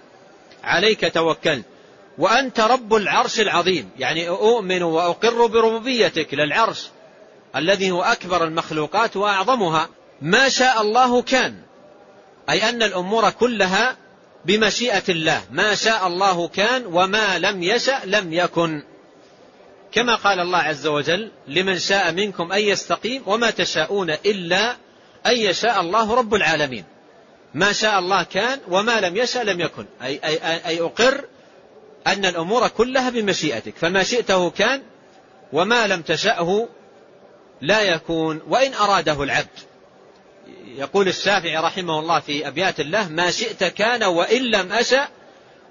عليك 0.65 1.15
توكلت. 1.15 1.65
وأنت 2.19 2.61
رب 2.61 2.95
العرش 2.95 3.41
العظيم. 3.41 3.91
يعني 3.99 4.29
أؤمن 4.29 4.83
وأقر 4.83 5.47
بربوبيتك 5.47 6.35
للعرش 6.35 6.89
الذي 7.57 7.91
هو 7.91 8.03
أكبر 8.03 8.45
المخلوقات 8.45 9.17
وأعظمها. 9.17 9.89
ما 10.23 10.49
شاء 10.49 10.83
الله 10.83 11.23
كان. 11.23 11.55
أي 12.51 12.69
أن 12.69 12.83
الأمور 12.83 13.31
كلها 13.31 13.97
بمشيئة 14.49 15.03
الله. 15.09 15.43
ما 15.51 15.75
شاء 15.75 16.07
الله 16.07 16.49
كان 16.49 16.87
وما 16.87 17.39
لم 17.39 17.63
يشأ 17.63 18.01
لم 18.05 18.33
يكن. 18.33 18.83
كما 19.93 20.15
قال 20.15 20.41
الله 20.41 20.59
عز 20.59 20.87
وجل 20.87 21.31
لمن 21.49 21.79
شاء 21.79 22.13
منكم 22.13 22.53
أن 22.53 22.61
يستقيم 22.61 23.23
وما 23.27 23.51
تشاءون 23.51 24.11
إلا 24.11 24.77
أن 25.27 25.37
يشاء 25.37 25.81
الله 25.81 26.15
رب 26.15 26.35
العالمين. 26.35 26.85
ما 27.55 27.73
شاء 27.73 27.99
الله 27.99 28.23
كان 28.23 28.59
وما 28.69 29.01
لم 29.01 29.17
يشأ 29.17 29.39
لم 29.39 29.61
يكن. 29.61 29.87
أي, 30.03 30.21
أي, 30.25 30.67
أي 30.67 30.81
أقر 30.81 31.25
أن 32.07 32.25
الأمور 32.25 32.69
كلها 32.69 33.11
بمشيئتك. 33.11 33.75
فما 33.77 34.03
شئته 34.03 34.51
كان 34.51 34.83
وما 35.53 35.87
لم 35.87 36.03
تشأه 36.03 36.69
لا 37.61 37.83
يكون. 37.83 38.41
وإن 38.49 38.75
أراده 38.75 39.23
العبد. 39.23 39.59
يقول 40.79 41.09
الشافعي 41.09 41.57
رحمه 41.57 41.99
الله 41.99 42.21
في 42.21 42.49
أبيات 42.49 42.81
الله 42.81 43.09
ما 43.09 43.31
شئت 43.31 43.65
كان 43.65 44.05
وإن 44.05 44.43
لم 44.43 44.73
أشأ 44.73 45.09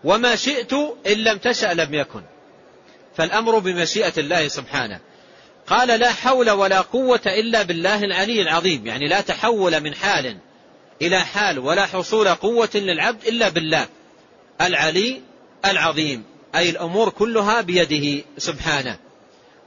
وما 0.03 0.35
شئت 0.35 0.73
إن 1.07 1.17
لم 1.17 1.37
تشأ 1.37 1.73
لم 1.73 1.93
يكن. 1.93 2.21
فالأمر 3.15 3.59
بمشيئة 3.59 4.13
الله 4.17 4.47
سبحانه. 4.47 4.99
قال 5.67 5.99
لا 5.99 6.11
حول 6.11 6.49
ولا 6.49 6.81
قوة 6.81 7.21
إلا 7.25 7.63
بالله 7.63 8.03
العلي 8.03 8.41
العظيم. 8.41 8.87
يعني 8.87 9.07
لا 9.07 9.21
تحول 9.21 9.79
من 9.79 9.95
حال 9.95 10.37
إلى 11.01 11.19
حال 11.19 11.59
ولا 11.59 11.85
حصول 11.85 12.27
قوة 12.27 12.69
للعبد 12.75 13.27
إلا 13.27 13.49
بالله 13.49 13.87
العلي 14.61 15.21
العظيم. 15.65 16.23
أي 16.55 16.69
الأمور 16.69 17.09
كلها 17.09 17.61
بيده 17.61 18.23
سبحانه. 18.37 18.97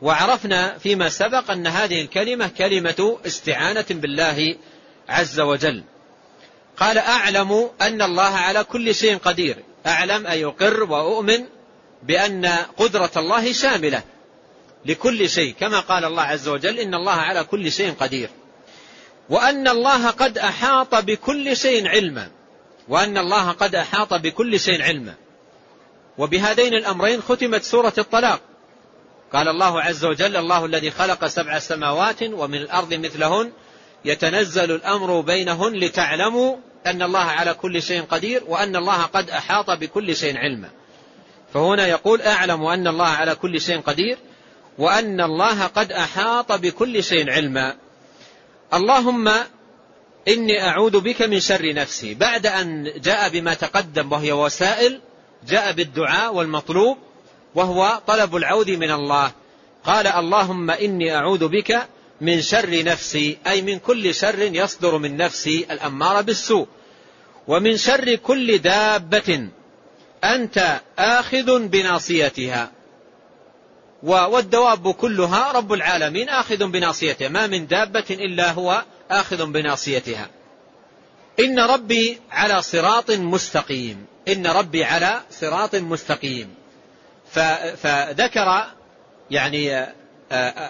وعرفنا 0.02 0.78
فيما 0.78 1.08
سبق 1.08 1.50
أن 1.50 1.66
هذه 1.66 2.00
الكلمة 2.00 2.50
كلمة 2.58 3.18
استعانة 3.26 3.84
بالله 3.90 4.56
عز 5.11 5.40
وجل. 5.40 5.84
قال 6.76 6.98
أعلم 6.98 7.70
أن 7.80 8.02
الله 8.02 8.22
على 8.22 8.64
كل 8.64 8.94
شيء 8.94 9.16
قدير. 9.16 9.56
أعلم 9.86 10.26
أي 10.26 10.44
أقر 10.44 10.82
وأؤمن 10.82 11.44
بأن 12.02 12.46
قدرة 12.76 13.11
الله 13.16 13.52
شاملة 13.52 14.02
لكل 14.86 15.28
شيء. 15.28 15.54
كما 15.61 15.80
قال 15.80 16.04
الله 16.04 16.22
عز 16.22 16.48
وجل 16.48 16.78
إن 16.78 16.94
الله 16.94 17.12
على 17.12 17.44
كل 17.44 17.72
شيء 17.72 17.94
قدير. 18.00 18.30
وأن 19.28 19.68
الله 19.68 20.11
قد 20.11 20.38
أحاط 20.38 20.94
بكل 20.94 21.56
شيء 21.56 21.88
علما. 21.88 22.30
وأن 22.88 23.18
الله 23.18 23.50
قد 23.50 23.74
أحاط 23.74 24.14
بكل 24.14 24.61
شيء 24.61 24.82
علما. 24.82 25.14
وبهذين 26.18 26.74
الأمرين 26.74 27.22
ختمت 27.22 27.62
سورة 27.62 27.94
الطلاق. 27.98 28.40
قال 29.32 29.48
الله 29.48 29.82
عز 29.82 30.04
وجل 30.04 30.36
الله 30.36 30.64
الذي 30.64 30.90
خلق 30.90 31.26
سبع 31.26 31.58
سماوات 31.58 32.22
ومن 32.22 32.58
الأرض 32.58 32.94
مثلهن 32.94 33.52
يتنزل 34.05 34.70
الأمر 34.70 35.20
بينهن 35.20 35.72
لتعلموا 35.74 36.57
أن 36.86 37.03
الله 37.03 37.18
على 37.18 37.55
كل 37.55 37.82
شيء 37.82 38.03
قدير 38.03 38.42
وأن 38.48 38.76
الله 38.76 39.03
قد 39.03 39.30
أحاط 39.30 39.70
بكل 39.70 40.16
شيء 40.16 40.38
علما. 40.38 40.68
فهنا 41.55 41.86
يقول 41.86 42.22
أعلم 42.22 42.64
أن 42.64 42.88
الله 42.88 43.07
على 43.07 43.34
كل 43.34 43.61
شيء 43.61 43.80
قدير 43.80 44.18
وأن 44.78 45.20
الله 45.20 45.66
قد 45.66 45.92
أحاط 45.92 46.53
بكل 46.53 47.05
شيء 47.05 47.30
علما. 47.30 47.76
اللهم 48.74 49.28
إني 50.28 50.68
أعوذ 50.68 51.01
بك 51.01 51.22
من 51.22 51.40
شر 51.40 51.74
نفسي. 51.74 52.14
بعد 52.14 52.46
أن 52.46 52.92
جاء 52.96 53.28
بما 53.28 53.55
تقدم 53.55 54.12
وهي 54.12 54.32
وسائل 54.32 55.01
جاء 55.48 55.72
بالدعاء 55.72 56.34
والمطلوب 56.34 56.98
وهو 57.55 58.01
طلب 58.07 58.36
العوذ 58.36 58.76
من 58.76 58.90
الله. 58.90 59.32
قال 59.84 60.07
اللهم 60.07 60.70
إني 60.70 61.16
أعوذ 61.16 61.48
بك 61.48 61.86
من 62.21 62.43
شر 62.43 62.85
نفسي 62.85 63.39
أي 63.47 63.62
من 63.62 63.79
كل 63.79 64.14
شر 64.14 64.39
يصدر 64.39 64.99
من 64.99 65.16
نفسي 65.16 65.66
الأمارة 65.71 66.21
بالسوء. 66.21 66.66
ومن 67.49 67.77
شر 67.77 68.14
كل 68.14 68.59
دابة 68.59 69.49
أنت 70.25 70.81
آخذ 70.99 71.59
بناصيتها. 71.59 72.73
والدواب 74.03 74.95
كلها 74.95 75.53
رب 75.53 75.73
العالمين 75.73 76.29
آخذ 76.29 76.66
بناصيتها. 76.66 77.29
ما 77.29 77.47
من 77.47 77.66
دابة 77.66 78.05
إلا 78.11 78.51
هو 78.51 78.85
آخذ 79.11 79.47
بناصيتها. 79.47 80.29
إن 81.41 81.61
ربي 81.61 82.18
على 82.31 82.62
صراط 82.62 83.11
مستقيم. 83.11 84.07
إن 84.29 84.47
ربي 84.47 84.85
على 84.85 85.21
صراط 85.31 85.75
مستقيم. 85.75 86.55
فذكر 87.77 88.66
يعني 89.31 89.87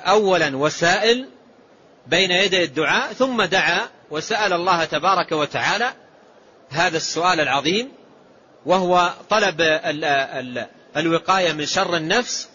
أولا 0.07 0.57
وسائل 0.57 1.29
بين 2.11 2.31
يدي 2.31 2.65
الدعاء 2.65 3.13
ثم 3.13 3.43
دعا 3.43 3.81
وسأل 4.11 4.53
الله 4.53 4.85
تبارك 4.85 5.33
وتعالى 5.33 5.93
هذا 6.71 6.97
السؤال 6.97 7.41
العظيم 7.41 7.89
وهو 8.67 9.13
طلب 9.31 9.61
الوقاية 10.97 11.53
من 11.53 11.67
شر 11.67 11.97
النفس 11.97 12.49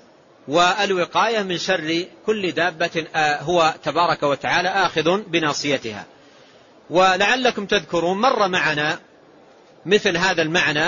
والوقاية 0.47 1.41
من 1.41 1.57
شر 1.57 2.05
كل 2.25 2.51
دابة 2.51 3.05
هو 3.15 3.73
تبارك 3.83 4.23
وتعالى 4.23 4.69
آخذ 4.69 5.21
بناصيتها. 5.21 6.05
ولعلكم 6.89 7.65
تذكرون 7.65 8.21
مر 8.21 8.47
معنا 8.47 8.99
مثل 9.85 10.17
هذا 10.17 10.41
المعنى 10.41 10.87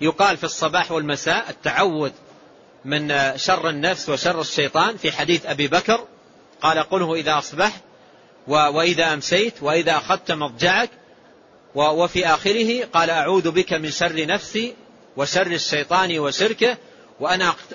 يقال 0.00 0.36
في 0.36 0.44
الصباح 0.44 0.92
والمساء 0.92 1.50
التعوذ 1.50 2.10
من 2.84 3.14
شر 3.36 3.68
النفس 3.68 4.08
وشر 4.08 4.40
الشيطان 4.40 4.96
في 4.96 5.12
حديث 5.12 5.46
أبي 5.46 5.68
بكر 5.68 6.06
قال 6.62 6.78
قله 6.78 7.14
إذا 7.14 7.38
أصبحت 7.38 7.82
وإذا 8.48 9.14
أمسيت 9.14 9.62
وإذا 9.62 9.96
أخذت 9.96 10.32
مضجعك 10.32 10.90
وفي 11.74 12.26
آخره 12.26 12.84
قال 12.84 13.10
أعوذ 13.10 13.50
بك 13.50 13.72
من 13.72 13.90
شر 13.90 14.26
نفسي 14.26 14.74
وشر 15.16 15.46
الشيطان 15.46 16.18
وشركه 16.18 16.76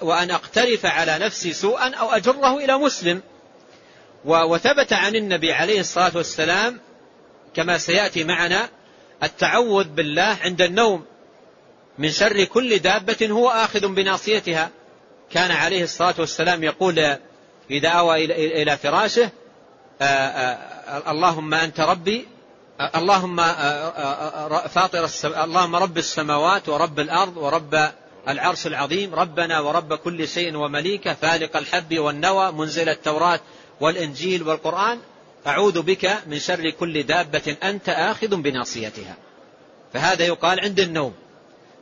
وأن 0.01 0.31
أقترف 0.31 0.85
على 0.85 1.19
نفسي 1.19 1.53
سوءا 1.53 1.95
أو 1.95 2.09
أجره 2.09 2.57
إلى 2.57 2.77
مسلم. 2.77 3.21
وثبت 4.25 4.93
عن 4.93 5.15
النبي 5.15 5.51
عليه 5.51 5.79
الصلاة 5.79 6.11
والسلام 6.15 6.79
كما 7.53 7.77
سيأتي 7.77 8.23
معنا 8.23 8.69
التعوذ 9.23 9.83
بالله 9.83 10.37
عند 10.43 10.61
النوم 10.61 11.05
من 11.97 12.09
شر 12.09 12.43
كل 12.43 12.79
دابة 12.79 13.27
هو 13.29 13.49
آخذ 13.49 13.87
بناصيتها. 13.87 14.69
كان 15.31 15.51
عليه 15.51 15.83
الصلاة 15.83 16.15
والسلام 16.19 16.63
يقول 16.63 17.17
إذا 17.71 17.89
أوى 17.89 18.25
إلى 18.61 18.77
فراشه 18.77 19.29
اللهم 21.07 21.53
أنت 21.53 21.79
ربي 21.79 22.27
اللهم 22.95 23.37
فاطر 24.67 25.09
اللهم 25.43 25.75
رب 25.75 25.97
السماوات 25.97 26.69
ورب 26.69 26.99
الأرض 26.99 27.37
ورب 27.37 27.91
العرش 28.27 28.67
العظيم 28.67 29.15
ربنا 29.15 29.59
ورب 29.59 29.93
كل 29.93 30.27
شيء 30.27 30.55
ومليكه 30.55 31.13
فالق 31.13 31.57
الحب 31.57 31.99
والنوى 31.99 32.51
منزل 32.51 32.89
التوراة 32.89 33.39
والإنجيل 33.81 34.43
والقرآن. 34.43 34.99
أعوذ 35.47 35.81
بك 35.81 36.17
من 36.27 36.39
شر 36.39 36.69
كل 36.69 37.03
دابة 37.03 37.57
أنت 37.63 37.89
آخذ 37.89 38.35
بناصيتها. 38.35 39.15
فهذا 39.93 40.25
يقال 40.25 40.59
عند 40.59 40.79
النوم. 40.79 41.13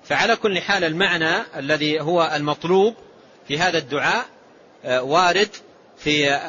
فعلى 0.03 0.35
كل 0.35 0.61
حال 0.61 0.83
المعنى 0.83 1.43
الذي 1.55 2.01
هو 2.01 2.31
المطلوب 2.35 2.95
في 3.47 3.59
هذا 3.59 3.77
الدعاء 3.77 4.25
وارد 4.85 5.49
في 5.99 6.39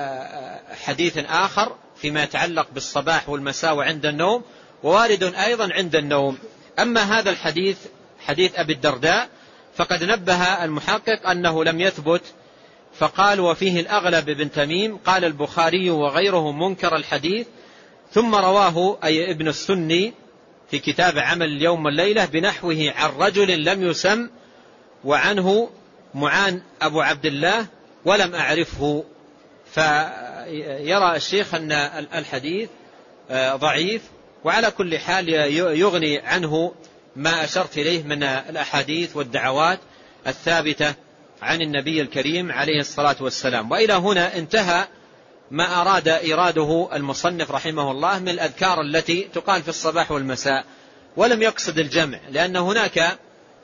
حديث 0.84 1.18
آخر 1.18 1.76
فيما 1.96 2.22
يتعلق 2.22 2.68
بالصباح 2.72 3.28
والمساء 3.28 3.74
وعند 3.74 4.06
النوم 4.06 4.42
ووارد 4.82 5.22
أيضا 5.22 5.68
عند 5.72 5.96
النوم. 5.96 6.38
أما 6.78 7.00
هذا 7.00 7.30
الحديث 7.30 7.78
حديث 8.26 8.54
أبي 8.54 8.72
الدرداء 8.72 9.28
فقد 9.76 10.04
نبه 10.04 10.64
المحقق 10.64 11.28
أنه 11.28 11.64
لم 11.64 11.80
يثبت 11.80 12.22
فقال 12.98 13.40
وفيه 13.40 13.80
الأغلب 13.80 14.30
بن 14.30 14.50
تميم 14.50 14.96
قال 14.96 15.24
البخاري 15.24 15.90
وغيره 15.90 16.52
منكر 16.52 16.96
الحديث 16.96 17.46
ثم 18.12 18.34
رواه 18.34 18.98
أي 19.04 19.30
ابن 19.30 19.48
السني 19.48 20.14
في 20.70 20.78
كتاب 20.78 21.18
عمل 21.18 21.46
اليوم 21.46 21.84
والليلة 21.84 22.24
بنحوه 22.24 22.92
عن 22.96 23.10
رجل 23.18 23.64
لم 23.64 23.82
يسم 23.82 24.28
وعنه 25.04 25.70
معان 26.14 26.62
أبو 26.82 27.00
عبد 27.00 27.26
الله 27.26 27.66
ولم 28.04 28.34
أعرفه 28.34 29.04
فيرى 29.74 31.16
الشيخ 31.16 31.54
أن 31.54 31.72
الحديث 32.14 32.68
ضعيف 33.32 34.02
وعلى 34.44 34.70
كل 34.70 34.98
حال 34.98 35.28
يغني 35.78 36.18
عنه 36.18 36.72
ما 37.16 37.44
أشرت 37.44 37.78
إليه 37.78 38.02
من 38.02 38.22
الأحاديث 38.22 39.16
والدعوات 39.16 39.78
الثابتة 40.26 40.94
عن 41.42 41.62
النبي 41.62 42.00
الكريم 42.00 42.52
عليه 42.52 42.80
الصلاة 42.80 43.16
والسلام. 43.20 43.70
وإلى 43.70 43.92
هنا 43.92 44.36
انتهى 44.38 44.84
ما 45.50 45.80
أراد 45.80 46.08
إراده 46.08 46.88
المصنف 46.92 47.50
رحمه 47.50 47.90
الله 47.90 48.18
من 48.18 48.28
الأذكار 48.28 48.80
التي 48.80 49.28
تقال 49.34 49.62
في 49.62 49.68
الصباح 49.68 50.10
والمساء 50.10 50.64
ولم 51.16 51.42
يقصد 51.42 51.78
الجمع 51.78 52.18
لأن 52.30 52.56
هناك 52.56 53.18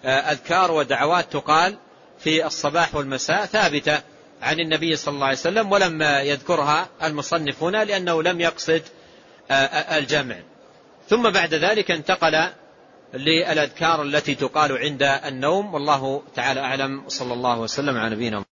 أذكار 0.04 0.72
ودعوات 0.72 1.32
تقال 1.32 1.76
في 2.18 2.46
الصباح 2.46 2.94
والمساء 2.94 3.46
ثابتة 3.46 4.00
عن 4.42 4.60
النبي 4.60 4.96
صلى 4.96 5.14
الله 5.14 5.26
عليه 5.26 5.36
وسلم 5.36 5.72
ولم 5.72 6.02
يذكرها 6.02 6.88
المصنف 7.02 7.62
هنا 7.62 7.84
لأنه 7.84 8.22
لم 8.22 8.40
يقصد 8.40 8.82
الجمع. 9.98 10.36
ثم 11.08 11.30
بعد 11.30 11.54
ذلك 11.54 11.90
انتقل 11.90 12.48
للأذكار 13.14 14.02
التي 14.02 14.34
تقال 14.34 14.78
عند 14.78 15.02
النوم. 15.02 15.74
والله 15.74 16.22
تعالى 16.34 16.60
أعلم. 16.60 17.04
صلى 17.08 17.32
الله 17.32 17.60
وسلم 17.60 17.96
على 17.96 18.14
نبينا 18.14 18.44